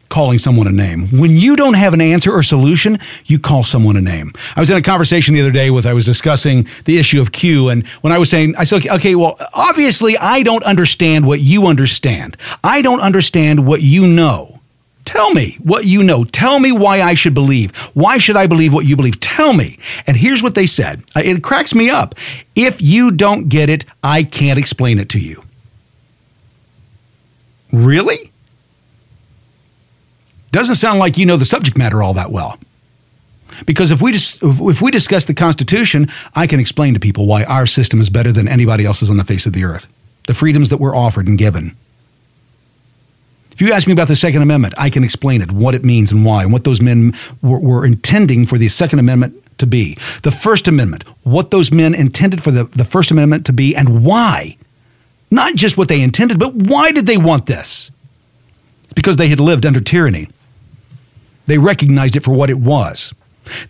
calling 0.08 0.38
someone 0.38 0.66
a 0.66 0.72
name. 0.72 1.08
When 1.08 1.36
you 1.36 1.56
don't 1.56 1.74
have 1.74 1.94
an 1.94 2.00
answer 2.00 2.32
or 2.32 2.42
solution, 2.42 2.98
you 3.26 3.38
call 3.38 3.62
someone 3.62 3.96
a 3.96 4.00
name. 4.00 4.32
I 4.56 4.60
was 4.60 4.70
in 4.70 4.76
a 4.76 4.82
conversation 4.82 5.34
the 5.34 5.40
other 5.40 5.50
day 5.50 5.70
with 5.70 5.86
I 5.86 5.92
was 5.92 6.04
discussing 6.04 6.66
the 6.84 6.98
issue 6.98 7.20
of 7.20 7.32
Q 7.32 7.68
and 7.68 7.86
when 8.02 8.12
I 8.12 8.18
was 8.18 8.30
saying 8.30 8.54
I 8.56 8.64
said 8.64 8.86
okay, 8.86 9.14
well, 9.14 9.36
obviously 9.54 10.16
I 10.18 10.42
don't 10.42 10.64
understand 10.64 11.26
what 11.26 11.40
you 11.40 11.66
understand. 11.66 12.36
I 12.64 12.82
don't 12.82 13.00
understand 13.00 13.66
what 13.66 13.82
you 13.82 14.06
know. 14.06 14.58
Tell 15.04 15.32
me 15.32 15.56
what 15.62 15.86
you 15.86 16.02
know. 16.02 16.24
Tell 16.24 16.60
me 16.60 16.70
why 16.70 17.00
I 17.00 17.14
should 17.14 17.32
believe. 17.32 17.74
Why 17.94 18.18
should 18.18 18.36
I 18.36 18.46
believe 18.46 18.74
what 18.74 18.84
you 18.84 18.94
believe? 18.94 19.18
Tell 19.20 19.54
me. 19.54 19.78
And 20.06 20.18
here's 20.18 20.42
what 20.42 20.54
they 20.54 20.66
said. 20.66 21.02
It 21.16 21.42
cracks 21.42 21.74
me 21.74 21.88
up. 21.88 22.14
If 22.54 22.82
you 22.82 23.10
don't 23.10 23.48
get 23.48 23.70
it, 23.70 23.86
I 24.02 24.22
can't 24.22 24.58
explain 24.58 24.98
it 24.98 25.08
to 25.10 25.18
you. 25.18 25.42
Really? 27.72 28.27
Doesn't 30.50 30.76
sound 30.76 30.98
like 30.98 31.18
you 31.18 31.26
know 31.26 31.36
the 31.36 31.44
subject 31.44 31.76
matter 31.76 32.02
all 32.02 32.14
that 32.14 32.30
well. 32.30 32.58
Because 33.66 33.90
if 33.90 34.00
we 34.00 34.12
dis- 34.12 34.38
if 34.42 34.80
we 34.80 34.90
discuss 34.90 35.24
the 35.24 35.34
Constitution, 35.34 36.08
I 36.34 36.46
can 36.46 36.60
explain 36.60 36.94
to 36.94 37.00
people 37.00 37.26
why 37.26 37.44
our 37.44 37.66
system 37.66 38.00
is 38.00 38.10
better 38.10 38.32
than 38.32 38.48
anybody 38.48 38.84
else's 38.84 39.10
on 39.10 39.16
the 39.16 39.24
face 39.24 39.46
of 39.46 39.52
the 39.52 39.64
earth. 39.64 39.86
The 40.26 40.34
freedoms 40.34 40.70
that 40.70 40.78
we're 40.78 40.96
offered 40.96 41.26
and 41.26 41.38
given. 41.38 41.74
If 43.50 43.62
you 43.62 43.72
ask 43.72 43.88
me 43.88 43.92
about 43.92 44.06
the 44.06 44.14
Second 44.14 44.42
Amendment, 44.42 44.74
I 44.78 44.88
can 44.88 45.02
explain 45.02 45.42
it, 45.42 45.50
what 45.50 45.74
it 45.74 45.84
means 45.84 46.12
and 46.12 46.24
why, 46.24 46.44
and 46.44 46.52
what 46.52 46.62
those 46.62 46.80
men 46.80 47.12
were, 47.42 47.58
were 47.58 47.84
intending 47.84 48.46
for 48.46 48.56
the 48.56 48.68
Second 48.68 49.00
Amendment 49.00 49.34
to 49.58 49.66
be. 49.66 49.94
The 50.22 50.30
First 50.30 50.68
Amendment, 50.68 51.02
what 51.24 51.50
those 51.50 51.72
men 51.72 51.92
intended 51.92 52.40
for 52.40 52.52
the, 52.52 52.64
the 52.64 52.84
First 52.84 53.10
Amendment 53.10 53.46
to 53.46 53.52
be 53.52 53.74
and 53.74 54.04
why. 54.04 54.56
Not 55.30 55.56
just 55.56 55.76
what 55.76 55.88
they 55.88 56.00
intended, 56.00 56.38
but 56.38 56.54
why 56.54 56.92
did 56.92 57.06
they 57.06 57.18
want 57.18 57.46
this? 57.46 57.90
It's 58.84 58.92
because 58.92 59.16
they 59.16 59.28
had 59.28 59.40
lived 59.40 59.66
under 59.66 59.80
tyranny. 59.80 60.28
They 61.48 61.56
recognized 61.56 62.14
it 62.14 62.22
for 62.22 62.32
what 62.32 62.50
it 62.50 62.58
was. 62.58 63.14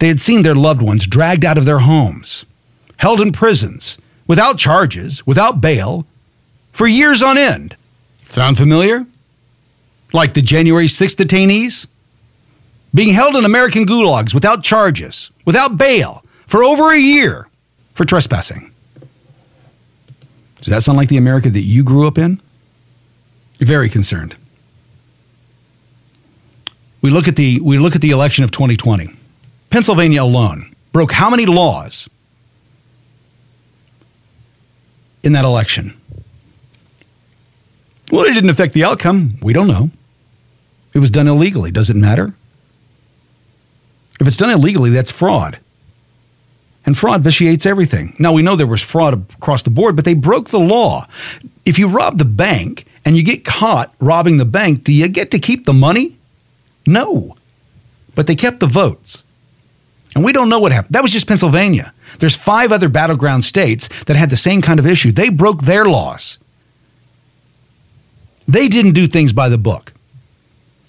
They 0.01 0.09
had 0.09 0.19
seen 0.19 0.43
their 0.43 0.57
loved 0.57 0.83
ones 0.83 1.07
dragged 1.07 1.45
out 1.45 1.57
of 1.57 1.65
their 1.65 1.79
homes, 1.79 2.45
held 2.97 3.21
in 3.21 3.31
prisons, 3.31 3.99
without 4.27 4.59
charges, 4.59 5.25
without 5.25 5.61
bail, 5.61 6.05
for 6.73 6.89
years 6.89 7.23
on 7.23 7.39
end. 7.39 7.77
Sound 8.25 8.59
familiar? 8.59 9.07
Like 10.13 10.35
the 10.35 10.43
January 10.43 10.87
6th 10.87 11.25
detainees? 11.25 11.87
Being 12.93 13.15
held 13.15 13.37
in 13.37 13.45
American 13.45 13.87
gulags 13.87 14.35
without 14.35 14.65
charges, 14.65 15.31
without 15.45 15.79
bail, 15.79 16.25
for 16.47 16.65
over 16.65 16.91
a 16.91 16.99
year 16.99 17.49
for 17.95 18.05
trespassing. 18.05 18.73
Does 20.57 20.67
that 20.67 20.83
sound 20.83 20.99
like 20.99 21.11
the 21.11 21.17
America 21.17 21.49
that 21.49 21.61
you 21.61 21.85
grew 21.85 22.09
up 22.09 22.19
in? 22.19 22.41
Very 23.61 23.89
concerned. 23.89 24.35
We 27.09 27.15
look 27.15 27.27
at 27.27 27.37
the 27.37 27.59
we 27.61 27.79
look 27.79 27.95
at 27.95 28.03
the 28.03 28.11
election 28.11 28.45
of 28.45 28.51
2020. 28.51 29.09
Pennsylvania 29.71 30.23
alone 30.23 30.75
broke 30.93 31.11
how 31.11 31.31
many 31.31 31.47
laws 31.47 32.07
in 35.23 35.33
that 35.33 35.47
election? 35.47 35.99
Well, 38.13 38.27
it 38.27 38.35
didn't 38.35 38.51
affect 38.51 38.75
the 38.75 38.85
outcome. 38.85 39.39
We 39.41 39.55
don't 39.55 39.69
know. 39.69 39.89
It 40.93 40.99
was 40.99 41.11
done 41.11 41.29
illegally. 41.29 41.71
Does 41.71 41.89
it 41.89 41.97
matter? 41.97 42.35
If 44.21 44.27
it's 44.27 44.37
done 44.37 44.51
illegally, 44.51 44.91
that's 44.91 45.11
fraud. 45.11 45.59
And 46.85 46.95
fraud 46.95 47.23
vitiates 47.23 47.65
everything. 47.65 48.17
Now, 48.19 48.35
we 48.35 48.43
know 48.43 48.55
there 48.55 48.67
was 48.67 48.83
fraud 48.83 49.33
across 49.33 49.63
the 49.63 49.71
board, 49.71 49.97
but 49.97 50.05
they 50.05 50.13
broke 50.13 50.51
the 50.51 50.61
law. 50.61 51.09
If 51.65 51.79
you 51.79 51.89
rob 51.89 52.19
the 52.19 52.27
bank 52.27 52.85
and 53.07 53.17
you 53.17 53.23
get 53.23 53.47
caught 53.47 53.95
robbing 53.99 54.37
the 54.37 54.45
bank, 54.45 54.85
do 54.85 54.93
you 54.93 55.09
get 55.09 55.31
to 55.31 55.39
keep 55.39 55.65
the 55.65 55.73
money? 55.73 56.18
No. 56.89 57.37
But 58.15 58.27
they 58.27 58.35
kept 58.35 58.61
the 58.61 58.67
votes. 58.67 59.23
And 60.15 60.25
we 60.25 60.33
don't 60.33 60.49
know 60.49 60.59
what 60.59 60.73
happened. 60.73 60.95
That 60.95 61.03
was 61.03 61.13
just 61.13 61.29
Pennsylvania. 61.29 61.93
There's 62.19 62.35
five 62.35 62.73
other 62.73 62.89
battleground 62.89 63.45
states 63.45 63.89
that 64.05 64.17
had 64.17 64.31
the 64.31 64.37
same 64.37 64.63
kind 64.63 64.81
of 64.81 64.87
issue. 64.87 65.13
They 65.13 65.29
broke 65.29 65.63
their 65.63 65.85
laws. 65.85 66.39
They 68.49 68.69
didn't 68.69 68.93
do 68.93 69.07
things 69.07 69.33
by 69.33 69.51
the 69.51 69.59
book. 69.59 69.93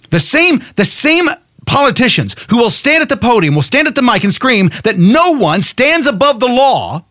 The 0.08 0.18
same, 0.18 0.62
the 0.76 0.86
same 0.86 1.28
politicians 1.66 2.34
who 2.48 2.56
will 2.56 2.70
stand 2.70 3.02
at 3.02 3.08
the 3.10 3.16
podium, 3.16 3.54
will 3.54 3.62
stand 3.62 3.86
at 3.86 3.94
the 3.94 4.02
mic 4.02 4.24
and 4.24 4.32
scream 4.32 4.70
that 4.82 4.96
no 4.96 5.32
one 5.32 5.60
stands 5.60 6.06
above 6.06 6.40
the 6.40 6.48
law, 6.48 7.04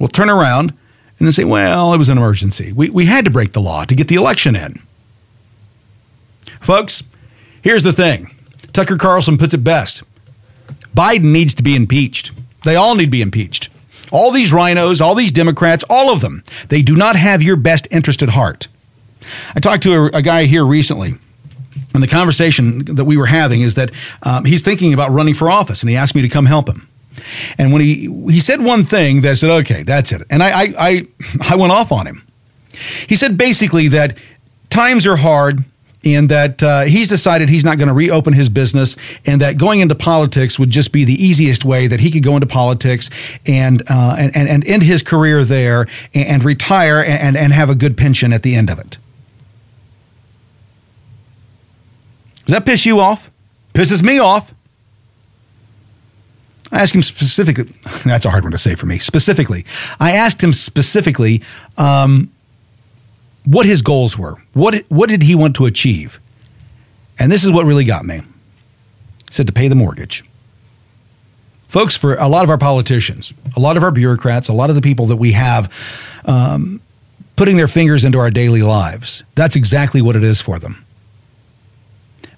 will 0.00 0.08
turn 0.08 0.30
around 0.30 0.70
and 1.18 1.26
then 1.26 1.32
say, 1.32 1.44
well, 1.44 1.92
it 1.92 1.98
was 1.98 2.08
an 2.08 2.18
emergency. 2.18 2.72
We, 2.72 2.90
we 2.90 3.04
had 3.04 3.26
to 3.26 3.30
break 3.30 3.52
the 3.52 3.60
law 3.60 3.84
to 3.84 3.94
get 3.94 4.08
the 4.08 4.16
election 4.16 4.56
in. 4.56 4.82
Folks, 6.60 7.02
here's 7.66 7.82
the 7.82 7.92
thing 7.92 8.32
Tucker 8.72 8.96
Carlson 8.96 9.36
puts 9.36 9.52
it 9.52 9.64
best 9.64 10.04
Biden 10.94 11.32
needs 11.32 11.54
to 11.56 11.62
be 11.62 11.74
impeached. 11.76 12.32
They 12.64 12.76
all 12.76 12.94
need 12.94 13.06
to 13.06 13.10
be 13.10 13.20
impeached. 13.20 13.68
All 14.10 14.30
these 14.30 14.52
RINOs, 14.52 15.00
all 15.00 15.14
these 15.14 15.32
Democrats, 15.32 15.84
all 15.90 16.10
of 16.10 16.20
them, 16.20 16.42
they 16.68 16.80
do 16.80 16.96
not 16.96 17.16
have 17.16 17.42
your 17.42 17.56
best 17.56 17.86
interest 17.90 18.22
at 18.22 18.30
heart. 18.30 18.68
I 19.54 19.60
talked 19.60 19.82
to 19.82 19.92
a, 19.92 20.04
a 20.18 20.22
guy 20.22 20.46
here 20.46 20.64
recently. 20.64 21.16
And 21.92 22.02
the 22.02 22.08
conversation 22.08 22.84
that 22.94 23.04
we 23.04 23.16
were 23.16 23.26
having 23.26 23.60
is 23.60 23.74
that 23.74 23.90
um, 24.22 24.44
he's 24.44 24.62
thinking 24.62 24.94
about 24.94 25.10
running 25.10 25.34
for 25.34 25.50
office, 25.50 25.82
and 25.82 25.90
he 25.90 25.96
asked 25.96 26.14
me 26.14 26.22
to 26.22 26.28
come 26.28 26.46
help 26.46 26.68
him. 26.68 26.88
And 27.58 27.72
when 27.72 27.82
he 27.82 28.10
he 28.30 28.40
said 28.40 28.62
one 28.62 28.84
thing, 28.84 29.22
that 29.22 29.30
I 29.30 29.34
said, 29.34 29.50
"Okay, 29.62 29.82
that's 29.82 30.12
it," 30.12 30.22
and 30.28 30.42
I 30.42 30.50
I 30.50 30.74
I, 30.78 31.06
I 31.50 31.56
went 31.56 31.72
off 31.72 31.92
on 31.92 32.06
him. 32.06 32.22
He 33.06 33.16
said 33.16 33.38
basically 33.38 33.88
that 33.88 34.18
times 34.68 35.06
are 35.06 35.16
hard 35.16 35.64
and 36.04 36.28
that 36.28 36.62
uh, 36.62 36.82
he's 36.82 37.08
decided 37.08 37.48
he's 37.48 37.64
not 37.64 37.78
going 37.78 37.88
to 37.88 37.94
reopen 37.94 38.32
his 38.32 38.48
business, 38.48 38.96
and 39.24 39.40
that 39.40 39.58
going 39.58 39.80
into 39.80 39.94
politics 39.94 40.58
would 40.58 40.70
just 40.70 40.92
be 40.92 41.04
the 41.04 41.14
easiest 41.14 41.64
way 41.64 41.86
that 41.86 42.00
he 42.00 42.10
could 42.10 42.22
go 42.22 42.34
into 42.34 42.46
politics 42.46 43.10
and 43.46 43.82
uh, 43.90 44.16
and, 44.18 44.36
and 44.36 44.64
end 44.66 44.82
his 44.82 45.02
career 45.02 45.44
there 45.44 45.86
and, 46.14 46.26
and 46.26 46.44
retire 46.44 47.02
and, 47.02 47.36
and 47.36 47.52
have 47.52 47.70
a 47.70 47.74
good 47.74 47.96
pension 47.96 48.32
at 48.32 48.42
the 48.42 48.54
end 48.54 48.70
of 48.70 48.78
it. 48.78 48.98
Does 52.44 52.52
that 52.52 52.64
piss 52.64 52.86
you 52.86 53.00
off? 53.00 53.30
Pisses 53.74 54.02
me 54.02 54.18
off. 54.20 54.54
I 56.70 56.80
asked 56.80 56.94
him 56.94 57.02
specifically, 57.02 57.64
that's 58.04 58.24
a 58.24 58.30
hard 58.30 58.44
one 58.44 58.52
to 58.52 58.58
say 58.58 58.74
for 58.74 58.86
me. 58.86 58.98
Specifically, 58.98 59.64
I 59.98 60.12
asked 60.12 60.42
him 60.42 60.52
specifically 60.52 61.42
um, 61.76 62.30
what 63.46 63.64
his 63.64 63.80
goals 63.80 64.18
were. 64.18 64.36
What, 64.52 64.84
what 64.88 65.08
did 65.08 65.22
he 65.22 65.34
want 65.34 65.56
to 65.56 65.66
achieve? 65.66 66.20
And 67.18 67.32
this 67.32 67.44
is 67.44 67.50
what 67.50 67.64
really 67.64 67.84
got 67.84 68.04
me. 68.04 68.16
He 68.18 69.32
said 69.32 69.46
to 69.46 69.52
pay 69.52 69.68
the 69.68 69.74
mortgage. 69.74 70.24
Folks, 71.68 71.96
for 71.96 72.14
a 72.16 72.28
lot 72.28 72.44
of 72.44 72.50
our 72.50 72.58
politicians, 72.58 73.32
a 73.56 73.60
lot 73.60 73.76
of 73.76 73.82
our 73.82 73.90
bureaucrats, 73.90 74.48
a 74.48 74.52
lot 74.52 74.68
of 74.68 74.76
the 74.76 74.82
people 74.82 75.06
that 75.06 75.16
we 75.16 75.32
have 75.32 75.72
um, 76.24 76.80
putting 77.36 77.56
their 77.56 77.68
fingers 77.68 78.04
into 78.04 78.18
our 78.18 78.30
daily 78.30 78.62
lives, 78.62 79.24
that's 79.34 79.56
exactly 79.56 80.00
what 80.00 80.16
it 80.16 80.24
is 80.24 80.40
for 80.40 80.58
them. 80.58 80.84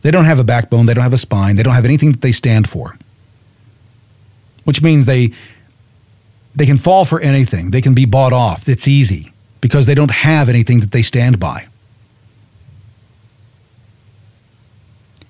They 0.03 0.11
don't 0.11 0.25
have 0.25 0.39
a 0.39 0.45
backbone, 0.45 0.87
they 0.87 0.95
don't 0.95 1.03
have 1.03 1.13
a 1.13 1.19
spine, 1.19 1.57
they 1.57 1.63
don't 1.63 1.75
have 1.75 1.85
anything 1.85 2.13
that 2.13 2.21
they 2.21 2.33
stand 2.33 2.71
for. 2.71 2.97
Which 4.65 4.83
means 4.83 5.07
they 5.07 5.33
they 6.55 6.67
can 6.67 6.77
fall 6.77 7.05
for 7.05 7.21
anything. 7.21 7.71
They 7.71 7.81
can 7.81 7.95
be 7.95 8.05
bought 8.05 8.33
off. 8.33 8.69
It's 8.69 8.89
easy. 8.89 9.33
Because 9.61 9.87
they 9.87 9.95
don't 9.95 10.11
have 10.11 10.49
anything 10.49 10.81
that 10.81 10.93
they 10.93 11.03
stand 11.03 11.39
by. 11.39 11.67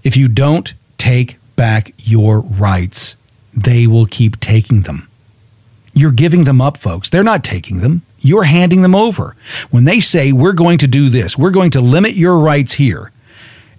If 0.02 0.16
you 0.16 0.28
don't 0.28 0.74
take 0.96 1.38
back 1.56 1.92
your 1.98 2.40
rights, 2.40 3.16
they 3.54 3.86
will 3.86 4.06
keep 4.06 4.38
taking 4.40 4.82
them. 4.82 5.08
You're 5.92 6.12
giving 6.12 6.44
them 6.44 6.60
up, 6.60 6.76
folks. 6.76 7.10
They're 7.10 7.24
not 7.24 7.42
taking 7.42 7.80
them. 7.80 8.02
You're 8.20 8.44
handing 8.44 8.82
them 8.82 8.94
over. 8.94 9.36
When 9.70 9.84
they 9.84 10.00
say, 10.00 10.32
we're 10.32 10.52
going 10.52 10.78
to 10.78 10.86
do 10.86 11.08
this, 11.08 11.36
we're 11.36 11.50
going 11.50 11.70
to 11.72 11.80
limit 11.80 12.12
your 12.12 12.38
rights 12.38 12.72
here, 12.72 13.12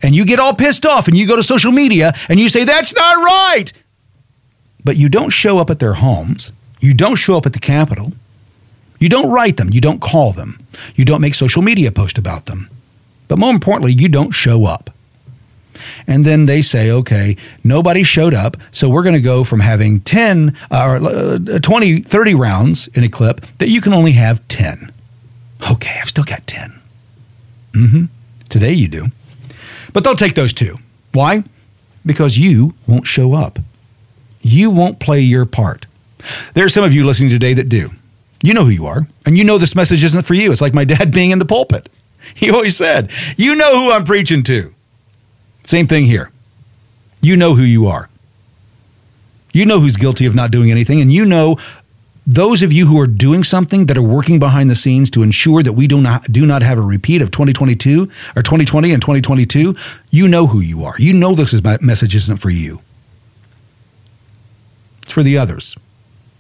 and 0.02 0.16
you 0.16 0.26
get 0.26 0.40
all 0.40 0.54
pissed 0.54 0.86
off 0.86 1.08
and 1.08 1.18
you 1.18 1.28
go 1.28 1.36
to 1.36 1.44
social 1.44 1.72
media 1.72 2.14
and 2.30 2.40
you 2.40 2.50
say, 2.50 2.64
that's 2.64 2.96
not 2.96 3.18
right. 3.18 3.72
But 4.84 4.98
you 4.98 5.10
don't 5.10 5.30
show 5.30 5.60
up 5.60 5.70
at 5.70 5.80
their 5.80 5.96
homes. 5.96 6.52
You 6.80 6.94
don't 6.94 7.16
show 7.16 7.36
up 7.36 7.46
at 7.46 7.54
the 7.54 7.60
Capitol. 7.60 8.14
You 9.00 9.10
don't 9.10 9.32
write 9.32 9.58
them. 9.58 9.70
You 9.72 9.82
don't 9.82 10.02
call 10.02 10.34
them. 10.34 10.60
You 10.96 11.06
don't 11.06 11.22
make 11.22 11.34
social 11.34 11.62
media 11.62 11.92
posts 11.92 12.20
about 12.20 12.46
them. 12.46 12.70
But 13.28 13.40
more 13.40 13.52
importantly, 13.52 13.94
you 13.94 14.10
don't 14.10 14.32
show 14.32 14.66
up. 14.66 14.90
And 16.08 16.26
then 16.26 16.46
they 16.46 16.62
say, 16.62 16.92
okay, 16.92 17.38
nobody 17.64 18.04
showed 18.04 18.34
up. 18.34 18.58
So 18.72 18.90
we're 18.90 19.04
going 19.04 19.16
to 19.16 19.22
go 19.22 19.44
from 19.44 19.62
having 19.62 20.02
10 20.02 20.56
or 20.72 20.98
uh, 20.98 21.60
20, 21.62 22.02
30 22.02 22.36
rounds 22.36 22.88
in 22.90 23.04
a 23.04 23.10
clip 23.10 23.42
that 23.60 23.70
you 23.70 23.82
can 23.82 23.94
only 23.94 24.12
have 24.14 24.46
10. 24.50 24.92
Okay, 25.72 25.98
I've 26.02 26.10
still 26.10 26.24
got 26.24 26.46
10. 26.48 26.80
Mm-hmm. 27.74 28.06
Today 28.50 28.74
you 28.74 28.88
do. 28.88 29.08
But 29.94 30.04
they'll 30.04 30.16
take 30.16 30.36
those 30.36 30.54
two. 30.54 30.78
Why? 31.14 31.44
Because 32.06 32.38
you 32.38 32.76
won't 32.88 33.08
show 33.08 33.34
up. 33.34 33.60
You 34.42 34.72
won't 34.72 35.00
play 35.00 35.22
your 35.22 35.46
part. 35.46 35.86
There 36.54 36.66
are 36.66 36.70
some 36.70 36.84
of 36.84 36.94
you 36.94 37.06
listening 37.06 37.30
today 37.30 37.54
that 37.54 37.70
do. 37.70 37.92
You 38.42 38.54
know 38.54 38.64
who 38.64 38.70
you 38.70 38.86
are, 38.86 39.08
and 39.26 39.38
you 39.38 39.44
know 39.44 39.58
this 39.58 39.76
message 39.76 40.04
isn't 40.04 40.26
for 40.26 40.34
you. 40.34 40.52
It's 40.52 40.62
like 40.62 40.74
my 40.74 40.86
dad 40.86 41.14
being 41.14 41.32
in 41.32 41.40
the 41.40 41.46
pulpit. 41.46 41.90
He 42.36 42.50
always 42.50 42.76
said, 42.76 43.12
You 43.38 43.56
know 43.56 43.76
who 43.76 43.92
I'm 43.92 44.06
preaching 44.06 44.44
to. 44.44 44.74
Same 45.64 45.88
thing 45.88 46.06
here. 46.06 46.32
You 47.22 47.36
know 47.36 47.54
who 47.56 47.64
you 47.64 47.88
are. 47.88 48.10
You 49.54 49.66
know 49.66 49.80
who's 49.80 49.98
guilty 49.98 50.26
of 50.26 50.36
not 50.36 50.52
doing 50.52 50.72
anything, 50.72 51.02
and 51.02 51.12
you 51.12 51.26
know 51.26 51.58
those 52.26 52.62
of 52.62 52.72
you 52.72 52.86
who 52.86 53.00
are 53.00 53.08
doing 53.08 53.44
something 53.44 53.88
that 53.88 53.98
are 53.98 54.04
working 54.04 54.38
behind 54.38 54.70
the 54.70 54.76
scenes 54.76 55.10
to 55.12 55.24
ensure 55.24 55.64
that 55.64 55.74
we 55.74 55.88
do 55.88 56.00
not 56.00 56.32
do 56.32 56.46
not 56.46 56.62
have 56.62 56.78
a 56.78 56.82
repeat 56.82 57.22
of 57.22 57.32
2022 57.32 58.04
or 58.36 58.44
2020 58.44 58.94
and 58.94 59.02
2022, 59.02 59.76
you 60.12 60.28
know 60.28 60.48
who 60.48 60.60
you 60.60 60.86
are. 60.86 60.94
You 61.00 61.14
know 61.14 61.34
this 61.34 61.54
is, 61.54 61.64
my 61.64 61.78
message 61.82 62.16
isn't 62.16 62.38
for 62.38 62.52
you. 62.52 62.82
It's 65.02 65.12
for 65.12 65.24
the 65.24 65.40
others 65.40 65.76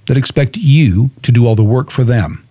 that 0.09 0.17
expect 0.17 0.57
you 0.57 1.11
to 1.21 1.31
do 1.31 1.45
all 1.45 1.53
the 1.53 1.63
work 1.63 1.91
for 1.91 2.03
them. 2.03 2.43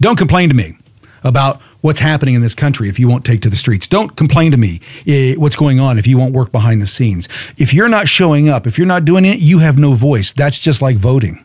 Don't 0.00 0.16
complain 0.16 0.48
to 0.48 0.54
me 0.54 0.78
about 1.22 1.60
what's 1.82 2.00
happening 2.00 2.34
in 2.34 2.40
this 2.40 2.54
country 2.54 2.88
if 2.88 2.98
you 2.98 3.06
won't 3.06 3.22
take 3.22 3.42
to 3.42 3.50
the 3.50 3.56
streets. 3.56 3.86
Don't 3.86 4.16
complain 4.16 4.50
to 4.52 4.56
me 4.56 4.80
eh, 5.06 5.34
what's 5.34 5.56
going 5.56 5.78
on 5.78 5.98
if 5.98 6.06
you 6.06 6.16
won't 6.16 6.32
work 6.32 6.52
behind 6.52 6.80
the 6.80 6.86
scenes. 6.86 7.28
If 7.58 7.74
you're 7.74 7.90
not 7.90 8.08
showing 8.08 8.48
up, 8.48 8.66
if 8.66 8.78
you're 8.78 8.86
not 8.86 9.04
doing 9.04 9.26
it, 9.26 9.40
you 9.40 9.58
have 9.58 9.76
no 9.76 9.92
voice. 9.92 10.32
That's 10.32 10.58
just 10.58 10.80
like 10.80 10.96
voting. 10.96 11.44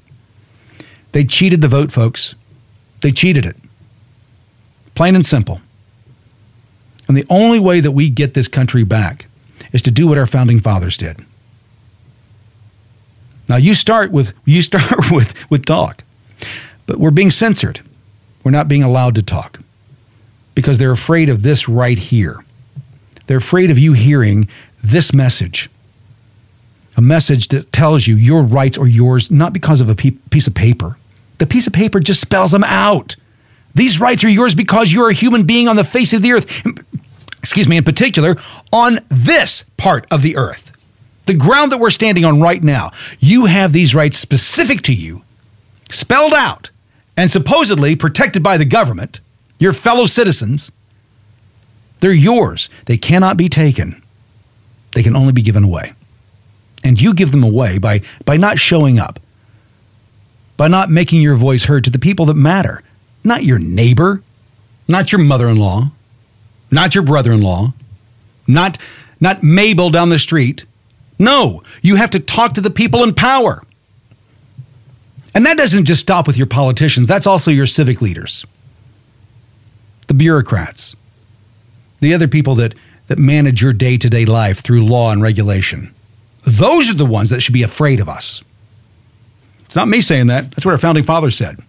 They 1.11 1.25
cheated 1.25 1.61
the 1.61 1.67
vote, 1.67 1.91
folks. 1.91 2.35
They 3.01 3.11
cheated 3.11 3.45
it. 3.45 3.57
Plain 4.95 5.15
and 5.15 5.25
simple. 5.25 5.59
And 7.09 7.17
the 7.17 7.25
only 7.29 7.59
way 7.59 7.81
that 7.81 7.91
we 7.91 8.09
get 8.09 8.35
this 8.35 8.47
country 8.47 8.85
back 8.85 9.25
is 9.73 9.81
to 9.81 9.91
do 9.91 10.07
what 10.07 10.17
our 10.17 10.27
founding 10.27 10.61
fathers 10.61 10.95
did. 10.95 11.25
Now 13.51 13.57
you 13.57 13.73
start 13.73 14.13
with 14.13 14.31
you 14.45 14.61
start 14.61 14.89
with 15.11 15.51
with 15.51 15.65
talk. 15.65 16.05
But 16.85 16.99
we're 16.99 17.11
being 17.11 17.29
censored. 17.29 17.81
We're 18.45 18.51
not 18.51 18.69
being 18.69 18.81
allowed 18.81 19.15
to 19.15 19.21
talk 19.21 19.59
because 20.55 20.77
they're 20.77 20.93
afraid 20.93 21.27
of 21.27 21.43
this 21.43 21.67
right 21.67 21.97
here. 21.97 22.45
They're 23.27 23.39
afraid 23.39 23.69
of 23.69 23.77
you 23.77 23.91
hearing 23.91 24.47
this 24.81 25.13
message. 25.13 25.69
A 26.95 27.01
message 27.01 27.49
that 27.49 27.73
tells 27.73 28.07
you 28.07 28.15
your 28.15 28.41
rights 28.41 28.77
are 28.77 28.87
yours 28.87 29.29
not 29.29 29.51
because 29.51 29.81
of 29.81 29.89
a 29.89 29.95
piece 29.95 30.47
of 30.47 30.55
paper. 30.55 30.97
The 31.39 31.45
piece 31.45 31.67
of 31.67 31.73
paper 31.73 31.99
just 31.99 32.21
spells 32.21 32.51
them 32.51 32.63
out. 32.63 33.17
These 33.75 33.99
rights 33.99 34.23
are 34.23 34.29
yours 34.29 34.55
because 34.55 34.93
you're 34.93 35.09
a 35.09 35.13
human 35.13 35.43
being 35.43 35.67
on 35.67 35.75
the 35.75 35.83
face 35.83 36.13
of 36.13 36.21
the 36.21 36.31
earth. 36.31 36.65
Excuse 37.39 37.67
me, 37.67 37.75
in 37.75 37.83
particular, 37.83 38.37
on 38.71 38.99
this 39.09 39.65
part 39.75 40.07
of 40.09 40.21
the 40.21 40.37
earth, 40.37 40.71
the 41.25 41.33
ground 41.33 41.71
that 41.71 41.79
we're 41.79 41.89
standing 41.89 42.25
on 42.25 42.41
right 42.41 42.61
now. 42.61 42.91
You 43.19 43.45
have 43.45 43.73
these 43.73 43.95
rights 43.95 44.17
specific 44.17 44.81
to 44.83 44.93
you, 44.93 45.23
spelled 45.89 46.33
out, 46.33 46.71
and 47.15 47.29
supposedly 47.29 47.95
protected 47.95 48.41
by 48.43 48.57
the 48.57 48.65
government, 48.65 49.19
your 49.59 49.73
fellow 49.73 50.05
citizens. 50.05 50.71
They're 51.99 52.11
yours. 52.11 52.69
They 52.85 52.97
cannot 52.97 53.37
be 53.37 53.47
taken. 53.47 54.01
They 54.93 55.03
can 55.03 55.15
only 55.15 55.33
be 55.33 55.41
given 55.41 55.63
away. 55.63 55.93
And 56.83 56.99
you 56.99 57.13
give 57.13 57.31
them 57.31 57.43
away 57.43 57.77
by, 57.77 58.01
by 58.25 58.37
not 58.37 58.57
showing 58.57 58.97
up, 58.97 59.19
by 60.57 60.67
not 60.67 60.89
making 60.89 61.21
your 61.21 61.35
voice 61.35 61.65
heard 61.65 61.83
to 61.83 61.91
the 61.91 61.99
people 61.99 62.25
that 62.25 62.33
matter, 62.33 62.81
not 63.23 63.43
your 63.43 63.59
neighbor, 63.59 64.23
not 64.87 65.11
your 65.11 65.21
mother 65.21 65.47
in 65.47 65.57
law, 65.57 65.91
not 66.71 66.95
your 66.95 67.03
brother 67.03 67.31
in 67.31 67.41
law, 67.41 67.73
not, 68.47 68.77
not 69.19 69.43
Mabel 69.43 69.91
down 69.91 70.09
the 70.09 70.19
street. 70.19 70.65
No, 71.21 71.61
you 71.83 71.97
have 71.97 72.09
to 72.09 72.19
talk 72.19 72.53
to 72.53 72.61
the 72.61 72.71
people 72.71 73.03
in 73.03 73.13
power. 73.13 73.61
And 75.35 75.45
that 75.45 75.55
doesn't 75.55 75.85
just 75.85 76.01
stop 76.01 76.25
with 76.25 76.35
your 76.35 76.47
politicians, 76.47 77.07
that's 77.07 77.27
also 77.27 77.51
your 77.51 77.67
civic 77.67 78.01
leaders, 78.01 78.43
the 80.07 80.15
bureaucrats, 80.15 80.95
the 81.99 82.15
other 82.15 82.27
people 82.27 82.55
that, 82.55 82.73
that 83.05 83.19
manage 83.19 83.61
your 83.61 83.71
day 83.71 83.97
to 83.97 84.09
day 84.09 84.25
life 84.25 84.61
through 84.61 84.83
law 84.83 85.11
and 85.11 85.21
regulation. 85.21 85.93
Those 86.41 86.89
are 86.89 86.95
the 86.95 87.05
ones 87.05 87.29
that 87.29 87.41
should 87.41 87.53
be 87.53 87.61
afraid 87.61 87.99
of 87.99 88.09
us. 88.09 88.43
It's 89.65 89.75
not 89.75 89.87
me 89.87 90.01
saying 90.01 90.25
that. 90.25 90.49
That's 90.49 90.65
what 90.65 90.71
our 90.71 90.79
founding 90.79 91.03
fathers 91.03 91.35
said. 91.35 91.59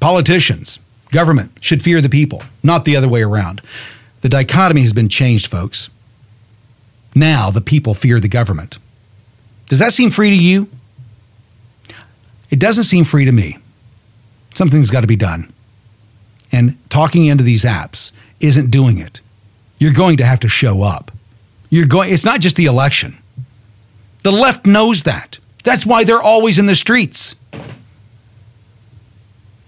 Politicians, 0.00 0.80
government 1.12 1.52
should 1.60 1.82
fear 1.82 2.00
the 2.00 2.08
people, 2.08 2.42
not 2.62 2.86
the 2.86 2.96
other 2.96 3.08
way 3.08 3.22
around. 3.22 3.60
The 4.22 4.30
dichotomy 4.30 4.80
has 4.80 4.94
been 4.94 5.10
changed, 5.10 5.48
folks. 5.48 5.90
Now 7.14 7.50
the 7.50 7.60
people 7.60 7.94
fear 7.94 8.20
the 8.20 8.28
government. 8.28 8.78
Does 9.66 9.78
that 9.78 9.92
seem 9.92 10.10
free 10.10 10.30
to 10.30 10.36
you? 10.36 10.68
It 12.50 12.58
doesn't 12.58 12.84
seem 12.84 13.04
free 13.04 13.24
to 13.24 13.32
me. 13.32 13.58
Something's 14.54 14.90
got 14.90 15.02
to 15.02 15.06
be 15.06 15.16
done. 15.16 15.52
And 16.52 16.76
talking 16.90 17.26
into 17.26 17.44
these 17.44 17.64
apps 17.64 18.12
isn't 18.40 18.70
doing 18.70 18.98
it. 18.98 19.20
You're 19.78 19.92
going 19.92 20.16
to 20.16 20.24
have 20.24 20.40
to 20.40 20.48
show 20.48 20.82
up. 20.82 21.12
You're 21.70 21.86
going 21.86 22.12
it's 22.12 22.24
not 22.24 22.40
just 22.40 22.56
the 22.56 22.66
election. 22.66 23.16
The 24.24 24.32
left 24.32 24.66
knows 24.66 25.04
that. 25.04 25.38
That's 25.62 25.86
why 25.86 26.04
they're 26.04 26.20
always 26.20 26.58
in 26.58 26.66
the 26.66 26.74
streets. 26.74 27.36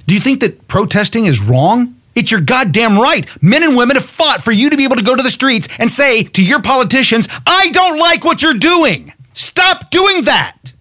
Do 0.06 0.14
you 0.14 0.20
think 0.20 0.40
that 0.40 0.68
protesting 0.68 1.26
is 1.26 1.40
wrong? 1.40 1.94
It's 2.14 2.30
your 2.30 2.40
goddamn 2.40 2.98
right. 2.98 3.26
Men 3.42 3.62
and 3.62 3.76
women 3.76 3.96
have 3.96 4.04
fought 4.04 4.42
for 4.42 4.52
you 4.52 4.70
to 4.70 4.76
be 4.76 4.84
able 4.84 4.96
to 4.96 5.04
go 5.04 5.16
to 5.16 5.22
the 5.22 5.30
streets 5.30 5.68
and 5.78 5.90
say 5.90 6.22
to 6.24 6.44
your 6.44 6.60
politicians, 6.60 7.28
I 7.46 7.70
don't 7.70 7.98
like 7.98 8.24
what 8.24 8.42
you're 8.42 8.54
doing. 8.54 9.12
Stop 9.32 9.90
doing 9.90 10.24
that. 10.24 10.72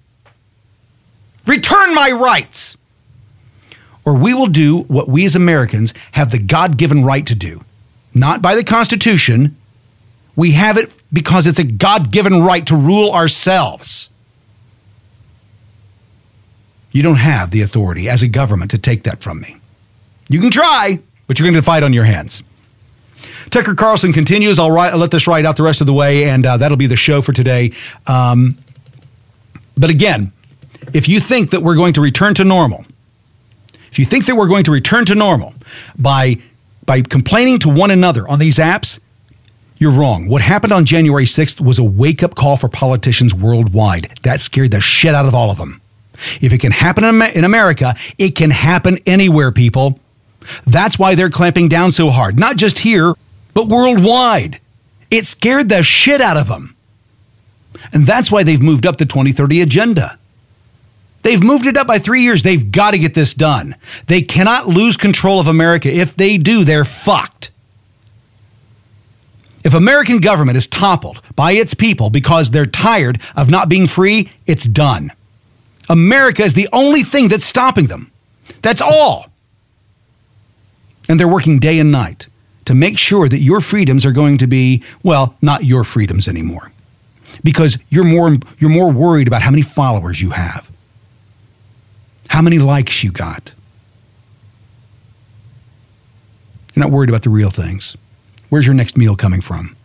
Return 1.45 1.95
my 1.95 2.11
rights. 2.11 2.77
Or 4.03 4.17
we 4.17 4.33
will 4.33 4.47
do 4.47 4.79
what 4.83 5.07
we 5.07 5.25
as 5.25 5.35
Americans 5.35 5.93
have 6.13 6.31
the 6.31 6.39
God 6.39 6.77
given 6.77 7.05
right 7.05 7.25
to 7.27 7.35
do. 7.35 7.63
Not 8.13 8.41
by 8.41 8.55
the 8.55 8.63
Constitution. 8.63 9.55
We 10.35 10.51
have 10.51 10.77
it 10.77 10.93
because 11.13 11.45
it's 11.45 11.59
a 11.59 11.63
God 11.63 12.11
given 12.11 12.41
right 12.41 12.65
to 12.67 12.75
rule 12.75 13.11
ourselves. 13.11 14.09
You 16.91 17.03
don't 17.03 17.15
have 17.15 17.51
the 17.51 17.61
authority 17.61 18.09
as 18.09 18.21
a 18.21 18.27
government 18.27 18.71
to 18.71 18.77
take 18.77 19.03
that 19.03 19.21
from 19.21 19.39
me. 19.39 19.57
You 20.29 20.41
can 20.41 20.51
try, 20.51 20.99
but 21.31 21.39
you're 21.39 21.45
going 21.49 21.55
to 21.55 21.65
fight 21.65 21.81
on 21.81 21.93
your 21.93 22.03
hands. 22.03 22.43
Tucker 23.51 23.73
Carlson 23.73 24.11
continues. 24.11 24.59
I'll, 24.59 24.69
write, 24.69 24.91
I'll 24.91 24.99
let 24.99 25.11
this 25.11 25.27
ride 25.27 25.45
out 25.45 25.55
the 25.55 25.63
rest 25.63 25.79
of 25.79 25.87
the 25.87 25.93
way, 25.93 26.25
and 26.25 26.45
uh, 26.45 26.57
that'll 26.57 26.75
be 26.75 26.87
the 26.87 26.97
show 26.97 27.21
for 27.21 27.31
today. 27.31 27.71
Um, 28.05 28.57
but 29.77 29.89
again, 29.89 30.33
if 30.91 31.07
you 31.07 31.21
think 31.21 31.51
that 31.51 31.63
we're 31.63 31.77
going 31.77 31.93
to 31.93 32.01
return 32.01 32.33
to 32.33 32.43
normal, 32.43 32.83
if 33.93 33.97
you 33.97 34.03
think 34.03 34.25
that 34.25 34.35
we're 34.35 34.49
going 34.49 34.65
to 34.65 34.71
return 34.71 35.05
to 35.05 35.15
normal 35.15 35.53
by 35.97 36.37
by 36.85 37.01
complaining 37.01 37.59
to 37.59 37.69
one 37.69 37.91
another 37.91 38.27
on 38.27 38.37
these 38.37 38.57
apps, 38.57 38.99
you're 39.77 39.91
wrong. 39.91 40.27
What 40.27 40.41
happened 40.41 40.73
on 40.73 40.83
January 40.83 41.23
6th 41.23 41.61
was 41.61 41.79
a 41.79 41.83
wake 41.85 42.23
up 42.23 42.35
call 42.35 42.57
for 42.57 42.67
politicians 42.67 43.33
worldwide. 43.33 44.19
That 44.23 44.41
scared 44.41 44.71
the 44.71 44.81
shit 44.81 45.15
out 45.15 45.27
of 45.27 45.33
all 45.33 45.49
of 45.49 45.57
them. 45.57 45.79
If 46.41 46.51
it 46.51 46.57
can 46.57 46.73
happen 46.73 47.05
in 47.05 47.45
America, 47.45 47.95
it 48.17 48.35
can 48.35 48.49
happen 48.49 48.97
anywhere, 49.05 49.53
people. 49.53 50.00
That's 50.65 50.97
why 50.97 51.15
they're 51.15 51.29
clamping 51.29 51.69
down 51.69 51.91
so 51.91 52.09
hard, 52.09 52.39
not 52.39 52.57
just 52.57 52.79
here, 52.79 53.13
but 53.53 53.67
worldwide. 53.67 54.59
It 55.09 55.25
scared 55.25 55.69
the 55.69 55.83
shit 55.83 56.21
out 56.21 56.37
of 56.37 56.47
them. 56.47 56.75
And 57.93 58.05
that's 58.05 58.31
why 58.31 58.43
they've 58.43 58.61
moved 58.61 58.85
up 58.85 58.97
the 58.97 59.05
2030 59.05 59.61
agenda. 59.61 60.17
They've 61.23 61.43
moved 61.43 61.65
it 61.65 61.77
up 61.77 61.87
by 61.87 61.99
three 61.99 62.21
years. 62.21 62.43
They've 62.43 62.71
got 62.71 62.91
to 62.91 62.99
get 62.99 63.13
this 63.13 63.33
done. 63.33 63.75
They 64.07 64.21
cannot 64.21 64.67
lose 64.67 64.97
control 64.97 65.39
of 65.39 65.47
America. 65.47 65.89
If 65.89 66.15
they 66.15 66.37
do, 66.37 66.63
they're 66.63 66.85
fucked. 66.85 67.51
If 69.63 69.75
American 69.75 70.19
government 70.19 70.57
is 70.57 70.67
toppled 70.67 71.21
by 71.35 71.51
its 71.51 71.75
people 71.75 72.09
because 72.09 72.49
they're 72.49 72.65
tired 72.65 73.21
of 73.35 73.49
not 73.49 73.69
being 73.69 73.85
free, 73.85 74.31
it's 74.47 74.65
done. 74.65 75.11
America 75.89 76.41
is 76.41 76.55
the 76.55 76.69
only 76.73 77.03
thing 77.03 77.27
that's 77.27 77.45
stopping 77.45 77.85
them. 77.85 78.11
That's 78.61 78.81
all. 78.81 79.30
And 81.11 81.19
they're 81.19 81.27
working 81.27 81.59
day 81.59 81.77
and 81.77 81.91
night 81.91 82.29
to 82.63 82.73
make 82.73 82.97
sure 82.97 83.27
that 83.27 83.39
your 83.39 83.59
freedoms 83.59 84.05
are 84.05 84.13
going 84.13 84.37
to 84.37 84.47
be, 84.47 84.81
well, 85.03 85.35
not 85.41 85.65
your 85.65 85.83
freedoms 85.83 86.29
anymore. 86.29 86.71
Because 87.43 87.77
you're 87.89 88.05
more, 88.05 88.37
you're 88.59 88.69
more 88.69 88.89
worried 88.89 89.27
about 89.27 89.41
how 89.41 89.51
many 89.51 89.61
followers 89.61 90.21
you 90.21 90.29
have, 90.29 90.71
how 92.29 92.41
many 92.41 92.59
likes 92.59 93.03
you 93.03 93.11
got. 93.11 93.51
You're 96.73 96.85
not 96.85 96.91
worried 96.91 97.09
about 97.09 97.23
the 97.23 97.29
real 97.29 97.49
things. 97.49 97.97
Where's 98.47 98.65
your 98.65 98.75
next 98.75 98.95
meal 98.95 99.17
coming 99.17 99.41
from? 99.41 99.75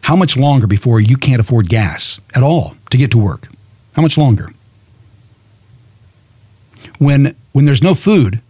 How 0.00 0.16
much 0.16 0.38
longer 0.38 0.66
before 0.66 1.02
you 1.02 1.18
can't 1.18 1.38
afford 1.42 1.68
gas 1.68 2.18
at 2.34 2.42
all 2.42 2.78
to 2.88 2.96
get 2.96 3.10
to 3.10 3.18
work? 3.18 3.48
How 3.92 4.00
much 4.00 4.16
longer? 4.16 4.54
When, 6.96 7.36
when 7.52 7.66
there's 7.66 7.82
no 7.82 7.94
food 7.94 8.40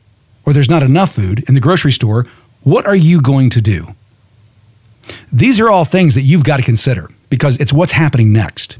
or 0.48 0.54
there's 0.54 0.70
not 0.70 0.82
enough 0.82 1.14
food 1.14 1.44
in 1.46 1.52
the 1.52 1.60
grocery 1.60 1.92
store, 1.92 2.26
what 2.62 2.86
are 2.86 2.96
you 2.96 3.20
going 3.20 3.50
to 3.50 3.60
do? 3.60 3.94
These 5.30 5.60
are 5.60 5.68
all 5.68 5.84
things 5.84 6.14
that 6.14 6.22
you've 6.22 6.42
got 6.42 6.56
to 6.56 6.62
consider 6.62 7.10
because 7.28 7.60
it's 7.60 7.70
what's 7.70 7.92
happening 7.92 8.32
next. 8.32 8.78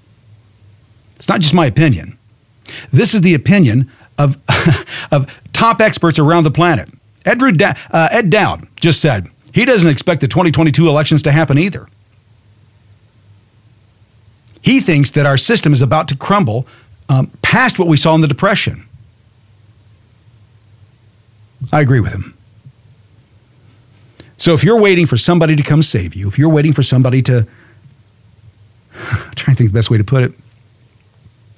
It's 1.16 1.28
not 1.28 1.42
just 1.42 1.52
my 1.52 1.66
opinion. 1.66 2.16
This 2.90 3.12
is 3.12 3.20
the 3.20 3.34
opinion 3.34 3.90
of, 4.16 4.38
of 5.12 5.42
top 5.52 5.82
experts 5.82 6.18
around 6.18 6.44
the 6.44 6.50
planet. 6.50 6.88
Ed, 7.26 7.42
uh, 7.42 8.08
Ed 8.12 8.30
Dowd 8.30 8.66
just 8.76 9.02
said 9.02 9.28
he 9.52 9.66
doesn't 9.66 9.90
expect 9.90 10.22
the 10.22 10.28
2022 10.28 10.88
elections 10.88 11.20
to 11.24 11.32
happen 11.32 11.58
either. 11.58 11.86
He 14.62 14.80
thinks 14.80 15.10
that 15.10 15.26
our 15.26 15.36
system 15.36 15.74
is 15.74 15.82
about 15.82 16.08
to 16.08 16.16
crumble 16.16 16.66
um, 17.10 17.30
past 17.42 17.78
what 17.78 17.88
we 17.88 17.98
saw 17.98 18.14
in 18.14 18.22
the 18.22 18.28
Depression. 18.28 18.87
I 21.72 21.80
agree 21.80 22.00
with 22.00 22.12
him. 22.12 22.34
So 24.36 24.54
if 24.54 24.62
you're 24.62 24.80
waiting 24.80 25.06
for 25.06 25.16
somebody 25.16 25.56
to 25.56 25.62
come 25.62 25.82
save 25.82 26.14
you, 26.14 26.28
if 26.28 26.38
you're 26.38 26.48
waiting 26.48 26.72
for 26.72 26.82
somebody 26.82 27.22
to, 27.22 27.46
I'm 28.94 29.34
trying 29.34 29.54
to 29.54 29.58
think 29.58 29.70
the 29.70 29.74
best 29.74 29.90
way 29.90 29.98
to 29.98 30.04
put 30.04 30.22
it, 30.22 30.32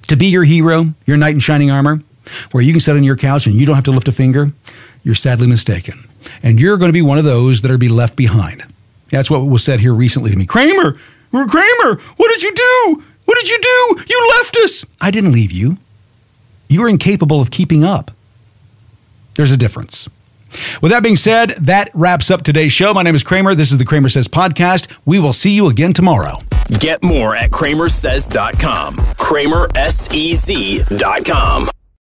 to 0.09 0.17
be 0.17 0.27
your 0.27 0.45
hero, 0.45 0.93
your 1.07 1.17
knight 1.17 1.35
in 1.35 1.41
shining 1.41 1.71
armor, 1.71 2.01
where 2.53 2.63
you 2.63 2.73
can 2.73 2.81
sit 2.81 2.97
on 2.97 3.05
your 3.05 3.17
couch 3.17 3.47
and 3.47 3.55
you 3.55 3.67
don't 3.67 3.75
have 3.75 3.85
to 3.85 3.91
lift 3.91 4.09
a 4.09 4.13
finger, 4.13 4.51
you're 5.05 5.15
sadly 5.15 5.47
mistaken. 5.47 6.09
And 6.43 6.61
you're 6.61 6.77
going 6.77 6.89
to 6.89 6.93
be 6.93 7.03
one 7.03 7.19
of 7.19 7.25
those 7.25 7.63
that 7.63 7.71
are 7.71 7.79
be 7.79 7.89
left 7.89 8.17
behind. 8.17 8.65
That's 9.11 9.31
what 9.31 9.41
was 9.41 9.63
said 9.65 9.81
here 9.81 9.95
recently 9.95 10.31
to 10.31 10.37
me. 10.37 10.47
Cramer, 10.47 10.97
Cramer, 11.31 12.01
what 12.17 12.29
did 12.33 12.43
you 12.43 12.55
do? 12.55 13.05
What 13.25 13.39
did 13.39 13.49
you 13.49 13.59
do? 13.61 14.05
You 14.09 14.29
left 14.39 14.57
us. 14.59 14.85
I 15.01 15.11
didn't 15.11 15.33
leave 15.33 15.53
you. 15.53 15.79
You 16.69 16.83
were 16.83 16.89
incapable 16.89 17.41
of 17.41 17.51
keeping 17.51 17.85
up. 17.85 18.11
There's 19.35 19.53
a 19.53 19.57
difference. 19.57 20.09
With 20.83 20.93
that 20.93 21.03
being 21.03 21.17
said, 21.17 21.51
that 21.61 21.91
wraps 21.95 22.31
up 22.31 22.43
today's 22.43 22.73
show. 22.73 22.93
My 22.93 23.03
name 23.03 23.15
is 23.15 23.23
Cramer. 23.23 23.55
This 23.55 23.71
is 23.71 23.79
the 23.79 23.85
CramerSez 23.85 24.29
Podcast. 24.29 24.95
We 25.05 25.21
will 25.21 25.33
see 25.33 25.55
you 25.55 25.69
again 25.69 25.93
tomorrow. 25.93 26.39
Get 26.81 27.03
more 27.03 27.37
at 27.37 27.51
cramersez.com. 27.51 28.97
CramerSez.com. 28.97 31.80